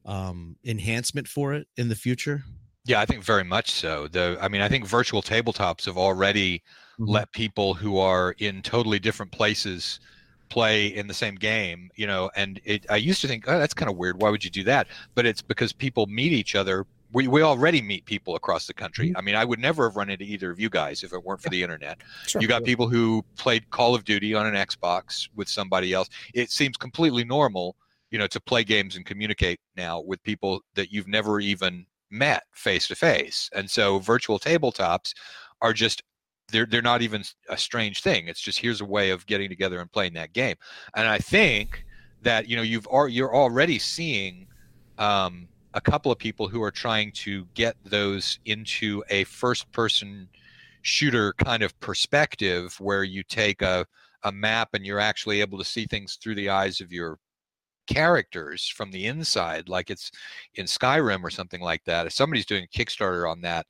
um, 0.05 0.55
enhancement 0.63 1.27
for 1.27 1.53
it 1.53 1.67
in 1.77 1.89
the 1.89 1.95
future? 1.95 2.43
Yeah, 2.85 3.01
I 3.01 3.05
think 3.05 3.23
very 3.23 3.43
much 3.43 3.71
so. 3.71 4.07
The 4.07 4.37
I 4.41 4.47
mean, 4.47 4.61
I 4.61 4.69
think 4.69 4.85
virtual 4.85 5.21
tabletops 5.21 5.85
have 5.85 5.97
already 5.97 6.61
Mhm. 6.99 7.09
let 7.09 7.31
people 7.31 7.73
who 7.73 7.97
are 7.97 8.35
in 8.37 8.61
totally 8.61 8.99
different 8.99 9.31
places 9.31 9.99
play 10.53 10.85
in 10.85 11.07
the 11.07 11.13
same 11.15 11.33
game, 11.33 11.89
you 11.95 12.05
know, 12.05 12.29
and 12.35 12.61
it 12.63 12.85
I 12.87 12.97
used 12.97 13.21
to 13.21 13.27
think, 13.27 13.45
oh, 13.47 13.57
that's 13.57 13.73
kind 13.73 13.89
of 13.89 13.97
weird. 13.97 14.21
Why 14.21 14.29
would 14.29 14.43
you 14.43 14.51
do 14.51 14.63
that? 14.65 14.85
But 15.15 15.25
it's 15.25 15.41
because 15.41 15.73
people 15.73 16.05
meet 16.05 16.31
each 16.31 16.53
other. 16.53 16.85
We, 17.11 17.27
we 17.27 17.41
already 17.41 17.81
meet 17.81 18.05
people 18.05 18.35
across 18.35 18.67
the 18.67 18.73
country. 18.73 19.07
Mm-hmm. 19.07 19.17
I 19.17 19.21
mean, 19.21 19.35
I 19.35 19.45
would 19.45 19.57
never 19.57 19.89
have 19.89 19.95
run 19.95 20.11
into 20.11 20.25
either 20.25 20.51
of 20.51 20.59
you 20.59 20.69
guys 20.69 21.01
if 21.03 21.11
it 21.11 21.23
weren't 21.23 21.41
for 21.41 21.49
the 21.49 21.63
internet. 21.63 22.01
Sure. 22.27 22.39
You 22.39 22.47
got 22.47 22.63
people 22.63 22.87
who 22.87 23.25
played 23.35 23.67
Call 23.71 23.95
of 23.95 24.05
Duty 24.05 24.35
on 24.35 24.45
an 24.45 24.53
Xbox 24.53 25.27
with 25.35 25.49
somebody 25.49 25.91
else. 25.91 26.07
It 26.35 26.51
seems 26.51 26.77
completely 26.77 27.23
normal, 27.23 27.75
you 28.11 28.19
know, 28.19 28.27
to 28.27 28.39
play 28.39 28.63
games 28.63 28.95
and 28.95 29.07
communicate 29.07 29.59
now 29.75 30.01
with 30.01 30.21
people 30.21 30.61
that 30.75 30.91
you've 30.91 31.07
never 31.07 31.39
even 31.39 31.87
met 32.11 32.43
face 32.53 32.87
to 32.89 32.95
face. 32.95 33.49
And 33.55 33.67
so 33.67 33.97
virtual 33.97 34.37
tabletops 34.37 35.13
are 35.63 35.73
just 35.73 36.03
they're 36.51 36.65
they're 36.65 36.81
not 36.81 37.01
even 37.01 37.23
a 37.49 37.57
strange 37.57 38.01
thing. 38.01 38.27
It's 38.27 38.41
just 38.41 38.59
here's 38.59 38.81
a 38.81 38.85
way 38.85 39.09
of 39.09 39.25
getting 39.25 39.49
together 39.49 39.79
and 39.79 39.91
playing 39.91 40.13
that 40.13 40.33
game. 40.33 40.55
And 40.95 41.07
I 41.07 41.17
think 41.17 41.85
that 42.21 42.47
you 42.47 42.55
know 42.55 42.61
you've 42.61 42.87
al- 42.91 43.07
you're 43.07 43.35
already 43.35 43.79
seeing 43.79 44.47
um, 44.97 45.47
a 45.73 45.81
couple 45.81 46.11
of 46.11 46.17
people 46.17 46.47
who 46.47 46.61
are 46.61 46.71
trying 46.71 47.11
to 47.11 47.45
get 47.53 47.75
those 47.83 48.39
into 48.45 49.03
a 49.09 49.23
first 49.25 49.71
person 49.71 50.29
shooter 50.81 51.33
kind 51.33 51.63
of 51.63 51.77
perspective 51.79 52.75
where 52.79 53.03
you 53.03 53.23
take 53.23 53.61
a, 53.61 53.85
a 54.23 54.31
map 54.31 54.69
and 54.73 54.85
you're 54.85 54.99
actually 54.99 55.39
able 55.41 55.57
to 55.57 55.63
see 55.63 55.85
things 55.85 56.17
through 56.21 56.35
the 56.35 56.49
eyes 56.49 56.81
of 56.81 56.91
your 56.91 57.17
characters 57.87 58.67
from 58.67 58.91
the 58.91 59.05
inside 59.07 59.67
like 59.67 59.89
it's 59.89 60.09
in 60.55 60.65
skyrim 60.65 61.21
or 61.21 61.29
something 61.29 61.59
like 61.59 61.83
that 61.83 62.05
if 62.05 62.13
somebody's 62.13 62.45
doing 62.45 62.63
a 62.63 62.77
kickstarter 62.77 63.29
on 63.29 63.41
that 63.41 63.65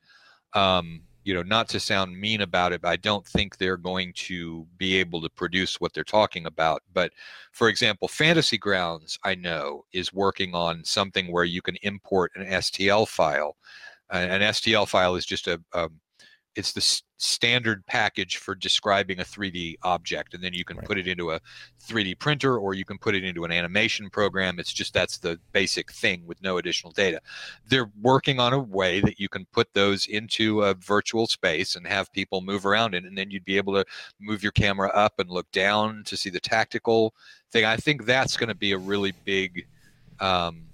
um, 0.53 1.01
you 1.23 1.33
know 1.33 1.43
not 1.43 1.67
to 1.69 1.79
sound 1.79 2.17
mean 2.17 2.41
about 2.41 2.73
it 2.73 2.81
but 2.81 2.89
i 2.89 2.95
don't 2.97 3.25
think 3.25 3.57
they're 3.57 3.77
going 3.77 4.11
to 4.13 4.65
be 4.77 4.95
able 4.95 5.21
to 5.21 5.29
produce 5.29 5.79
what 5.81 5.93
they're 5.93 6.03
talking 6.03 6.45
about. 6.45 6.81
But 6.93 7.11
for 7.51 7.69
example 7.69 8.07
fantasy 8.07 8.57
grounds 8.57 9.17
i 9.23 9.35
know 9.35 9.85
is 9.93 10.13
working 10.13 10.53
on 10.55 10.83
something 10.83 11.31
where 11.31 11.43
you 11.45 11.61
can 11.61 11.75
import 11.83 12.31
an 12.35 12.45
stl 12.45 13.07
file. 13.07 13.55
An 14.11 14.41
stl 14.41 14.87
file 14.87 15.15
is 15.15 15.25
just 15.25 15.47
a, 15.47 15.61
um 15.73 15.99
it's 16.55 16.71
the 16.73 16.79
s- 16.81 17.03
standard 17.17 17.85
package 17.87 18.37
for 18.37 18.53
describing 18.53 19.19
a 19.19 19.23
3D 19.23 19.77
object, 19.83 20.33
and 20.33 20.43
then 20.43 20.53
you 20.53 20.63
can 20.65 20.77
Right. 20.77 20.85
put 20.85 20.97
it 20.97 21.07
into 21.07 21.31
a 21.31 21.39
3D 21.79 22.15
printer 22.15 22.57
or 22.57 22.73
you 22.73 22.85
can 22.85 22.97
put 22.97 23.15
it 23.15 23.23
into 23.23 23.43
an 23.45 23.51
animation 23.51 24.09
program. 24.09 24.59
It's 24.59 24.73
just 24.73 24.93
that's 24.93 25.17
the 25.17 25.39
basic 25.51 25.91
thing 25.91 26.25
with 26.25 26.41
no 26.41 26.57
additional 26.57 26.91
data. 26.91 27.21
They're 27.65 27.91
working 28.01 28.39
on 28.39 28.53
a 28.53 28.59
way 28.59 28.99
that 29.01 29.19
you 29.19 29.29
can 29.29 29.45
put 29.51 29.73
those 29.73 30.05
into 30.05 30.61
a 30.63 30.73
virtual 30.73 31.27
space 31.27 31.75
and 31.75 31.87
have 31.87 32.11
people 32.13 32.41
move 32.41 32.65
around 32.65 32.93
it, 32.93 33.05
and 33.05 33.17
then 33.17 33.31
you'd 33.31 33.45
be 33.45 33.57
able 33.57 33.73
to 33.73 33.85
move 34.19 34.43
your 34.43 34.51
camera 34.51 34.89
up 34.89 35.19
and 35.19 35.29
look 35.29 35.49
down 35.51 36.03
to 36.05 36.17
see 36.17 36.29
the 36.29 36.39
tactical 36.39 37.13
thing. 37.51 37.65
I 37.65 37.77
think 37.77 38.05
that's 38.05 38.37
going 38.37 38.49
to 38.49 38.55
be 38.55 38.71
a 38.73 38.77
really 38.77 39.13
big 39.25 39.65
um, 40.19 40.67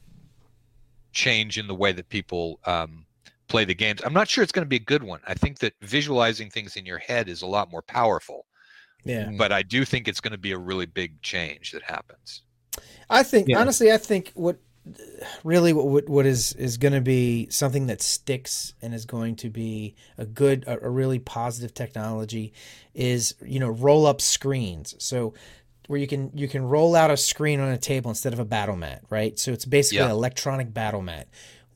change 1.12 1.58
in 1.58 1.68
the 1.68 1.76
way 1.76 1.92
that 1.92 2.10
people 2.10 2.60
um, 2.66 3.06
play 3.50 3.66
the 3.66 3.76
games. 3.76 4.02
I'm 4.06 4.14
not 4.14 4.30
sure 4.30 4.44
it's 4.44 4.54
going 4.54 4.66
to 4.66 4.70
be 4.70 4.78
a 4.78 4.80
good 4.80 5.04
one. 5.04 5.22
I 5.28 5.34
think 5.36 5.60
that 5.60 5.74
visualizing 5.82 6.50
things 6.52 6.76
in 6.78 6.86
your 6.86 7.00
head 7.00 7.30
is 7.30 7.42
a 7.42 7.48
lot 7.48 7.72
more 7.72 7.82
powerful, 7.84 8.46
Yeah. 9.04 9.32
but 9.38 9.52
I 9.52 9.64
do 9.64 9.86
think 9.86 10.08
it's 10.08 10.22
going 10.22 10.34
to 10.34 10.38
be 10.40 10.52
a 10.54 10.58
really 10.58 10.86
big 10.86 11.22
change 11.22 11.72
that 11.72 11.84
happens. 11.84 12.44
I 13.10 13.24
think 13.24 13.48
Yeah. 13.48 13.60
honestly, 13.60 13.92
I 13.92 13.98
think 13.98 14.32
what 14.36 14.58
really 15.44 15.74
what 15.74 15.86
what, 15.88 16.10
what 16.10 16.26
is 16.26 16.54
is 16.54 16.78
going 16.78 16.94
to 16.94 17.02
be 17.02 17.48
something 17.50 17.88
that 17.88 18.02
sticks 18.02 18.74
and 18.82 18.94
is 18.94 19.06
going 19.06 19.36
to 19.38 19.50
be 19.50 19.96
a 20.18 20.26
good 20.26 20.64
a, 20.68 20.86
a 20.86 20.90
really 20.90 21.20
positive 21.20 21.74
technology 21.74 22.54
is 22.94 23.36
you 23.46 23.60
know 23.60 23.70
roll 23.70 24.06
up 24.06 24.22
screens. 24.22 24.96
So 25.00 25.34
where 25.88 26.00
you 26.00 26.08
can 26.08 26.32
you 26.36 26.48
can 26.48 26.64
roll 26.64 26.96
out 26.96 27.12
a 27.12 27.18
screen 27.18 27.60
on 27.60 27.70
a 27.70 27.78
table 27.78 28.10
instead 28.10 28.34
of 28.34 28.40
a 28.40 28.46
battle 28.46 28.76
mat, 28.76 29.02
right? 29.10 29.38
So 29.40 29.52
it's 29.52 29.66
basically 29.66 29.98
Yeah. 30.00 30.06
an 30.06 30.12
electronic 30.12 30.74
battle 30.74 31.02
mat. 31.02 31.28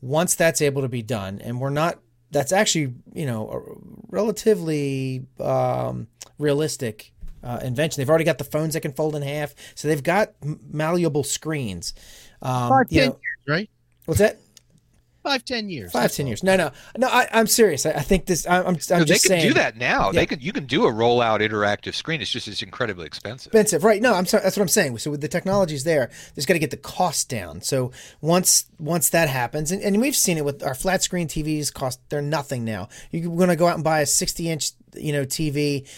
Once 0.04 0.34
that's 0.34 0.60
able 0.60 0.82
to 0.82 0.88
be 0.88 1.02
done, 1.02 1.40
and 1.42 1.58
we're 1.58 1.70
not 1.70 1.98
that's 2.30 2.52
actually 2.52 2.94
you 3.14 3.24
know 3.24 3.50
a 3.50 3.60
relatively 4.08 5.24
um, 5.40 6.08
realistic 6.38 7.12
uh, 7.42 7.60
invention. 7.62 8.00
They've 8.00 8.08
already 8.08 8.24
got 8.24 8.38
the 8.38 8.44
phones 8.44 8.74
that 8.74 8.80
can 8.80 8.92
fold 8.92 9.16
in 9.16 9.22
half, 9.22 9.54
so 9.74 9.88
they've 9.88 10.02
got 10.02 10.32
malleable 10.42 11.24
screens. 11.24 11.94
Um, 12.42 12.84
you 12.90 13.00
know- 13.00 13.06
years, 13.06 13.18
right? 13.48 13.70
what's 14.04 14.20
that? 14.20 14.38
Five, 15.24 15.44
ten 15.44 15.68
years. 15.70 15.90
Five, 15.90 16.02
that's 16.02 16.16
ten 16.18 16.26
all. 16.26 16.28
years? 16.28 16.42
No, 16.44 16.54
no, 16.54 16.70
no. 16.98 17.08
I, 17.08 17.26
I'm 17.32 17.46
serious. 17.46 17.86
I, 17.86 17.90
I 17.92 18.00
think 18.02 18.26
this. 18.26 18.46
I, 18.46 18.60
I'm, 18.60 18.66
I'm 18.66 18.78
So 18.78 18.98
they 18.98 19.04
just 19.06 19.24
can 19.24 19.30
saying. 19.30 19.48
do 19.48 19.54
that 19.54 19.76
now. 19.76 20.06
Yeah. 20.12 20.20
They 20.20 20.26
can 20.26 20.40
you 20.40 20.52
can 20.52 20.66
do 20.66 20.86
a 20.86 20.92
rollout 20.92 21.40
interactive 21.40 21.94
screen. 21.94 22.20
It's 22.20 22.30
just 22.30 22.46
it's 22.46 22.62
incredibly 22.62 23.06
expensive. 23.06 23.46
expensive, 23.52 23.82
right? 23.82 24.00
No, 24.02 24.14
I'm 24.14 24.26
sorry. 24.26 24.42
That's 24.42 24.56
what 24.56 24.62
I'm 24.62 24.68
saying. 24.68 24.98
So 24.98 25.10
with 25.10 25.22
the 25.22 25.28
technologies 25.28 25.84
there, 25.84 26.10
there's 26.34 26.46
got 26.46 26.54
to 26.54 26.60
get 26.60 26.70
the 26.70 26.76
cost 26.76 27.28
down. 27.30 27.62
So 27.62 27.90
once 28.20 28.66
once 28.78 29.08
that 29.10 29.28
happens, 29.30 29.72
and, 29.72 29.82
and 29.82 30.00
we've 30.00 30.14
seen 30.14 30.36
it 30.36 30.44
with 30.44 30.62
our 30.62 30.74
flat 30.74 31.02
screen 31.02 31.26
TVs, 31.26 31.72
cost 31.72 31.98
they're 32.10 32.20
nothing 32.22 32.64
now. 32.64 32.88
You're 33.10 33.34
going 33.34 33.48
to 33.48 33.56
go 33.56 33.66
out 33.66 33.76
and 33.76 33.82
buy 33.84 34.00
a 34.00 34.06
60 34.06 34.50
inch, 34.50 34.72
you 34.94 35.12
know, 35.12 35.24
TV. 35.24 35.88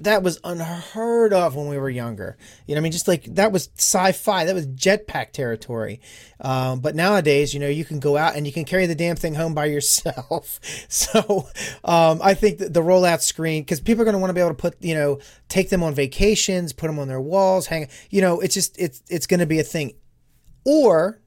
That 0.00 0.22
was 0.22 0.38
unheard 0.44 1.32
of 1.32 1.56
when 1.56 1.68
we 1.68 1.76
were 1.76 1.90
younger. 1.90 2.36
You 2.66 2.74
know, 2.74 2.80
I 2.80 2.82
mean, 2.82 2.92
just 2.92 3.08
like 3.08 3.24
that 3.34 3.50
was 3.50 3.68
sci-fi. 3.76 4.44
That 4.44 4.54
was 4.54 4.66
jetpack 4.66 5.32
territory. 5.32 6.00
Um, 6.40 6.80
but 6.80 6.94
nowadays, 6.94 7.52
you 7.52 7.60
know, 7.60 7.68
you 7.68 7.84
can 7.84 7.98
go 7.98 8.16
out 8.16 8.36
and 8.36 8.46
you 8.46 8.52
can 8.52 8.64
carry 8.64 8.86
the 8.86 8.94
damn 8.94 9.16
thing 9.16 9.34
home 9.34 9.54
by 9.54 9.66
yourself. 9.66 10.60
So 10.88 11.48
um, 11.84 12.20
I 12.22 12.34
think 12.34 12.58
the 12.58 12.82
rollout 12.82 13.20
screen, 13.20 13.62
because 13.62 13.80
people 13.80 14.02
are 14.02 14.04
going 14.04 14.14
to 14.14 14.18
want 14.18 14.30
to 14.30 14.34
be 14.34 14.40
able 14.40 14.50
to 14.50 14.54
put, 14.54 14.76
you 14.80 14.94
know, 14.94 15.18
take 15.48 15.70
them 15.70 15.82
on 15.82 15.94
vacations, 15.94 16.72
put 16.72 16.86
them 16.86 16.98
on 16.98 17.08
their 17.08 17.20
walls, 17.20 17.66
hang. 17.66 17.88
You 18.10 18.20
know, 18.20 18.40
it's 18.40 18.54
just 18.54 18.78
it's 18.78 19.02
it's 19.08 19.26
going 19.26 19.40
to 19.40 19.46
be 19.46 19.58
a 19.58 19.64
thing. 19.64 19.94
Or 20.64 21.20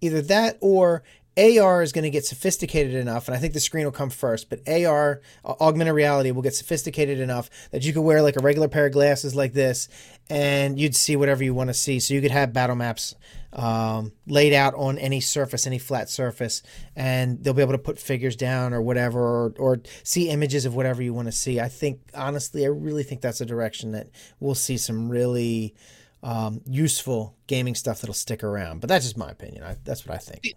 either 0.00 0.22
that 0.22 0.58
or 0.60 1.02
AR 1.38 1.82
is 1.82 1.92
going 1.92 2.04
to 2.04 2.10
get 2.10 2.24
sophisticated 2.24 2.94
enough, 2.94 3.28
and 3.28 3.36
I 3.36 3.40
think 3.40 3.52
the 3.52 3.60
screen 3.60 3.84
will 3.84 3.92
come 3.92 4.08
first. 4.08 4.48
But 4.48 4.66
AR, 4.66 5.20
augmented 5.44 5.94
reality, 5.94 6.30
will 6.30 6.42
get 6.42 6.54
sophisticated 6.54 7.20
enough 7.20 7.50
that 7.72 7.84
you 7.84 7.92
could 7.92 8.02
wear 8.02 8.22
like 8.22 8.36
a 8.36 8.40
regular 8.40 8.68
pair 8.68 8.86
of 8.86 8.92
glasses 8.92 9.34
like 9.34 9.52
this, 9.52 9.88
and 10.30 10.80
you'd 10.80 10.96
see 10.96 11.14
whatever 11.14 11.44
you 11.44 11.52
want 11.52 11.68
to 11.68 11.74
see. 11.74 12.00
So 12.00 12.14
you 12.14 12.22
could 12.22 12.30
have 12.30 12.54
battle 12.54 12.74
maps 12.74 13.14
um, 13.52 14.12
laid 14.26 14.54
out 14.54 14.74
on 14.76 14.98
any 14.98 15.20
surface, 15.20 15.66
any 15.66 15.78
flat 15.78 16.08
surface, 16.08 16.62
and 16.94 17.42
they'll 17.44 17.54
be 17.54 17.62
able 17.62 17.72
to 17.72 17.78
put 17.78 17.98
figures 17.98 18.36
down 18.36 18.72
or 18.72 18.80
whatever, 18.80 19.20
or, 19.20 19.54
or 19.58 19.80
see 20.04 20.30
images 20.30 20.64
of 20.64 20.74
whatever 20.74 21.02
you 21.02 21.12
want 21.12 21.28
to 21.28 21.32
see. 21.32 21.60
I 21.60 21.68
think 21.68 22.00
honestly, 22.14 22.64
I 22.64 22.68
really 22.68 23.02
think 23.02 23.20
that's 23.20 23.42
a 23.42 23.46
direction 23.46 23.92
that 23.92 24.08
we'll 24.40 24.54
see 24.54 24.78
some 24.78 25.10
really 25.10 25.74
um, 26.22 26.62
useful 26.66 27.36
gaming 27.46 27.74
stuff 27.74 28.00
that'll 28.00 28.14
stick 28.14 28.42
around. 28.42 28.80
But 28.80 28.88
that's 28.88 29.04
just 29.04 29.18
my 29.18 29.30
opinion. 29.30 29.64
I, 29.64 29.76
that's 29.84 30.06
what 30.06 30.14
I 30.14 30.18
think. 30.18 30.54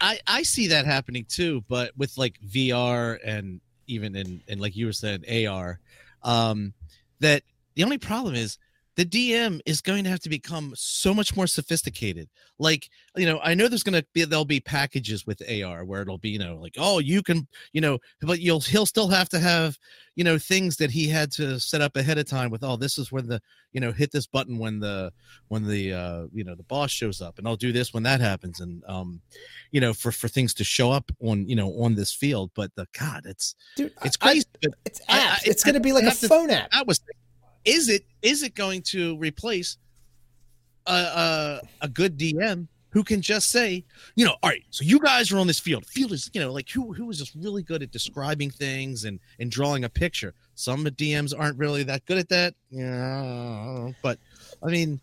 I 0.00 0.20
I 0.26 0.42
see 0.42 0.68
that 0.68 0.86
happening 0.86 1.24
too, 1.28 1.64
but 1.68 1.92
with 1.96 2.16
like 2.18 2.38
VR 2.46 3.18
and 3.24 3.60
even 3.86 4.16
in 4.16 4.42
and 4.48 4.60
like 4.60 4.76
you 4.76 4.86
were 4.86 4.92
saying 4.92 5.24
AR, 5.46 5.80
Um, 6.22 6.74
that 7.20 7.42
the 7.74 7.84
only 7.84 7.98
problem 7.98 8.34
is 8.34 8.58
the 8.96 9.04
DM 9.04 9.60
is 9.66 9.82
going 9.82 10.04
to 10.04 10.10
have 10.10 10.20
to 10.20 10.30
become 10.30 10.72
so 10.74 11.12
much 11.12 11.36
more 11.36 11.46
sophisticated. 11.46 12.28
Like, 12.58 12.88
you 13.14 13.26
know, 13.26 13.38
I 13.42 13.52
know 13.54 13.68
there's 13.68 13.82
going 13.82 14.00
to 14.00 14.06
be 14.14 14.24
there'll 14.24 14.46
be 14.46 14.58
packages 14.60 15.26
with 15.26 15.42
AR 15.50 15.84
where 15.84 16.00
it'll 16.00 16.16
be, 16.16 16.30
you 16.30 16.38
know, 16.38 16.56
like, 16.56 16.76
oh, 16.78 16.98
you 16.98 17.22
can, 17.22 17.46
you 17.74 17.82
know, 17.82 17.98
but 18.22 18.40
you'll 18.40 18.60
he'll 18.60 18.86
still 18.86 19.08
have 19.08 19.28
to 19.28 19.38
have, 19.38 19.78
you 20.14 20.24
know, 20.24 20.38
things 20.38 20.76
that 20.78 20.90
he 20.90 21.06
had 21.08 21.30
to 21.32 21.60
set 21.60 21.82
up 21.82 21.96
ahead 21.96 22.16
of 22.16 22.24
time 22.26 22.50
with, 22.50 22.64
oh, 22.64 22.76
this 22.76 22.96
is 22.96 23.12
when 23.12 23.26
the, 23.26 23.38
you 23.72 23.80
know, 23.82 23.92
hit 23.92 24.10
this 24.12 24.26
button 24.26 24.56
when 24.58 24.80
the 24.80 25.12
when 25.48 25.66
the 25.68 25.92
uh, 25.92 26.26
you 26.32 26.42
know, 26.44 26.54
the 26.54 26.62
boss 26.62 26.90
shows 26.90 27.20
up, 27.20 27.38
and 27.38 27.46
I'll 27.46 27.56
do 27.56 27.72
this 27.72 27.92
when 27.92 28.02
that 28.04 28.22
happens, 28.22 28.60
and 28.60 28.82
um, 28.88 29.20
you 29.72 29.80
know, 29.82 29.92
for 29.92 30.10
for 30.10 30.28
things 30.28 30.54
to 30.54 30.64
show 30.64 30.90
up 30.90 31.12
on, 31.20 31.46
you 31.46 31.56
know, 31.56 31.68
on 31.82 31.94
this 31.94 32.12
field. 32.12 32.50
But 32.54 32.74
the 32.76 32.86
God, 32.98 33.24
it's 33.26 33.54
Dude, 33.76 33.92
it's 34.04 34.16
crazy. 34.16 34.46
but 34.62 34.72
it's 34.86 35.02
I- 35.10 35.18
apps. 35.18 35.30
I- 35.32 35.40
it's 35.44 35.64
going 35.64 35.74
to 35.74 35.80
be 35.80 35.92
like 35.92 36.04
I 36.04 36.06
a 36.06 36.10
have 36.10 36.20
to- 36.20 36.28
phone 36.28 36.48
app. 36.48 36.68
I 36.72 36.82
was 36.84 36.98
is 37.66 37.88
it 37.88 38.04
is 38.22 38.42
it 38.42 38.54
going 38.54 38.82
to 38.82 39.16
replace 39.18 39.76
a, 40.86 40.92
a 40.92 41.60
a 41.82 41.88
good 41.88 42.18
DM 42.18 42.68
who 42.90 43.04
can 43.04 43.20
just 43.20 43.50
say, 43.50 43.84
you 44.14 44.24
know, 44.24 44.34
all 44.42 44.48
right, 44.48 44.64
so 44.70 44.82
you 44.82 44.98
guys 44.98 45.30
are 45.30 45.38
on 45.38 45.46
this 45.46 45.60
field. 45.60 45.84
Field 45.84 46.12
is, 46.12 46.30
you 46.32 46.40
know, 46.40 46.50
like 46.50 46.70
who 46.70 46.94
who 46.94 47.10
is 47.10 47.18
just 47.18 47.34
really 47.34 47.62
good 47.62 47.82
at 47.82 47.90
describing 47.90 48.50
things 48.50 49.04
and 49.04 49.20
and 49.38 49.50
drawing 49.50 49.84
a 49.84 49.88
picture. 49.88 50.32
Some 50.54 50.84
DMs 50.84 51.34
aren't 51.38 51.58
really 51.58 51.82
that 51.82 52.06
good 52.06 52.16
at 52.16 52.30
that. 52.30 52.54
Yeah, 52.70 53.90
but 54.02 54.18
I 54.62 54.68
mean, 54.68 55.00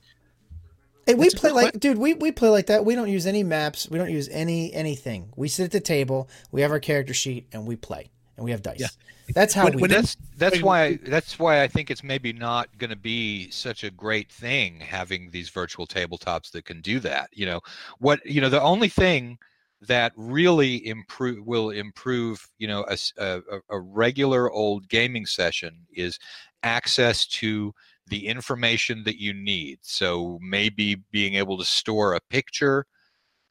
Hey, 1.05 1.15
we 1.15 1.29
play 1.31 1.51
like, 1.51 1.79
dude. 1.79 1.97
We, 1.97 2.13
we 2.13 2.31
play 2.31 2.49
like 2.49 2.67
that. 2.67 2.85
We 2.85 2.95
don't 2.95 3.09
use 3.09 3.27
any 3.27 3.43
maps. 3.43 3.89
We 3.89 3.97
don't 3.97 4.09
use 4.09 4.29
any 4.29 4.73
anything. 4.73 5.33
We 5.35 5.49
sit 5.49 5.65
at 5.65 5.71
the 5.71 5.81
table. 5.81 6.29
We 6.51 6.61
have 6.61 6.71
our 6.71 6.79
character 6.79 7.13
sheet, 7.13 7.47
and 7.51 7.67
we 7.67 7.75
play, 7.75 8.09
and 8.37 8.43
we 8.45 8.51
have 8.51 8.61
dice. 8.61 8.79
Yeah. 8.79 8.87
That's 9.33 9.53
how 9.53 9.65
When- 9.65 9.75
we. 9.75 9.81
when 9.83 9.89
do 9.89 9.95
it. 9.95 10.01
that's 10.01 10.17
that's 10.37 10.55
Wait, 10.55 10.63
why 10.63 10.95
that's 11.05 11.39
why 11.39 11.61
I 11.63 11.67
think 11.67 11.89
it's 11.89 12.03
maybe 12.03 12.33
not 12.33 12.77
going 12.77 12.89
to 12.89 12.95
be 12.97 13.49
such 13.51 13.83
a 13.83 13.91
great 13.91 14.31
thing 14.31 14.79
having 14.79 15.29
these 15.31 15.49
virtual 15.49 15.87
tabletops 15.87 16.51
that 16.51 16.65
can 16.65 16.81
do 16.81 16.99
that. 17.01 17.29
You 17.31 17.45
know 17.45 17.61
what? 17.99 18.25
You 18.25 18.41
know 18.41 18.49
the 18.49 18.61
only 18.61 18.89
thing 18.89 19.37
that 19.81 20.11
really 20.15 20.85
improve 20.87 21.45
will 21.45 21.69
improve 21.69 22.47
you 22.57 22.67
know 22.67 22.85
a 22.89 23.41
a 23.69 23.79
regular 23.79 24.51
old 24.51 24.89
gaming 24.89 25.25
session 25.25 25.85
is 25.93 26.19
access 26.63 27.25
to 27.27 27.73
the 28.07 28.27
information 28.27 29.03
that 29.05 29.19
you 29.21 29.33
need. 29.33 29.79
So 29.81 30.37
maybe 30.41 30.95
being 31.11 31.35
able 31.35 31.57
to 31.57 31.65
store 31.65 32.13
a 32.15 32.19
picture 32.29 32.85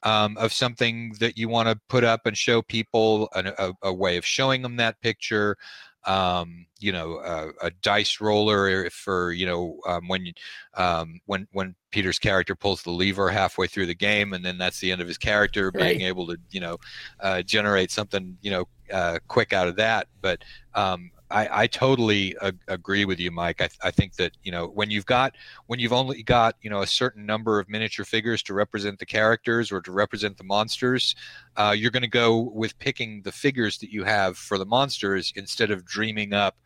um, 0.03 0.36
of 0.36 0.53
something 0.53 1.14
that 1.20 1.36
you 1.36 1.48
want 1.48 1.68
to 1.68 1.80
put 1.88 2.05
up 2.05 2.26
and 2.26 2.36
show 2.36 2.62
people, 2.62 3.28
an, 3.34 3.53
a, 3.59 3.72
a 3.82 3.92
way 3.92 4.16
of 4.16 4.26
showing 4.26 4.62
them 4.62 4.76
that 4.76 5.00
picture. 5.00 5.57
Um, 6.05 6.66
you 6.80 6.90
know, 6.90 7.18
a, 7.18 7.66
a 7.66 7.70
dice 7.80 8.20
roller 8.20 8.90
for 8.90 9.30
you 9.30 9.46
know 9.46 9.78
um, 9.86 10.09
when 10.09 10.32
um, 10.74 11.20
when 11.26 11.46
when 11.53 11.76
Peter's 11.92 12.18
character 12.18 12.57
pulls 12.57 12.82
the 12.82 12.90
lever 12.90 13.30
halfway 13.30 13.68
through 13.68 13.86
the 13.86 13.94
game, 13.94 14.32
and 14.32 14.44
then 14.44 14.59
that's 14.59 14.80
the 14.80 14.90
end 14.90 15.00
of 15.00 15.07
his 15.07 15.18
character 15.18 15.70
being 15.70 16.00
able 16.00 16.26
to 16.26 16.36
you 16.50 16.59
know 16.59 16.78
uh, 17.20 17.42
generate 17.42 17.92
something 17.92 18.36
you 18.42 18.50
know 18.50 18.64
uh, 18.92 19.20
quick 19.28 19.53
out 19.53 19.68
of 19.68 19.76
that. 19.76 20.09
But 20.20 20.42
um, 20.74 21.12
I, 21.32 21.62
I 21.62 21.66
totally 21.66 22.36
ag- 22.42 22.60
agree 22.68 23.04
with 23.04 23.18
you, 23.18 23.30
Mike. 23.30 23.60
I, 23.60 23.68
I 23.82 23.90
think 23.90 24.16
that 24.16 24.32
you 24.42 24.52
know 24.52 24.66
when 24.66 24.90
you've 24.90 25.06
got 25.06 25.34
when 25.66 25.80
you've 25.80 25.92
only 25.92 26.22
got 26.22 26.56
you 26.60 26.70
know 26.70 26.82
a 26.82 26.86
certain 26.86 27.24
number 27.24 27.58
of 27.58 27.68
miniature 27.68 28.04
figures 28.04 28.42
to 28.44 28.54
represent 28.54 28.98
the 28.98 29.06
characters 29.06 29.72
or 29.72 29.80
to 29.80 29.92
represent 29.92 30.36
the 30.36 30.44
monsters, 30.44 31.14
uh, 31.56 31.74
you're 31.76 31.90
going 31.90 32.02
to 32.02 32.08
go 32.08 32.50
with 32.54 32.78
picking 32.78 33.22
the 33.22 33.32
figures 33.32 33.78
that 33.78 33.90
you 33.90 34.04
have 34.04 34.36
for 34.36 34.58
the 34.58 34.66
monsters 34.66 35.32
instead 35.34 35.70
of 35.70 35.84
dreaming 35.84 36.32
up. 36.32 36.56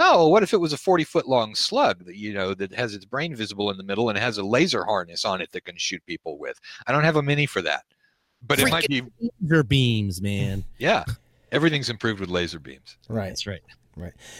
Oh, 0.00 0.28
what 0.28 0.42
if 0.42 0.52
it 0.52 0.58
was 0.58 0.72
a 0.72 0.78
40 0.78 1.04
foot 1.04 1.28
long 1.28 1.54
slug 1.54 2.04
that 2.06 2.16
you 2.16 2.32
know 2.34 2.54
that 2.54 2.72
has 2.74 2.94
its 2.94 3.04
brain 3.04 3.34
visible 3.34 3.70
in 3.70 3.76
the 3.76 3.82
middle 3.82 4.08
and 4.08 4.18
has 4.18 4.38
a 4.38 4.44
laser 4.44 4.84
harness 4.84 5.24
on 5.24 5.40
it 5.40 5.52
that 5.52 5.64
can 5.64 5.76
shoot 5.76 6.04
people 6.06 6.38
with? 6.38 6.60
I 6.86 6.92
don't 6.92 7.04
have 7.04 7.16
a 7.16 7.22
mini 7.22 7.46
for 7.46 7.62
that, 7.62 7.84
but 8.46 8.58
it 8.58 8.70
might 8.70 8.88
be. 8.88 9.02
laser 9.40 9.62
beams, 9.62 10.20
man. 10.20 10.64
Yeah, 10.78 11.04
everything's 11.52 11.90
improved 11.90 12.20
with 12.20 12.30
laser 12.30 12.58
beams. 12.58 12.96
right. 13.08 13.28
That's 13.28 13.46
right. 13.46 13.62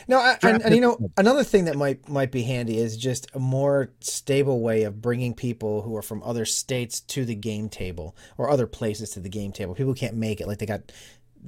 No, 0.06 0.18
I, 0.18 0.38
and, 0.42 0.62
and 0.62 0.74
you 0.74 0.80
know 0.80 0.98
another 1.16 1.44
thing 1.44 1.64
that 1.66 1.76
might 1.76 2.08
might 2.08 2.30
be 2.30 2.42
handy 2.42 2.78
is 2.78 2.96
just 2.96 3.26
a 3.34 3.38
more 3.38 3.90
stable 4.00 4.60
way 4.60 4.84
of 4.84 5.02
bringing 5.02 5.34
people 5.34 5.82
who 5.82 5.96
are 5.96 6.02
from 6.02 6.22
other 6.22 6.44
states 6.44 7.00
to 7.00 7.24
the 7.24 7.34
game 7.34 7.68
table 7.68 8.16
or 8.36 8.50
other 8.50 8.66
places 8.66 9.10
to 9.10 9.20
the 9.20 9.28
game 9.28 9.52
table. 9.52 9.74
People 9.74 9.94
can't 9.94 10.14
make 10.14 10.40
it, 10.40 10.46
like 10.46 10.58
they 10.58 10.66
got, 10.66 10.92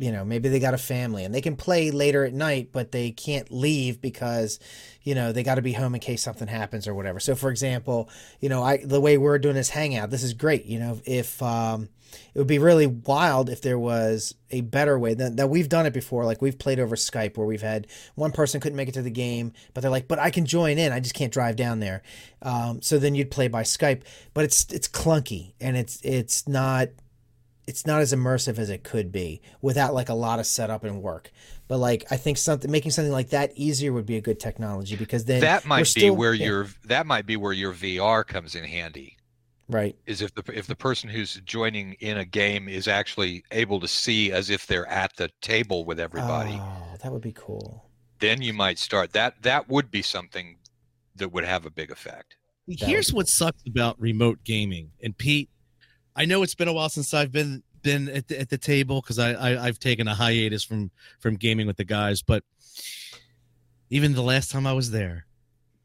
you 0.01 0.11
know, 0.11 0.25
maybe 0.25 0.49
they 0.49 0.59
got 0.59 0.73
a 0.73 0.79
family 0.79 1.25
and 1.25 1.35
they 1.35 1.43
can 1.43 1.57
play 1.57 1.91
later 1.91 2.25
at 2.25 2.33
night, 2.33 2.71
but 2.73 2.91
they 2.91 3.11
can't 3.11 3.53
leave 3.53 4.01
because, 4.01 4.59
you 5.03 5.15
know, 5.15 5.31
they 5.31 5.43
got 5.43 5.57
to 5.57 5.63
be 5.63 5.75
home 5.75 5.95
in 5.95 6.01
case 6.01 6.23
something 6.23 6.49
happens 6.49 6.89
or 6.89 6.95
whatever. 6.95 7.21
So, 7.21 7.35
for 7.35 7.51
example, 7.51 8.09
you 8.41 8.49
know, 8.49 8.63
I 8.63 8.79
the 8.79 9.01
way 9.01 9.19
we're 9.19 9.39
doing 9.39 9.57
this 9.57 9.69
hangout, 9.69 10.09
this 10.11 10.23
is 10.23 10.33
great. 10.33 10.65
You 10.65 10.79
know, 10.79 11.01
if 11.05 11.43
um, 11.43 11.91
it 12.35 12.39
would 12.39 12.47
be 12.47 12.59
really 12.59 12.87
wild 12.87 13.51
if 13.51 13.61
there 13.61 13.79
was 13.79 14.35
a 14.51 14.63
better 14.63 14.99
way 14.99 15.13
that, 15.13 15.37
that 15.37 15.51
we've 15.51 15.69
done 15.69 15.85
it 15.85 15.93
before. 15.93 16.25
Like 16.25 16.41
we've 16.41 16.59
played 16.59 16.81
over 16.81 16.97
Skype 16.97 17.37
where 17.37 17.47
we've 17.47 17.61
had 17.61 17.87
one 18.15 18.33
person 18.33 18.59
couldn't 18.59 18.77
make 18.77 18.89
it 18.89 18.95
to 18.95 19.03
the 19.03 19.11
game, 19.11 19.53
but 19.75 19.83
they're 19.83 19.91
like, 19.91 20.09
but 20.09 20.19
I 20.19 20.31
can 20.31 20.47
join 20.47 20.79
in. 20.79 20.93
I 20.93 21.01
just 21.01 21.15
can't 21.15 21.33
drive 21.33 21.57
down 21.57 21.81
there. 21.81 22.03
Um, 22.41 22.81
so 22.81 22.99
then 22.99 23.15
you'd 23.15 23.31
play 23.31 23.49
by 23.49 23.65
Skype, 23.65 24.03
but 24.33 24.45
it's, 24.45 24.73
it's 24.73 24.89
clunky 24.89 25.53
and 25.61 25.77
it's, 25.77 26.01
it's 26.03 26.49
not, 26.49 26.89
it's 27.71 27.87
not 27.87 28.01
as 28.01 28.13
immersive 28.13 28.59
as 28.59 28.69
it 28.69 28.83
could 28.85 29.11
be 29.13 29.41
without 29.63 29.95
like 29.95 30.09
a 30.09 30.15
lot 30.15 30.39
of 30.41 30.47
setup 30.47 30.83
and 30.85 31.01
work. 31.03 31.31
But 31.69 31.79
like, 31.79 32.05
I 32.11 32.17
think 32.17 32.37
something, 32.37 32.71
making 32.71 32.91
something 32.91 33.13
like 33.13 33.31
that 33.31 33.53
easier 33.55 33.93
would 33.93 34.07
be 34.07 34.17
a 34.17 34.21
good 34.21 34.41
technology 34.41 34.97
because 34.97 35.25
then 35.25 35.41
that 35.41 35.65
might 35.65 35.81
be 35.81 35.85
still- 35.85 36.17
where 36.17 36.35
yeah, 36.35 36.47
your 36.47 36.67
that 36.85 37.07
might 37.07 37.27
be 37.27 37.37
where 37.37 37.53
your 37.53 37.73
VR 37.73 38.27
comes 38.27 38.55
in 38.57 38.65
handy. 38.65 39.17
right. 39.69 39.95
Is 40.07 40.21
if 40.21 40.35
the 40.35 40.43
if 40.53 40.67
the 40.67 40.75
person 40.75 41.09
who's 41.09 41.35
joining 41.45 41.93
in 42.01 42.19
a 42.19 42.25
game 42.25 42.69
is 42.69 42.89
actually 42.89 43.45
able 43.53 43.79
to 43.81 43.89
see 43.89 44.33
as 44.33 44.51
if 44.51 44.67
they're 44.67 44.89
at 44.89 45.15
the 45.17 45.31
table 45.41 45.85
with 45.85 46.01
everybody, 46.01 46.59
Oh, 46.61 46.97
that 47.03 47.13
would 47.13 47.23
be 47.23 47.33
cool. 47.33 47.89
then 48.19 48.43
you 48.43 48.53
might 48.53 48.79
start 48.79 49.13
that. 49.13 49.41
That 49.43 49.69
would 49.69 49.91
be 49.93 50.03
something 50.03 50.57
that 51.17 51.31
would 51.33 51.45
have 51.45 51.67
a 51.67 51.71
big 51.71 51.91
effect. 51.93 52.37
Here's 52.67 53.13
what 53.13 53.29
sucks 53.29 53.63
about 53.67 54.01
remote 54.01 54.39
gaming. 54.45 54.91
And 55.03 55.17
Pete, 55.17 55.49
I 56.17 56.25
know 56.25 56.43
it's 56.43 56.55
been 56.55 56.69
a 56.69 56.73
while 56.73 56.89
since 56.89 57.15
I've 57.15 57.33
been 57.33 57.63
been 57.83 58.09
at 58.11 58.29
the, 58.29 58.39
at 58.39 58.51
the 58.51 58.59
table 58.59 59.01
because 59.01 59.19
I, 59.19 59.33
I 59.33 59.67
I've 59.67 59.79
taken 59.79 60.09
a 60.09 60.15
hiatus 60.15 60.65
from 60.65 60.91
from 61.19 61.37
gaming 61.37 61.67
with 61.67 61.77
the 61.77 61.85
guys, 61.85 62.23
but 62.23 62.43
even 63.91 64.15
the 64.15 64.23
last 64.23 64.51
time 64.51 64.67
I 64.67 64.73
was 64.73 64.91
there, 64.91 65.27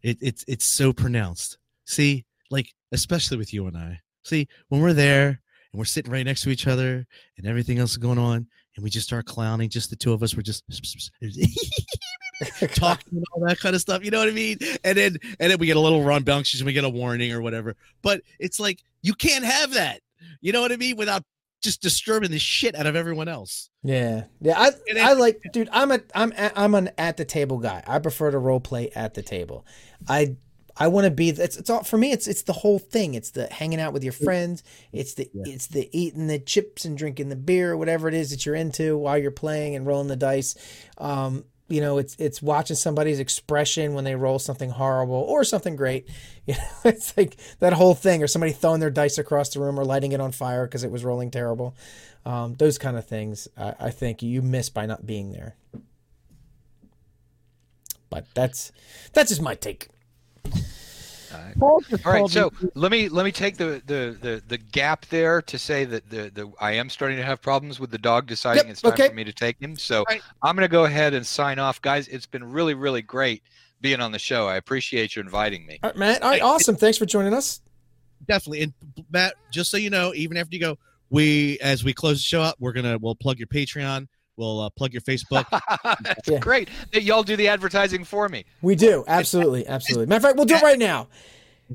it, 0.03 0.17
it's 0.21 0.43
it's 0.47 0.65
so 0.65 0.93
pronounced. 0.93 1.57
See, 1.85 2.25
like 2.49 2.73
especially 2.91 3.37
with 3.37 3.53
you 3.53 3.67
and 3.67 3.77
I. 3.77 3.99
See, 4.23 4.47
when 4.69 4.81
we're 4.81 4.93
there 4.93 5.27
and 5.27 5.79
we're 5.79 5.85
sitting 5.85 6.11
right 6.11 6.25
next 6.25 6.41
to 6.41 6.49
each 6.49 6.67
other 6.67 7.05
and 7.37 7.47
everything 7.47 7.79
else 7.79 7.91
is 7.91 7.97
going 7.97 8.17
on, 8.17 8.47
and 8.75 8.83
we 8.83 8.89
just 8.89 9.07
start 9.07 9.25
clowning, 9.25 9.69
just 9.69 9.89
the 9.89 9.95
two 9.95 10.13
of 10.13 10.21
us, 10.21 10.35
we're 10.35 10.41
just 10.41 10.63
talking 12.75 13.13
and 13.13 13.23
all 13.33 13.45
that 13.45 13.59
kind 13.59 13.75
of 13.75 13.81
stuff. 13.81 14.03
You 14.03 14.11
know 14.11 14.19
what 14.19 14.27
I 14.27 14.31
mean? 14.31 14.57
And 14.83 14.97
then 14.97 15.17
and 15.39 15.51
then 15.51 15.59
we 15.59 15.67
get 15.67 15.77
a 15.77 15.81
little 15.81 16.03
rambunctious 16.03 16.59
and 16.59 16.65
we 16.65 16.73
get 16.73 16.83
a 16.83 16.89
warning 16.89 17.31
or 17.31 17.41
whatever. 17.41 17.75
But 18.01 18.21
it's 18.39 18.59
like 18.59 18.83
you 19.01 19.13
can't 19.13 19.45
have 19.45 19.73
that. 19.73 20.01
You 20.41 20.51
know 20.51 20.61
what 20.61 20.71
I 20.71 20.77
mean? 20.77 20.97
Without 20.97 21.23
just 21.61 21.81
disturbing 21.81 22.31
the 22.31 22.39
shit 22.39 22.75
out 22.75 22.85
of 22.85 22.95
everyone 22.95 23.27
else. 23.27 23.69
Yeah, 23.83 24.25
yeah. 24.41 24.59
I 24.59 24.71
And 24.89 24.99
I 24.99 25.13
like, 25.13 25.41
dude. 25.51 25.69
I'm 25.71 25.91
a 25.91 25.99
I'm 26.13 26.31
a, 26.37 26.51
I'm 26.55 26.75
an 26.75 26.91
at 26.97 27.17
the 27.17 27.25
table 27.25 27.57
guy. 27.57 27.83
I 27.87 27.99
prefer 27.99 28.31
to 28.31 28.37
role 28.37 28.59
play 28.59 28.89
at 28.95 29.13
the 29.15 29.21
table. 29.23 29.65
I 30.07 30.35
I 30.77 30.89
want 30.89 31.05
to 31.05 31.11
be. 31.11 31.29
It's 31.29 31.57
it's 31.57 31.69
all 31.69 31.83
for 31.83 31.97
me. 31.97 32.11
It's 32.11 32.27
it's 32.27 32.43
the 32.43 32.53
whole 32.53 32.79
thing. 32.79 33.13
It's 33.15 33.31
the 33.31 33.47
hanging 33.47 33.79
out 33.79 33.93
with 33.93 34.03
your 34.03 34.13
friends. 34.13 34.61
It's 34.91 35.13
the 35.13 35.29
Yeah. 35.33 35.53
it's 35.53 35.67
the 35.67 35.89
eating 35.97 36.27
the 36.27 36.39
chips 36.39 36.85
and 36.85 36.97
drinking 36.97 37.29
the 37.29 37.35
beer, 37.35 37.75
whatever 37.77 38.07
it 38.07 38.13
is 38.13 38.29
that 38.31 38.45
you're 38.45 38.55
into 38.55 38.97
while 38.97 39.17
you're 39.17 39.31
playing 39.31 39.75
and 39.75 39.87
rolling 39.87 40.07
the 40.09 40.15
dice. 40.17 40.53
Um, 40.97 41.45
you 41.67 41.81
know, 41.81 41.97
it's 41.97 42.15
it's 42.19 42.41
watching 42.41 42.75
somebody's 42.75 43.19
expression 43.19 43.93
when 43.93 44.03
they 44.03 44.15
roll 44.15 44.37
something 44.37 44.69
horrible 44.69 45.15
or 45.15 45.43
something 45.43 45.75
great. 45.75 46.07
You 46.47 46.53
know, 46.53 46.91
it's 46.91 47.17
like 47.17 47.37
that 47.57 47.73
whole 47.73 47.95
thing, 47.95 48.21
or 48.21 48.27
somebody 48.27 48.51
throwing 48.51 48.79
their 48.79 48.91
dice 48.91 49.17
across 49.17 49.49
the 49.49 49.59
room 49.59 49.79
or 49.79 49.83
lighting 49.83 50.11
it 50.11 50.21
on 50.21 50.31
fire 50.31 50.67
because 50.67 50.83
it 50.83 50.91
was 50.91 51.03
rolling 51.03 51.31
terrible. 51.31 51.75
Um, 52.23 52.53
those 52.53 52.77
kind 52.77 52.97
of 52.97 53.07
things, 53.07 53.47
I, 53.57 53.73
I 53.79 53.89
think 53.89 54.21
you 54.21 54.43
miss 54.43 54.69
by 54.69 54.85
not 54.85 55.07
being 55.07 55.31
there. 55.31 55.55
But 58.11 58.27
that's 58.35 58.71
that's 59.13 59.29
just 59.29 59.41
my 59.41 59.55
take. 59.55 59.87
All 61.61 61.81
right, 62.05 62.29
so 62.29 62.51
let 62.73 62.91
me 62.91 63.09
let 63.09 63.25
me 63.25 63.31
take 63.31 63.57
the, 63.57 63.81
the, 63.85 64.17
the, 64.21 64.43
the 64.47 64.57
gap 64.57 65.05
there 65.07 65.41
to 65.41 65.57
say 65.57 65.85
that 65.85 66.09
the, 66.09 66.29
the 66.33 66.51
I 66.59 66.73
am 66.73 66.89
starting 66.89 67.17
to 67.17 67.23
have 67.23 67.41
problems 67.41 67.79
with 67.79 67.91
the 67.91 67.97
dog 67.97 68.27
deciding 68.27 68.63
Yep, 68.65 68.71
it's 68.71 68.81
time 68.81 68.93
okay. 68.93 69.07
for 69.09 69.13
me 69.13 69.23
to 69.23 69.33
take 69.33 69.59
him. 69.59 69.75
So 69.77 70.03
Right. 70.07 70.21
I'm 70.43 70.55
going 70.55 70.67
to 70.67 70.71
go 70.71 70.85
ahead 70.85 71.13
and 71.13 71.25
sign 71.25 71.59
off, 71.59 71.81
guys. 71.81 72.07
It's 72.07 72.25
been 72.25 72.43
really 72.43 72.73
really 72.73 73.01
great 73.01 73.43
being 73.81 74.01
on 74.01 74.11
the 74.11 74.19
show. 74.19 74.47
I 74.47 74.55
appreciate 74.55 75.15
you 75.15 75.21
inviting 75.21 75.65
me. 75.65 75.79
All 75.83 75.89
right, 75.91 75.97
Matt. 75.97 76.21
All 76.23 76.29
right, 76.29 76.41
awesome. 76.41 76.75
Thanks 76.75 76.97
for 76.97 77.05
joining 77.05 77.33
us. 77.33 77.61
Definitely. 78.27 78.63
And 78.63 78.73
Matt, 79.11 79.35
just 79.51 79.69
so 79.69 79.77
you 79.77 79.89
know, 79.89 80.13
even 80.15 80.37
after 80.37 80.55
you 80.55 80.61
go, 80.61 80.77
we 81.09 81.59
as 81.59 81.83
we 81.83 81.93
close 81.93 82.17
the 82.17 82.23
show 82.23 82.41
up, 82.41 82.55
we're 82.59 82.73
gonna 82.73 82.97
we'll 82.97 83.15
plug 83.15 83.37
your 83.37 83.47
Patreon. 83.47 84.07
We'll 84.37 84.59
uh, 84.61 84.69
plug 84.69 84.93
your 84.93 85.01
Facebook. 85.01 85.45
That's 86.03 86.27
Yeah. 86.27 86.39
great 86.39 86.69
that 86.93 87.03
y'all 87.03 87.23
do 87.23 87.35
the 87.35 87.47
advertising 87.47 88.03
for 88.03 88.27
me. 88.29 88.45
We 88.61 88.75
do. 88.75 89.03
Absolutely. 89.07 89.67
Absolutely. 89.67 90.07
Matter 90.07 90.17
of 90.17 90.23
fact, 90.23 90.35
we'll 90.37 90.45
do 90.45 90.55
it 90.55 90.61
right 90.63 90.79
now. 90.79 91.07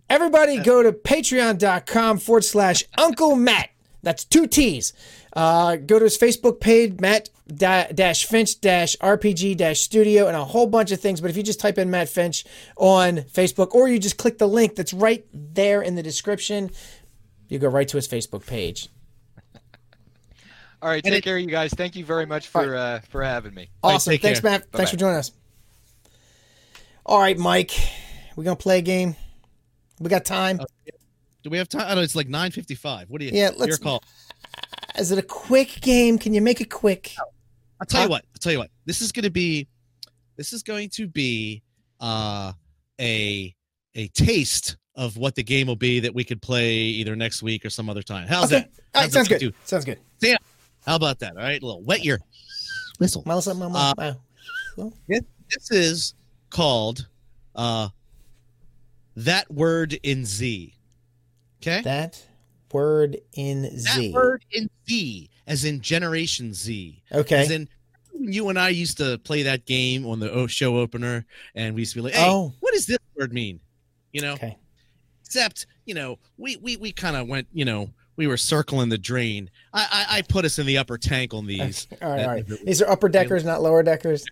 Everybody 0.08 0.58
go 0.60 0.82
to 0.82 0.92
patreon.com 0.92 2.18
forward 2.18 2.44
slash 2.44 2.84
Uncle 2.98 3.34
Matt. 3.34 3.70
That's 4.02 4.24
two 4.24 4.46
T's. 4.46 4.92
Uh, 5.32 5.76
go 5.76 5.98
to 5.98 6.04
his 6.04 6.16
Facebook 6.16 6.58
page, 6.60 6.98
Matt 7.00 7.28
dash 7.54 8.24
Finch 8.24 8.60
dash 8.60 8.96
RPG 9.00 9.56
dash 9.56 9.80
Studio, 9.80 10.26
and 10.26 10.36
a 10.36 10.44
whole 10.44 10.66
bunch 10.66 10.90
of 10.92 11.00
things. 11.00 11.20
But 11.20 11.30
if 11.30 11.36
you 11.36 11.42
just 11.42 11.60
type 11.60 11.76
in 11.76 11.90
Matt 11.90 12.08
Finch 12.08 12.44
on 12.76 13.18
Facebook, 13.18 13.74
or 13.74 13.88
you 13.88 13.98
just 13.98 14.16
click 14.16 14.38
the 14.38 14.48
link 14.48 14.74
that's 14.74 14.92
right 14.94 15.24
there 15.34 15.82
in 15.82 15.96
the 15.96 16.02
description, 16.02 16.70
you 17.48 17.58
go 17.58 17.68
right 17.68 17.86
to 17.88 17.96
his 17.96 18.08
Facebook 18.08 18.46
page. 18.46 18.88
All 20.82 20.88
right, 20.88 21.04
And 21.04 21.12
take 21.12 21.18
it- 21.18 21.24
care, 21.24 21.38
you 21.38 21.46
guys. 21.46 21.72
Thank 21.74 21.94
you 21.96 22.04
very 22.04 22.24
much 22.26 22.48
All 22.54 22.62
for 22.62 22.74
uh, 22.76 23.00
for 23.10 23.22
having 23.22 23.54
me. 23.54 23.68
Awesome. 23.82 24.12
take 24.12 24.22
Thanks, 24.22 24.40
care. 24.40 24.50
Matt. 24.52 24.60
Thanks 24.62 24.72
Bye-bye. 24.72 24.90
for 24.90 24.96
joining 24.96 25.16
us. 25.16 25.32
All 27.06 27.18
right, 27.18 27.36
Mike. 27.38 27.72
We're 28.36 28.44
going 28.44 28.56
to 28.56 28.62
play 28.62 28.78
a 28.78 28.82
game. 28.82 29.16
We 29.98 30.08
got 30.08 30.24
time. 30.24 30.58
Do 31.42 31.50
we 31.50 31.58
have 31.58 31.68
time? 31.68 31.82
I 31.82 31.88
don't 31.88 31.96
know. 31.96 32.02
It's 32.02 32.14
like 32.16 32.28
nine 32.28 32.50
fifty-five. 32.50 33.10
What 33.10 33.20
do 33.20 33.26
you? 33.26 33.32
Yeah, 33.34 33.50
Your 33.50 33.58
let's- 33.58 33.78
call. 33.78 34.02
Is 34.98 35.10
it 35.12 35.18
a 35.18 35.22
quick 35.22 35.80
game? 35.80 36.18
Can 36.18 36.34
you 36.34 36.40
make 36.42 36.60
it 36.60 36.70
quick? 36.70 37.14
I'll 37.80 37.86
tell 37.86 38.02
you 38.04 38.08
what. 38.10 38.24
I'll 38.34 38.38
tell 38.40 38.52
you 38.52 38.58
what. 38.58 38.70
This 38.86 39.00
is 39.00 39.12
going 39.12 39.24
to 39.24 39.30
be. 39.30 39.66
This 40.36 40.52
is 40.52 40.62
going 40.62 40.88
to 40.90 41.06
be 41.06 41.62
uh, 42.00 42.52
a 43.00 43.54
a 43.94 44.08
taste 44.08 44.76
of 44.96 45.16
what 45.16 45.34
the 45.34 45.42
game 45.42 45.66
will 45.66 45.76
be 45.76 46.00
that 46.00 46.14
we 46.14 46.24
could 46.24 46.42
play 46.42 46.72
either 46.74 47.14
next 47.16 47.42
week 47.42 47.64
or 47.64 47.70
some 47.70 47.88
other 47.88 48.02
time. 48.02 48.26
How's 48.28 48.52
Okay. 48.52 48.62
that? 48.62 48.64
All 48.94 49.02
right, 49.02 49.04
How's 49.04 49.12
sounds 49.12 49.28
good. 49.28 49.38
do? 49.40 49.52
Sounds 49.64 49.84
good. 49.84 49.98
How 50.86 50.96
about 50.96 51.18
that? 51.20 51.36
All 51.36 51.42
right, 51.42 51.60
a 51.62 51.64
little 51.64 51.82
wet 51.82 52.04
your 52.04 52.18
whistle. 52.98 53.22
Uh. 53.26 54.14
This 55.08 55.70
is 55.70 56.14
called 56.50 57.06
uh, 57.54 57.88
that 59.16 59.50
word 59.50 59.98
in 60.02 60.24
Z. 60.24 60.74
Okay. 61.62 61.82
that 61.82 62.24
word 62.72 63.18
in 63.34 63.62
That 63.62 63.78
Z. 63.78 64.08
That 64.08 64.14
word 64.14 64.44
in 64.52 64.70
Z, 64.88 65.28
as 65.46 65.64
in 65.64 65.80
Generation 65.80 66.54
Z. 66.54 67.02
Okay. 67.12 67.40
As 67.40 67.50
in, 67.50 67.68
you 68.14 68.48
and 68.48 68.58
I 68.58 68.70
used 68.70 68.96
to 68.98 69.18
play 69.18 69.42
that 69.42 69.66
game 69.66 70.06
on 70.06 70.20
the 70.20 70.46
show 70.46 70.78
opener, 70.78 71.26
and 71.54 71.74
we 71.74 71.82
used 71.82 71.92
to 71.92 71.98
be 71.98 72.02
like, 72.02 72.14
"Hey, 72.14 72.26
Oh. 72.28 72.52
what 72.60 72.72
does 72.72 72.86
this 72.86 72.98
word 73.16 73.32
mean?" 73.32 73.60
You 74.12 74.22
know. 74.22 74.32
Okay. 74.34 74.56
Except, 75.24 75.66
you 75.84 75.94
know, 75.94 76.18
we 76.38 76.56
we 76.56 76.76
we 76.76 76.90
kind 76.92 77.16
of 77.16 77.28
went, 77.28 77.46
you 77.52 77.64
know, 77.64 77.90
we 78.20 78.26
were 78.26 78.36
circling 78.36 78.90
the 78.90 78.98
drain. 78.98 79.48
I, 79.72 80.06
I 80.10 80.18
I 80.18 80.22
put 80.22 80.44
us 80.44 80.58
in 80.58 80.66
the 80.66 80.76
upper 80.76 80.98
tank 80.98 81.32
on 81.32 81.46
these. 81.46 81.88
Okay. 81.90 82.04
All 82.04 82.12
right, 82.12 82.20
all 82.20 82.28
right. 82.28 82.46
These 82.66 82.82
are 82.82 82.90
upper 82.90 83.08
deckers, 83.08 83.46
not 83.46 83.62
lower 83.62 83.82
deckers. 83.82 84.26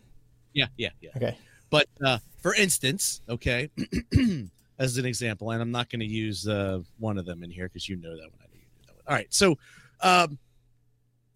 Yeah, 0.53 0.67
yeah, 0.77 0.91
yeah. 1.01 1.11
Okay. 1.17 1.39
But 1.71 1.87
uh, 2.05 2.19
for 2.43 2.55
instance, 2.55 3.23
okay, 3.31 3.71
as 4.79 4.99
an 4.99 5.07
example, 5.07 5.53
and 5.53 5.63
I'm 5.63 5.71
not 5.71 5.89
going 5.89 6.01
to 6.01 6.07
use 6.07 6.47
uh, 6.47 6.81
one 6.99 7.17
of 7.17 7.25
them 7.25 7.43
in 7.43 7.51
here 7.51 7.67
because 7.67 7.89
you 7.89 7.97
know 7.97 8.15
that 8.15 8.31
one. 8.31 8.41
I 8.43 8.45
know 8.45 8.57
you 8.57 8.67
know 8.77 8.87
that 8.89 8.95
one. 8.97 9.05
All 9.07 9.15
right. 9.15 9.33
So, 9.33 9.57
um, 10.03 10.39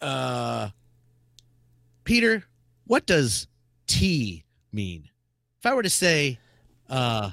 uh, 0.03 0.69
Peter, 2.05 2.45
what 2.87 3.07
does 3.07 3.47
T 3.87 4.45
mean? 4.75 5.09
If 5.59 5.65
I 5.65 5.73
were 5.73 5.83
to 5.83 5.89
say, 5.91 6.39
uh, 6.91 7.31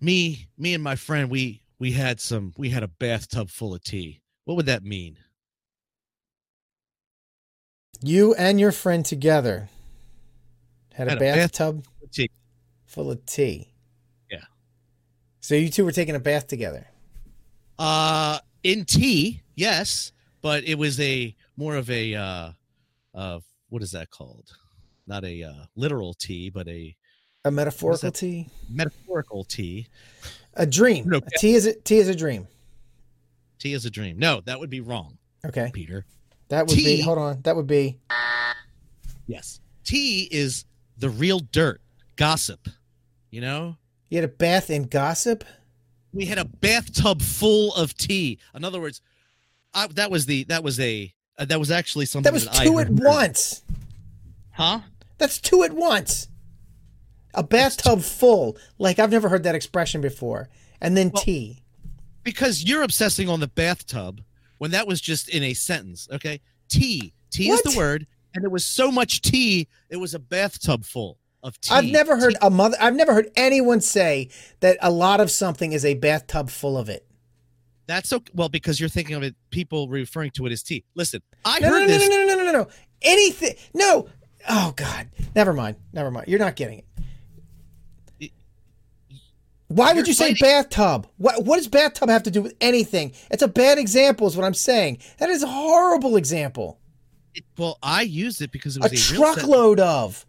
me, 0.00 0.48
me 0.56 0.72
and 0.72 0.82
my 0.82 0.96
friend, 0.96 1.28
we 1.28 1.60
we 1.78 1.92
had 1.92 2.20
some, 2.20 2.52
we 2.56 2.70
had 2.70 2.82
a 2.82 2.88
bathtub 2.88 3.50
full 3.50 3.74
of 3.74 3.82
tea. 3.82 4.20
What 4.44 4.56
would 4.56 4.66
that 4.66 4.82
mean? 4.82 5.18
You 8.02 8.34
and 8.34 8.60
your 8.60 8.72
friend 8.72 9.04
together 9.04 9.68
had 10.92 11.08
a 11.08 11.10
Had 11.10 11.18
a 11.18 11.20
bath- 11.20 11.36
bathtub 11.36 11.84
Tea. 12.12 12.30
full 12.86 13.10
of 13.10 13.24
tea. 13.26 13.68
Yeah. 14.30 14.44
So 15.40 15.54
you 15.54 15.68
two 15.68 15.84
were 15.84 15.92
taking 15.92 16.14
a 16.14 16.20
bath 16.20 16.46
together. 16.46 16.86
Uh, 17.78 18.38
in 18.62 18.84
tea, 18.84 19.42
yes, 19.54 20.12
but 20.40 20.64
it 20.64 20.76
was 20.76 20.98
a 21.00 21.34
more 21.56 21.76
of 21.76 21.90
a 21.90 22.14
uh, 22.14 22.52
uh, 23.14 23.40
what 23.68 23.82
is 23.82 23.90
that 23.92 24.10
called? 24.10 24.50
Not 25.06 25.24
a 25.24 25.42
uh, 25.42 25.64
literal 25.74 26.14
tea, 26.14 26.48
but 26.50 26.68
a 26.68 26.96
A 27.44 27.50
metaphorical 27.50 28.12
tea. 28.12 28.48
metaphorical 28.70 29.44
tea. 29.44 29.88
A 30.56 30.66
dream. 30.66 31.08
No, 31.08 31.18
A 31.18 31.38
tea 31.38 31.54
is 31.54 31.66
a 31.66 31.74
tea 31.74 31.98
is 31.98 32.08
a 32.08 32.14
dream. 32.14 32.48
Tea 33.58 33.72
is 33.74 33.84
a 33.84 33.90
dream. 33.90 34.18
No, 34.18 34.40
that 34.46 34.58
would 34.60 34.70
be 34.70 34.80
wrong, 34.80 35.18
Okay. 35.44 35.70
Peter. 35.72 36.04
That 36.48 36.66
would 36.66 36.76
be. 36.76 37.00
Hold 37.00 37.18
on. 37.18 37.42
That 37.42 37.56
would 37.56 37.66
be. 37.66 37.98
Yes, 39.26 39.60
tea 39.84 40.28
is 40.30 40.64
the 40.98 41.10
real 41.10 41.40
dirt, 41.40 41.80
gossip. 42.16 42.68
You 43.30 43.40
know, 43.40 43.76
You 44.08 44.18
had 44.18 44.24
a 44.24 44.32
bath 44.32 44.70
in 44.70 44.84
gossip. 44.84 45.44
we 46.12 46.26
had 46.26 46.38
a 46.38 46.44
bathtub 46.44 47.20
full 47.22 47.74
of 47.74 47.94
tea. 47.96 48.38
In 48.54 48.64
other 48.64 48.80
words, 48.80 49.00
I, 49.74 49.88
that 49.88 50.10
was 50.10 50.26
the 50.26 50.44
that 50.44 50.62
was 50.62 50.78
a 50.80 51.12
uh, 51.38 51.44
that 51.46 51.58
was 51.58 51.70
actually 51.70 52.06
something 52.06 52.24
That 52.24 52.32
was 52.32 52.46
I 52.48 52.64
two 52.64 52.78
at 52.78 52.88
once. 52.88 53.62
huh? 54.52 54.80
That's 55.18 55.38
two 55.40 55.64
at 55.64 55.72
once. 55.72 56.28
A 57.36 57.42
bathtub 57.42 58.00
full. 58.02 58.56
Like 58.78 58.98
I've 58.98 59.10
never 59.10 59.28
heard 59.28 59.42
that 59.44 59.54
expression 59.54 60.00
before. 60.00 60.48
And 60.80 60.96
then 60.96 61.10
Well, 61.12 61.22
tea. 61.22 61.62
because 62.22 62.64
you're 62.64 62.82
obsessing 62.82 63.28
on 63.28 63.40
the 63.40 63.46
bathtub 63.48 64.22
when 64.58 64.70
that 64.72 64.86
was 64.86 65.00
just 65.00 65.28
in 65.28 65.42
a 65.42 65.54
sentence. 65.54 66.08
Okay, 66.12 66.40
tea, 66.68 67.12
tea 67.30 67.50
is 67.50 67.62
the 67.62 67.76
word, 67.76 68.06
and 68.34 68.42
there 68.42 68.50
was 68.50 68.64
so 68.64 68.90
much 68.90 69.20
tea, 69.22 69.68
it 69.90 69.96
was 69.96 70.14
a 70.14 70.18
bathtub 70.18 70.84
full 70.84 71.18
of 71.42 71.60
tea. 71.60 71.74
I've 71.74 71.84
never 71.84 72.16
heard 72.18 72.32
Tea- 72.32 72.38
a 72.42 72.50
mother. 72.50 72.76
I've 72.80 72.94
never 72.96 73.12
heard 73.14 73.30
anyone 73.36 73.80
say 73.80 74.30
that 74.60 74.78
a 74.80 74.90
lot 74.90 75.20
of 75.20 75.30
something 75.30 75.72
is 75.72 75.84
a 75.84 75.94
bathtub 75.94 76.50
full 76.50 76.76
of 76.78 76.88
it. 76.88 77.06
That's 77.86 78.08
so 78.08 78.22
well 78.34 78.48
because 78.48 78.80
you're 78.80 78.88
thinking 78.88 79.14
of 79.14 79.22
it. 79.22 79.36
People 79.50 79.88
referring 79.88 80.32
to 80.32 80.46
it 80.46 80.52
as 80.52 80.62
tea. 80.62 80.84
Listen, 80.96 81.22
I 81.44 81.60
No, 81.60 81.68
no, 81.68 81.74
heard 81.74 81.80
no, 81.82 81.86
this. 81.98 82.08
no, 82.08 82.16
no, 82.16 82.24
no, 82.26 82.34
no, 82.36 82.44
no, 82.44 82.52
no. 82.52 82.68
Anything. 83.02 83.54
No. 83.74 84.08
Oh 84.48 84.72
God. 84.74 85.08
Never 85.36 85.52
mind. 85.52 85.76
Never 85.92 86.10
mind. 86.10 86.26
You're 86.28 86.38
not 86.40 86.56
getting 86.56 86.78
it. 86.80 86.84
Why 89.68 89.92
would 89.94 90.06
you 90.06 90.14
say 90.14 90.34
bathtub? 90.34 91.08
What 91.16 91.44
What 91.44 91.56
does 91.56 91.68
bathtub 91.68 92.08
have 92.08 92.22
to 92.24 92.30
do 92.30 92.40
with 92.42 92.54
anything? 92.60 93.12
It's 93.30 93.42
a 93.42 93.48
bad 93.48 93.78
example, 93.78 94.26
is 94.26 94.36
what 94.36 94.44
I'm 94.46 94.54
saying. 94.54 94.98
That 95.18 95.28
is 95.28 95.42
a 95.42 95.48
horrible 95.48 96.16
example. 96.16 96.78
It- 97.34 97.44
well, 97.58 97.78
I 97.82 98.02
used 98.02 98.40
it 98.42 98.52
because 98.52 98.76
it 98.76 98.80
A 98.80 98.84
was 98.84 98.92
a, 98.92 98.96
sentence. 98.96 99.18
truckload 99.34 99.80
of. 99.80 100.24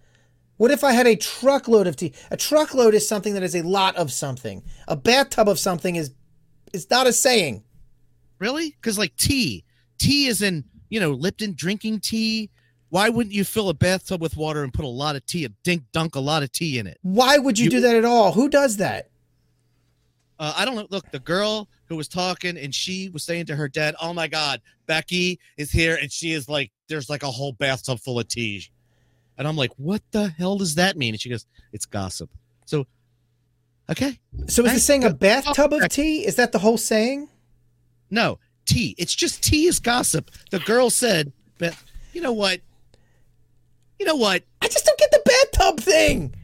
What 0.58 0.72
if 0.72 0.84
I 0.84 0.92
had 0.94 1.06
a 1.06 1.16
truckload 1.16 1.86
of 1.86 1.96
tea? 1.96 2.14
A 2.32 2.38
truckload 2.38 2.96
is 2.96 3.08
something 3.08 3.36
that 3.36 3.44
is 3.44 3.56
a 3.56 3.62
lot 3.62 3.96
of 3.96 4.12
something. 4.12 4.64
A 4.88 4.96
bathtub 4.96 5.48
of 5.48 5.60
something 5.60 5.96
is 5.96 6.12
is 6.74 6.90
not 6.90 7.06
a 7.08 7.14
saying. 7.14 7.64
Really? 8.40 8.72
Because 8.72 8.98
like 8.98 9.16
tea, 9.18 9.64
tea 10.00 10.26
is 10.26 10.42
in 10.42 10.64
you 10.90 11.00
know 11.00 11.12
Lipton 11.12 11.54
drinking 11.56 12.00
tea. 12.00 12.50
Why 12.90 13.10
wouldn't 13.10 13.36
you 13.36 13.44
fill 13.44 13.70
a 13.70 13.74
bathtub 13.74 14.22
with 14.22 14.36
water 14.38 14.64
and 14.64 14.74
put 14.74 14.86
a 14.86 14.88
lot 14.88 15.16
of 15.18 15.26
tea, 15.26 15.44
a 15.46 15.50
dink 15.64 15.84
dunk 15.92 16.16
a 16.16 16.20
lot 16.22 16.42
of 16.42 16.52
tea 16.52 16.80
in 16.80 16.88
it? 16.88 16.98
Why 17.04 17.38
would 17.38 17.60
you, 17.60 17.66
You- 17.66 17.70
do 17.72 17.82
that 17.82 17.96
at 17.98 18.06
all? 18.06 18.32
Who 18.32 18.48
does 18.50 18.78
that? 18.78 19.10
Uh, 20.40 20.54
I 20.56 20.66
don't 20.66 20.76
know. 20.76 20.88
Look, 20.90 21.10
the 21.12 21.20
girl 21.20 21.68
who 21.86 21.96
was 21.96 22.08
talking 22.08 22.58
and 22.58 22.74
she 22.74 23.10
was 23.10 23.24
saying 23.24 23.46
to 23.48 23.56
her 23.56 23.68
dad, 23.68 23.96
"Oh 24.02 24.14
my 24.14 24.28
God, 24.28 24.62
Becky 24.86 25.40
is 25.58 25.72
here," 25.72 25.98
and 26.00 26.12
she 26.12 26.32
is 26.34 26.48
like, 26.48 26.72
"There's 26.88 27.10
like 27.10 27.24
a 27.24 27.32
whole 27.32 27.54
bathtub 27.54 28.00
full 28.00 28.20
of 28.20 28.28
tea," 28.28 28.64
and 29.38 29.48
I'm 29.48 29.56
like, 29.56 29.72
"What 29.78 30.02
the 30.12 30.28
hell 30.30 30.58
does 30.58 30.76
that 30.76 30.96
mean?" 30.98 31.14
And 31.14 31.22
she 31.22 31.30
goes, 31.30 31.46
"It's 31.74 31.86
gossip." 31.86 32.30
So, 32.66 32.86
okay, 33.90 34.20
So 34.48 34.64
is 34.66 34.72
Hey, 34.72 34.78
it 34.78 34.82
saying 34.82 35.04
a 35.06 35.14
bathtub 35.14 35.74
of 35.74 35.90
tea? 35.90 36.26
Is 36.26 36.36
that 36.36 36.52
the 36.52 36.60
whole 36.60 36.78
saying? 36.78 37.30
no 38.10 38.40
tea. 38.66 38.94
It's 38.98 39.16
just 39.16 39.42
tea 39.44 39.66
is 39.66 39.80
gossip. 39.80 40.30
The 40.52 40.60
girl 40.60 40.90
said, 40.90 41.32
"But 41.58 41.74
you 42.14 42.22
know 42.22 42.34
what? 42.34 42.60
You 44.00 44.06
know 44.06 44.16
what? 44.18 44.44
I 44.62 44.68
just 44.68 44.86
don't 44.86 45.00
get 45.00 45.10
the 45.12 45.22
bathtub 45.26 45.80
thing. 45.80 46.36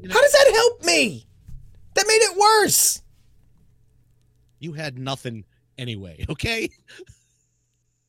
You 0.00 0.08
know- 0.08 0.14
How 0.14 0.22
does 0.22 0.32
that 0.32 0.50
help 0.54 0.84
me? 0.84 1.26
That 1.94 2.06
made 2.06 2.22
it 2.22 2.36
worse. 2.38 3.02
You 4.58 4.72
had 4.72 4.98
nothing 4.98 5.44
anyway." 5.76 6.24
Okay. 6.30 6.68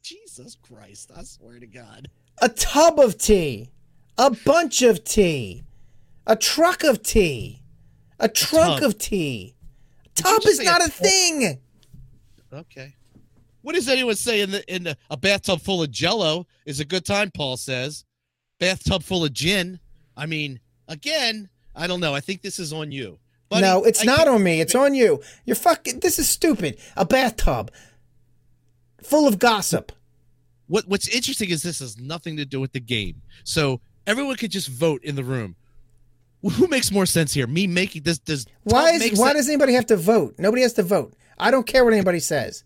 Jesus 0.01 0.55
Christ! 0.61 1.11
I 1.15 1.23
swear 1.23 1.59
to 1.59 1.67
God. 1.67 2.09
A 2.41 2.49
tub 2.49 2.99
of 2.99 3.17
tea, 3.17 3.69
a 4.17 4.31
bunch 4.31 4.81
of 4.81 5.03
tea, 5.03 5.63
a 6.25 6.35
truck 6.35 6.83
of 6.83 7.03
tea, 7.03 7.61
a 8.19 8.29
trunk 8.29 8.79
tub. 8.81 8.89
of 8.89 8.97
tea. 8.97 9.55
Did 10.15 10.25
Tub 10.25 10.41
is 10.45 10.59
not 10.63 10.81
a 10.81 10.85
a 10.85 10.89
thing. 10.89 11.59
Okay. 12.51 12.95
What 13.61 13.75
does 13.75 13.89
anyone 13.89 14.15
say 14.15 14.41
in 14.41 14.51
the 14.51 14.73
in 14.73 14.83
the, 14.83 14.97
a 15.09 15.17
bathtub 15.17 15.61
full 15.61 15.83
of 15.83 15.91
Jello 15.91 16.47
is 16.65 16.79
a 16.79 16.85
good 16.85 17.05
time? 17.05 17.31
Paul 17.31 17.57
says. 17.57 18.05
Bathtub 18.59 19.03
full 19.03 19.23
of 19.23 19.33
gin. 19.33 19.79
I 20.17 20.25
mean, 20.25 20.59
again, 20.87 21.49
I 21.75 21.87
don't 21.87 21.99
know. 22.01 22.13
I 22.13 22.19
think 22.19 22.41
this 22.41 22.59
is 22.59 22.73
on 22.73 22.91
you. 22.91 23.19
Buddy, 23.49 23.61
no, 23.63 23.83
it's 23.83 24.01
I 24.01 24.05
not 24.05 24.27
on 24.27 24.43
me. 24.43 24.61
It's 24.61 24.75
on 24.75 24.93
you. 24.93 25.21
You're 25.45 25.55
fucking. 25.55 25.99
This 26.01 26.19
is 26.19 26.29
stupid. 26.29 26.77
A 26.95 27.05
bathtub 27.05 27.71
full 29.03 29.27
of 29.27 29.39
gossip. 29.39 29.91
what 30.67 30.87
what's 30.87 31.07
interesting 31.07 31.49
is 31.49 31.63
this 31.63 31.79
has 31.79 31.97
nothing 31.97 32.37
to 32.37 32.45
do 32.45 32.59
with 32.59 32.73
the 32.73 32.79
game. 32.79 33.21
So 33.43 33.81
everyone 34.05 34.35
could 34.35 34.51
just 34.51 34.67
vote 34.67 35.03
in 35.03 35.15
the 35.15 35.23
room. 35.23 35.55
Who 36.43 36.67
makes 36.67 36.91
more 36.91 37.05
sense 37.05 37.33
here? 37.33 37.47
Me 37.47 37.67
making 37.67 38.03
this 38.03 38.19
does 38.19 38.45
Why 38.63 38.91
is 38.91 39.19
why 39.19 39.29
sense? 39.29 39.39
does 39.39 39.49
anybody 39.49 39.73
have 39.73 39.87
to 39.87 39.97
vote? 39.97 40.35
Nobody 40.37 40.61
has 40.61 40.73
to 40.73 40.83
vote. 40.83 41.13
I 41.37 41.51
don't 41.51 41.65
care 41.65 41.83
what 41.83 41.93
anybody 41.93 42.19
says. 42.19 42.63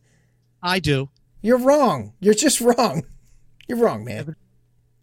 I 0.62 0.80
do. 0.80 1.10
You're 1.42 1.58
wrong. 1.58 2.14
You're 2.20 2.34
just 2.34 2.62
wrong. 2.62 3.04
You're 3.68 3.78
wrong, 3.80 4.04
man. 4.04 4.36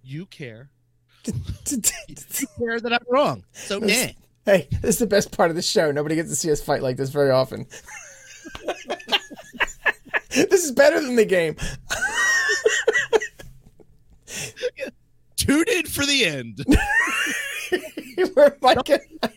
You 0.03 0.27
care. 0.27 0.71
You 1.27 2.47
care 2.59 2.81
that 2.81 2.93
I'm 2.93 3.05
wrong. 3.09 3.45
So 3.53 3.79
nah. 3.79 4.07
Hey, 4.51 4.69
this 4.83 4.97
is 4.97 4.99
the 4.99 5.07
best 5.07 5.31
part 5.31 5.51
of 5.51 5.57
the 5.57 5.63
show. 5.63 5.93
Nobody 5.93 6.17
gets 6.17 6.29
to 6.31 6.37
see 6.37 6.51
us 6.51 6.61
fight 6.61 6.83
like 6.83 6.97
this 6.97 7.11
very 7.11 7.31
often. 7.31 7.67
this 10.31 10.65
is 10.65 10.73
better 10.73 11.01
than 11.01 11.15
the 11.15 11.25
game. 11.25 11.55
Tune 15.37 15.65
in 15.69 15.87
for 15.87 16.05
the 16.05 16.27
end. 16.27 16.65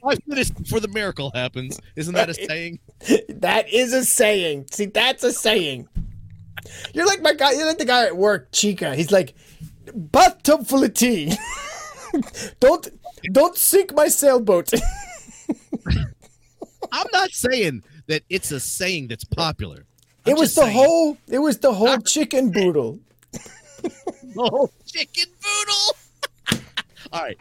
Five 0.02 0.20
minutes 0.28 0.50
before 0.50 0.80
the 0.80 0.90
miracle 0.90 1.32
happens. 1.34 1.80
Isn't 1.96 2.16
that 2.16 2.30
a 2.30 2.34
saying? 2.34 2.80
that 3.30 3.72
is 3.72 3.94
a 3.94 4.04
saying. 4.04 4.66
See, 4.72 4.88
that's 4.88 5.24
a 5.24 5.32
saying. 5.32 5.88
You're 6.94 7.06
like 7.06 7.22
my 7.22 7.34
guy. 7.34 7.52
You're 7.52 7.68
like 7.68 7.78
the 7.78 7.86
guy 7.86 8.08
at 8.08 8.18
work, 8.18 8.52
Chica. 8.52 8.96
He's 8.96 9.12
like, 9.12 9.36
bathtub 9.94 10.66
full 10.66 10.84
of 10.84 10.94
tea. 10.94 11.34
don't 12.60 12.88
don't 13.32 13.58
sink 13.58 13.94
my 13.94 14.08
sailboat. 14.08 14.72
I'm 16.92 17.08
not 17.12 17.32
saying 17.32 17.84
that 18.08 18.24
it's 18.30 18.52
a 18.52 18.60
saying 18.60 19.08
that's 19.08 19.24
popular. 19.24 19.86
I'm 20.26 20.34
it 20.34 20.38
was 20.38 20.54
the 20.56 20.62
saying- 20.62 20.74
whole. 20.76 21.18
It 21.28 21.40
was 21.40 21.58
the 21.60 21.74
whole 21.74 21.98
chicken 22.00 22.52
boodle. 22.52 23.00
Oh, 24.38 24.70
chicken 24.88 25.26
boodle. 25.42 26.64
All 27.12 27.22
right. 27.22 27.38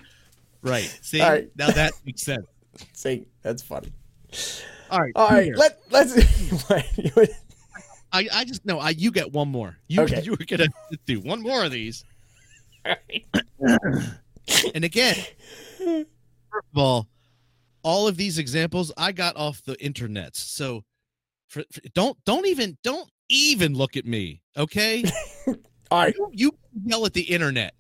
Right. 0.63 0.99
See? 1.01 1.21
All 1.21 1.31
right. 1.31 1.49
Now 1.57 1.71
that 1.71 1.93
makes 2.05 2.23
sense. 2.23 2.45
See, 2.93 3.25
that's 3.43 3.63
funny. 3.63 3.93
All 4.91 5.01
right. 5.01 5.13
All 5.15 5.29
right, 5.29 5.45
Peter, 5.45 5.57
let 5.57 5.81
let's. 5.91 6.13
I, 8.13 8.29
I 8.33 8.45
just 8.45 8.67
no. 8.67 8.79
I 8.79 8.91
you 8.91 9.11
get 9.11 9.33
one 9.33 9.49
more. 9.49 9.79
You 9.89 10.03
Okay. 10.03 10.21
you 10.23 10.33
were 10.33 10.45
gonna 10.45 10.67
do 11.07 11.21
one 11.21 11.41
more 11.43 11.65
of 11.65 11.71
these. 11.71 12.05
and 14.75 14.85
again, 14.85 15.17
first 15.85 16.67
of 16.75 16.79
all, 16.79 17.09
all 17.83 18.07
of 18.09 18.17
these 18.17 18.39
examples 18.39 18.93
I 18.97 19.13
got 19.13 19.37
off 19.37 19.63
the 19.63 19.81
internet. 19.83 20.37
So 20.37 20.85
for, 21.49 21.63
for- 21.73 21.81
don't 21.95 22.17
don't 22.25 22.47
even 22.47 22.77
don't 22.83 23.11
even 23.29 23.75
look 23.75 23.97
at 23.97 24.05
me. 24.07 24.43
Okay. 24.57 25.05
All 25.91 25.99
right, 25.99 26.15
you, 26.17 26.31
you 26.33 26.59
yell 26.87 27.05
at 27.05 27.13
the 27.13 27.21
internet. 27.21 27.75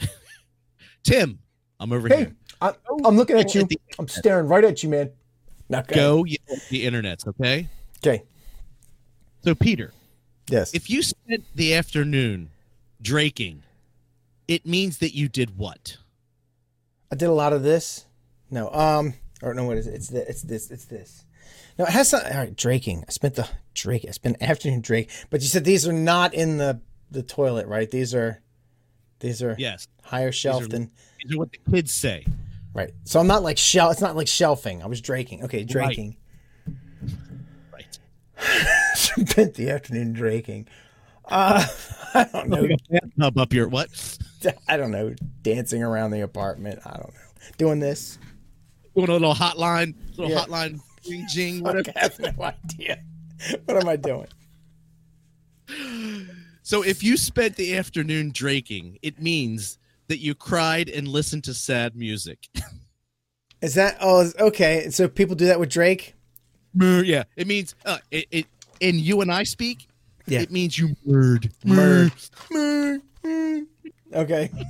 Tim, 1.02 1.38
I'm 1.80 1.92
over 1.92 2.08
hey, 2.08 2.16
here. 2.16 2.36
I, 2.60 2.74
I'm 3.06 3.16
looking 3.16 3.38
at 3.38 3.52
Go 3.52 3.60
you. 3.60 3.64
the- 3.66 3.80
I'm 3.98 4.06
staring 4.08 4.46
right 4.48 4.62
at 4.64 4.82
you, 4.82 4.90
man. 4.90 5.10
Not 5.70 5.88
good. 5.88 5.94
Go 5.94 6.24
yell 6.24 6.38
at 6.54 6.68
the 6.68 6.84
internet. 6.84 7.26
Okay. 7.26 7.68
Okay. 8.04 8.22
So 9.44 9.54
Peter, 9.54 9.92
Yes. 10.50 10.74
if 10.74 10.90
you 10.90 11.02
spent 11.02 11.44
the 11.54 11.74
afternoon 11.74 12.50
draking, 13.00 13.62
it 14.46 14.66
means 14.66 14.98
that 14.98 15.14
you 15.14 15.28
did 15.28 15.56
what? 15.56 15.96
I 17.12 17.14
did 17.14 17.26
a 17.28 17.32
lot 17.32 17.52
of 17.52 17.62
this. 17.62 18.06
No, 18.50 18.70
um, 18.70 19.12
or 19.42 19.52
no, 19.52 19.64
what 19.64 19.76
is 19.76 19.86
it? 19.86 19.94
It's 19.94 20.08
this. 20.08 20.28
It's 20.28 20.42
this. 20.42 20.70
It's 20.70 20.84
this. 20.86 21.24
No, 21.78 21.84
it 21.84 21.90
has 21.90 22.08
some. 22.08 22.22
All 22.24 22.38
right, 22.38 22.56
draking. 22.56 23.04
I 23.06 23.10
spent 23.12 23.34
the 23.34 23.48
drake. 23.74 24.06
I 24.08 24.12
spent 24.12 24.42
afternoon 24.42 24.80
drake. 24.80 25.10
But 25.30 25.42
you 25.42 25.48
said 25.48 25.64
these 25.64 25.86
are 25.86 25.92
not 25.92 26.32
in 26.32 26.56
the 26.56 26.80
the 27.10 27.22
toilet, 27.22 27.66
right? 27.66 27.90
These 27.90 28.14
are, 28.14 28.40
these 29.20 29.42
are 29.42 29.54
Yes. 29.58 29.86
higher 30.02 30.32
shelf 30.32 30.64
are- 30.64 30.68
than 30.68 30.90
These 31.22 31.34
are 31.34 31.38
what 31.38 31.50
the 31.52 31.58
kids 31.70 31.92
say. 31.92 32.24
right. 32.72 32.90
So 33.04 33.20
I'm 33.20 33.26
not 33.26 33.42
like 33.42 33.58
shell. 33.58 33.90
It's 33.90 34.00
not 34.00 34.16
like 34.16 34.26
shelving. 34.28 34.82
I 34.82 34.86
was 34.86 35.02
draking. 35.02 35.44
Okay, 35.44 35.62
draking. 35.64 36.16
Right. 37.70 37.98
spent 38.94 39.54
the 39.54 39.68
afternoon 39.70 40.14
draking. 40.14 40.66
Uh, 41.26 41.66
I 42.14 42.24
don't 42.24 42.48
know. 42.48 42.62
Like 42.62 42.70
a 42.90 43.00
bathtub 43.00 43.36
up 43.38 43.52
your 43.52 43.68
what? 43.68 43.90
I 44.68 44.76
don't 44.76 44.90
know. 44.90 45.14
Dancing 45.42 45.82
around 45.82 46.10
the 46.12 46.20
apartment. 46.22 46.80
I 46.84 46.90
don't 46.96 47.12
know. 47.14 47.20
Doing 47.58 47.80
this. 47.80 48.18
Doing 48.94 49.08
a 49.08 49.12
little 49.12 49.34
hotline, 49.34 49.94
little 50.16 50.30
Yeah. 50.30 50.44
hotline, 50.44 50.80
jing 51.02 51.26
jing, 51.32 51.60
whatever. 51.64 51.92
I 51.96 52.00
have 52.00 52.18
no 52.18 52.44
idea. 52.44 52.98
What 53.64 53.76
am 53.82 53.88
I 53.88 53.96
doing? 53.96 54.28
So 56.64 56.82
if 56.82 57.02
you 57.02 57.16
spent 57.16 57.56
the 57.56 57.76
afternoon 57.76 58.30
draking, 58.32 58.96
it 59.02 59.20
means 59.20 59.78
that 60.06 60.18
you 60.20 60.32
cried 60.36 60.88
and 60.88 61.08
listened 61.08 61.42
to 61.44 61.54
sad 61.54 61.96
music. 61.96 62.38
Is 63.62 63.74
that 63.74 63.96
oh 64.00 64.30
okay? 64.38 64.88
So 64.90 65.08
people 65.08 65.34
do 65.34 65.46
that 65.46 65.58
with 65.58 65.70
Drake? 65.70 66.14
yeah, 66.80 67.24
it 67.36 67.48
means 67.48 67.74
uh, 67.84 67.98
it, 68.12 68.26
it. 68.30 68.46
And 68.80 69.00
you 69.00 69.22
and 69.22 69.32
I 69.32 69.42
speak. 69.42 69.88
Yeah. 70.26 70.40
it 70.40 70.52
means 70.52 70.78
you 70.78 70.94
murd. 71.06 71.52
Murd. 71.64 72.12
Murd. 72.52 73.02
Murd. 73.24 73.66
Okay. 74.12 74.50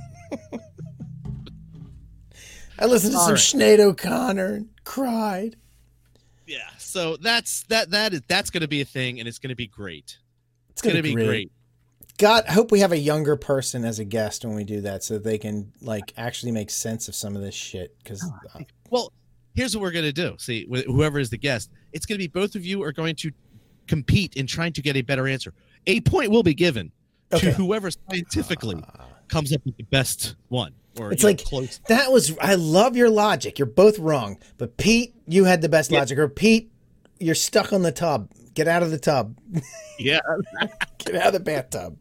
I 2.79 2.85
listened 2.85 3.13
to 3.13 3.19
All 3.19 3.25
some 3.37 3.61
right. 3.61 3.77
Sinead 3.77 3.79
O'Connor 3.79 4.53
and 4.55 4.69
cried. 4.83 5.55
Yeah. 6.47 6.57
So 6.77 7.17
that's 7.17 7.63
that. 7.63 7.91
That 7.91 8.13
is 8.13 8.21
that's 8.27 8.49
going 8.49 8.61
to 8.61 8.67
be 8.67 8.81
a 8.81 8.85
thing, 8.85 9.19
and 9.19 9.27
it's 9.27 9.39
going 9.39 9.49
to 9.49 9.55
be 9.55 9.67
great. 9.67 10.17
It's 10.69 10.81
It's 10.81 10.81
going 10.81 10.95
to 10.95 11.01
be 11.01 11.13
great. 11.13 11.51
God, 12.19 12.43
I 12.47 12.51
hope 12.51 12.71
we 12.71 12.79
have 12.79 12.91
a 12.91 12.97
younger 12.97 13.35
person 13.35 13.85
as 13.85 13.99
a 13.99 14.05
guest 14.05 14.45
when 14.45 14.55
we 14.55 14.63
do 14.63 14.81
that, 14.81 15.03
so 15.03 15.17
they 15.17 15.37
can 15.37 15.71
like 15.81 16.13
actually 16.17 16.51
make 16.51 16.69
sense 16.69 17.07
of 17.07 17.15
some 17.15 17.35
of 17.35 17.41
this 17.41 17.55
shit. 17.55 17.95
Because 18.03 18.23
oh, 18.23 18.59
uh, 18.59 18.63
Well, 18.89 19.11
here's 19.55 19.75
what 19.75 19.81
we're 19.81 19.91
going 19.91 20.05
to 20.05 20.13
do. 20.13 20.35
See, 20.37 20.67
wh- 20.71 20.85
whoever 20.85 21.19
is 21.19 21.29
the 21.29 21.37
guest, 21.37 21.71
it's 21.91 22.05
going 22.05 22.17
to 22.19 22.23
be 22.23 22.27
both 22.27 22.55
of 22.55 22.65
you 22.65 22.83
are 22.83 22.91
going 22.91 23.15
to 23.17 23.31
compete 23.87 24.35
in 24.35 24.45
trying 24.47 24.73
to 24.73 24.81
get 24.81 24.95
a 24.95 25.01
better 25.01 25.27
answer. 25.27 25.53
A 25.87 26.01
point 26.01 26.31
will 26.31 26.43
be 26.43 26.53
given 26.53 26.91
Okay. 27.33 27.47
to 27.47 27.53
whoever 27.53 27.89
scientifically 27.89 28.81
ah. 28.99 29.07
Comes 29.33 29.53
up 29.53 29.61
with 29.65 29.75
the 29.77 29.83
best 29.83 30.35
one. 30.49 30.73
Or 30.99 31.11
It's 31.11 31.23
know, 31.23 31.29
like- 31.29 31.43
close. 31.43 31.79
that 31.87 32.11
was 32.11 32.37
I 32.39 32.55
love 32.55 32.95
your 32.95 33.09
logic. 33.09 33.57
You're 33.57 33.65
both 33.65 33.97
wrong, 33.99 34.37
but 34.57 34.77
Pete, 34.77 35.15
you 35.27 35.43
had 35.45 35.61
the 35.61 35.69
best 35.69 35.91
Yeah. 35.91 35.99
logic. 35.99 36.17
Or 36.19 36.29
Pete, 36.29 36.71
you're 37.19 37.33
stuck 37.35 37.73
on 37.73 37.81
the 37.81 37.91
tub. 37.91 38.29
Get 38.53 38.67
out 38.67 38.83
of 38.83 38.91
the 38.91 38.99
tub. 38.99 39.35
Yeah. 39.99 40.19
Get 40.97 41.15
out 41.15 41.27
of 41.27 41.33
the 41.33 41.39
bathtub. 41.39 41.99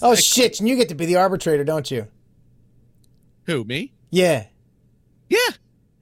Oh 0.00 0.14
shit! 0.14 0.58
And 0.60 0.68
you 0.68 0.76
get 0.76 0.88
to 0.88 0.94
be 0.94 1.04
the 1.04 1.16
arbitrator, 1.16 1.62
don't 1.62 1.90
you? 1.90 2.06
Who 3.44 3.64
me? 3.64 3.92
Yeah. 4.10 4.46
Yeah. 5.28 5.38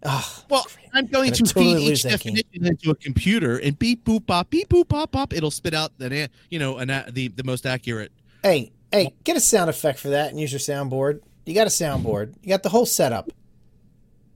Oh, 0.05 0.45
Well, 0.49 0.65
I'm 0.93 1.07
going 1.07 1.33
to 1.33 1.43
totally 1.43 1.77
feed 1.77 1.93
each 1.93 2.03
definition 2.05 2.45
into 2.67 2.91
a 2.91 2.95
computer 2.95 3.57
and 3.59 3.77
beep 3.79 4.05
boop 4.05 4.27
bop 4.27 4.51
beep 4.51 4.69
boop 4.69 4.87
bop 4.89 5.11
bop. 5.11 5.33
It'll 5.33 5.51
spit 5.51 5.75
out 5.75 5.93
the 5.99 6.29
you 6.51 6.59
know 6.61 6.77
an, 6.79 6.89
the 7.11 7.29
the 7.29 7.43
most 7.43 7.67
accurate. 7.67 8.13
hey, 8.43 8.71
hey, 8.95 9.13
get 9.25 9.37
a 9.37 9.41
sound 9.41 9.69
effect 9.69 9.99
for 9.99 10.11
that 10.11 10.31
and 10.31 10.39
use 10.39 10.53
your 10.53 10.61
soundboard. 10.61 11.21
You 11.45 11.55
got 11.55 11.67
a 11.67 11.71
soundboard. 11.71 12.35
You 12.43 12.49
got 12.49 12.63
the 12.63 12.69
whole 12.69 12.87
setup. 12.87 13.29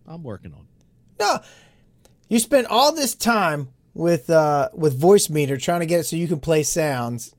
I'm 0.05 0.25
working 0.25 0.53
on. 0.53 0.67
No, 1.21 1.39
you 2.29 2.41
spent 2.41 2.67
all 2.67 2.93
this 2.93 3.15
time 3.15 3.69
with 3.95 4.29
uh 4.31 4.69
with 4.75 5.01
Voicemeeter 5.01 5.61
trying 5.61 5.81
to 5.81 5.87
get 5.87 6.01
it 6.01 6.05
so 6.05 6.17
you 6.17 6.27
can 6.27 6.41
play 6.41 6.65
sounds, 6.65 7.35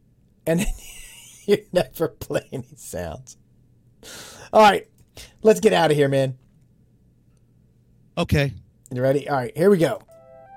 and 0.45 0.65
you 1.45 1.57
never 1.73 2.07
play 2.07 2.47
any 2.53 2.67
sounds. 2.77 3.37
All 4.53 4.61
right, 4.61 4.87
let's 5.41 5.59
get 5.59 5.73
out 5.73 5.91
of 5.91 5.97
here, 5.97 6.09
man. 6.09 6.37
Okay. 8.17 8.53
You 8.91 9.01
ready? 9.01 9.29
All 9.29 9.35
right, 9.35 9.55
here 9.55 9.69
we 9.69 9.77
go. 9.77 10.01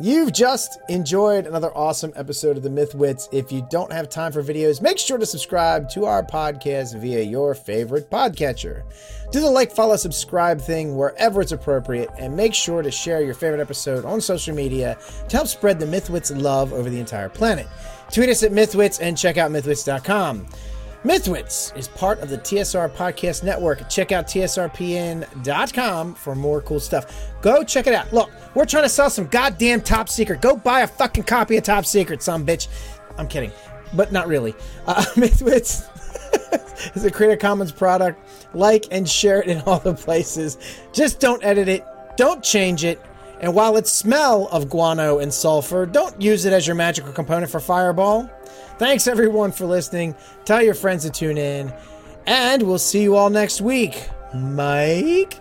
You've 0.02 0.32
just 0.32 0.80
enjoyed 0.88 1.46
another 1.46 1.70
awesome 1.76 2.12
episode 2.16 2.56
of 2.56 2.64
the 2.64 2.68
Mythwits. 2.68 3.28
If 3.30 3.52
you 3.52 3.64
don't 3.70 3.92
have 3.92 4.08
time 4.08 4.32
for 4.32 4.42
videos, 4.42 4.82
make 4.82 4.98
sure 4.98 5.16
to 5.16 5.24
subscribe 5.24 5.88
to 5.90 6.06
our 6.06 6.24
podcast 6.24 6.98
via 6.98 7.22
your 7.22 7.54
favorite 7.54 8.10
podcatcher. 8.10 8.82
Do 9.30 9.38
the 9.38 9.48
like, 9.48 9.70
follow, 9.70 9.94
subscribe 9.94 10.60
thing 10.60 10.96
wherever 10.96 11.40
it's 11.40 11.52
appropriate, 11.52 12.10
and 12.18 12.36
make 12.36 12.52
sure 12.52 12.82
to 12.82 12.90
share 12.90 13.22
your 13.22 13.34
favorite 13.34 13.60
episode 13.60 14.04
on 14.04 14.20
social 14.20 14.56
media 14.56 14.98
to 15.28 15.36
help 15.36 15.46
spread 15.46 15.78
the 15.78 15.86
Mythwits 15.86 16.36
love 16.36 16.72
over 16.72 16.90
the 16.90 16.98
entire 16.98 17.28
planet. 17.28 17.68
Tweet 18.10 18.28
us 18.28 18.42
at 18.42 18.50
Mythwits 18.50 18.98
and 19.00 19.16
check 19.16 19.36
out 19.36 19.52
Mythwits.com. 19.52 20.48
Mythwits 21.04 21.76
is 21.76 21.88
part 21.88 22.20
of 22.20 22.30
the 22.30 22.38
TSR 22.38 22.88
Podcast 22.94 23.42
Network. 23.42 23.88
Check 23.90 24.12
out 24.12 24.28
TSRPN.com 24.28 26.14
for 26.14 26.34
more 26.36 26.60
cool 26.62 26.78
stuff. 26.78 27.26
Go 27.40 27.64
check 27.64 27.88
it 27.88 27.94
out. 27.94 28.12
Look, 28.12 28.30
we're 28.54 28.66
trying 28.66 28.84
to 28.84 28.88
sell 28.88 29.10
some 29.10 29.26
goddamn 29.26 29.80
Top 29.80 30.08
Secret. 30.08 30.40
Go 30.40 30.56
buy 30.56 30.82
a 30.82 30.86
fucking 30.86 31.24
copy 31.24 31.56
of 31.56 31.64
Top 31.64 31.86
Secret, 31.86 32.22
some 32.22 32.46
bitch. 32.46 32.68
I'm 33.18 33.26
kidding, 33.26 33.50
but 33.94 34.12
not 34.12 34.28
really. 34.28 34.54
Uh, 34.86 35.02
Mythwits 35.16 35.88
is 36.94 37.04
a 37.04 37.10
Creative 37.10 37.40
Commons 37.40 37.72
product. 37.72 38.24
Like 38.54 38.86
and 38.92 39.08
share 39.08 39.42
it 39.42 39.48
in 39.48 39.60
all 39.62 39.80
the 39.80 39.94
places. 39.94 40.56
Just 40.92 41.18
don't 41.18 41.42
edit 41.42 41.66
it, 41.66 41.84
don't 42.16 42.44
change 42.44 42.84
it. 42.84 43.00
And 43.40 43.52
while 43.54 43.76
it 43.76 43.88
smell 43.88 44.46
of 44.52 44.68
guano 44.68 45.18
and 45.18 45.34
sulfur, 45.34 45.84
don't 45.84 46.22
use 46.22 46.44
it 46.44 46.52
as 46.52 46.64
your 46.64 46.76
magical 46.76 47.12
component 47.12 47.50
for 47.50 47.58
Fireball. 47.58 48.30
Thanks 48.82 49.06
everyone 49.06 49.52
for 49.52 49.64
listening. 49.64 50.16
Tell 50.44 50.60
your 50.60 50.74
friends 50.74 51.04
to 51.04 51.10
tune 51.10 51.38
in. 51.38 51.72
And 52.26 52.64
we'll 52.64 52.80
see 52.80 53.00
you 53.00 53.14
all 53.14 53.30
next 53.30 53.60
week. 53.60 54.08
Mike? 54.34 55.38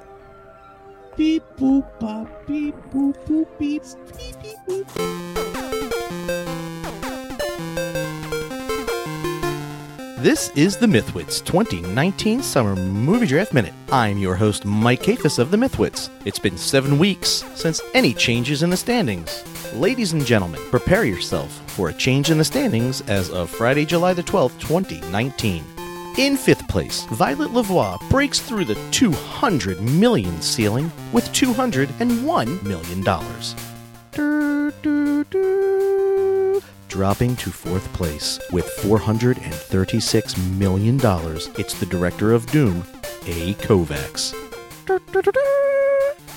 Beep 1.18 1.42
boop 1.58 1.88
bop 2.00 2.28
beep 2.46 2.76
boop 2.92 3.18
boop 3.26 3.48
beep 3.58 3.82
beep 4.16 4.36
beep 4.68 4.86
boop. 4.86 5.71
This 10.22 10.52
is 10.56 10.78
the 10.78 10.86
Mythwits 10.86 11.44
2019 11.44 12.44
Summer 12.44 12.76
Movie 12.76 13.26
Draft 13.26 13.56
Minute. 13.56 13.74
I'm 13.92 14.20
your 14.20 14.36
host, 14.36 14.66
Mike 14.66 15.02
Kafis 15.02 15.40
of 15.40 15.50
the 15.50 15.58
Mythwits. 15.58 16.12
It's 16.26 16.38
been 16.38 16.60
seven 16.60 17.00
weeks 17.00 17.44
since 17.56 17.82
any 17.96 18.14
changes 18.14 18.62
in 18.62 18.70
the 18.70 18.78
standings. 18.78 19.44
Ladies 19.74 20.14
and 20.14 20.24
gentlemen, 20.24 20.62
prepare 20.70 21.06
yourself 21.06 21.52
for 21.72 21.90
a 21.90 21.94
change 21.94 22.30
in 22.30 22.38
the 22.38 22.46
standings 22.46 23.02
as 23.10 23.32
of 23.32 23.50
Friday, 23.50 23.84
July 23.84 24.14
the 24.14 24.22
12th, 24.22 24.60
2019. 24.60 25.64
In 26.20 26.38
fifth 26.38 26.68
place, 26.68 27.06
Violet 27.06 27.50
Lavoie 27.50 27.98
breaks 28.12 28.40
through 28.40 28.66
the 28.66 28.78
200 28.92 29.82
million 29.82 30.40
ceiling 30.40 30.92
with 31.14 31.30
$201 31.30 32.62
million. 32.62 33.04
Dropping 36.92 37.38
to 37.38 37.52
fourth 37.52 37.88
place 37.94 38.38
with 38.52 38.66
$436 38.82 40.58
million, 40.58 41.00
it's 41.58 41.74
the 41.76 41.86
director 41.86 42.34
of 42.34 42.46
Doom, 42.48 42.84
A. 43.28 43.54
Kovacs. 43.54 44.36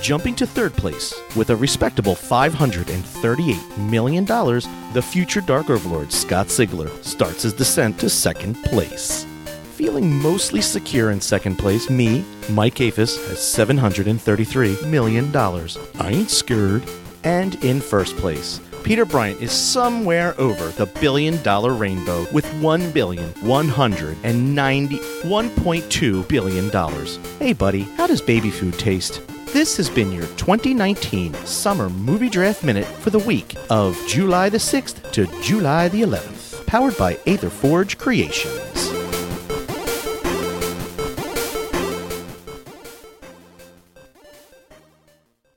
Jumping 0.00 0.36
to 0.36 0.46
third 0.46 0.72
place 0.74 1.12
with 1.34 1.50
a 1.50 1.57
respectable 1.57 2.14
$538 2.14 3.78
million, 3.90 4.24
the 4.24 5.02
future 5.02 5.40
Dark 5.40 5.70
Overlord 5.70 6.12
Scott 6.12 6.46
Sigler 6.46 7.02
starts 7.02 7.42
his 7.42 7.52
descent 7.52 7.98
to 7.98 8.09
second 8.09 8.55
place. 8.62 9.26
Feeling 9.72 10.09
mostly 10.09 10.61
secure 10.61 11.11
in 11.11 11.20
second 11.20 11.57
place, 11.57 11.90
me, 11.90 12.24
Mike 12.48 12.76
Kafis, 12.76 13.16
has 13.26 13.38
$733 13.38 14.88
million. 14.88 15.34
I 15.34 16.11
ain't 16.11 16.30
scared. 16.30 16.88
And 17.24 17.57
in 17.64 17.80
first 17.80 18.16
place, 18.18 18.61
Peter 18.85 19.07
Bryant 19.07 19.41
is 19.41 19.51
somewhere 19.51 20.39
over 20.39 20.68
the 20.68 20.85
billion 21.01 21.43
dollar 21.43 21.72
rainbow 21.72 22.26
with 22.32 22.45
$1 22.61 22.93
billion, 22.93 23.30
$190, 23.32 24.99
$1.2 25.22 26.28
billion. 26.28 27.26
Hey, 27.39 27.55
buddy, 27.55 27.82
how 27.97 28.07
does 28.07 28.20
baby 28.20 28.51
food 28.51 28.78
taste? 28.78 29.22
This 29.55 29.78
has 29.78 29.89
been 29.89 30.12
your 30.12 30.26
2019 30.37 31.32
Summer 31.47 31.89
Movie 31.89 32.28
Draft 32.28 32.62
Minute 32.62 32.85
for 32.87 33.09
the 33.09 33.20
week 33.20 33.57
of 33.70 33.99
July 34.07 34.51
the 34.51 34.59
6th 34.59 35.11
to 35.12 35.26
July 35.41 35.89
the 35.89 36.03
11th, 36.03 36.66
powered 36.66 36.97
by 36.99 37.18
Aether 37.26 37.49
Forge 37.49 37.97
Creations. 37.97 39.03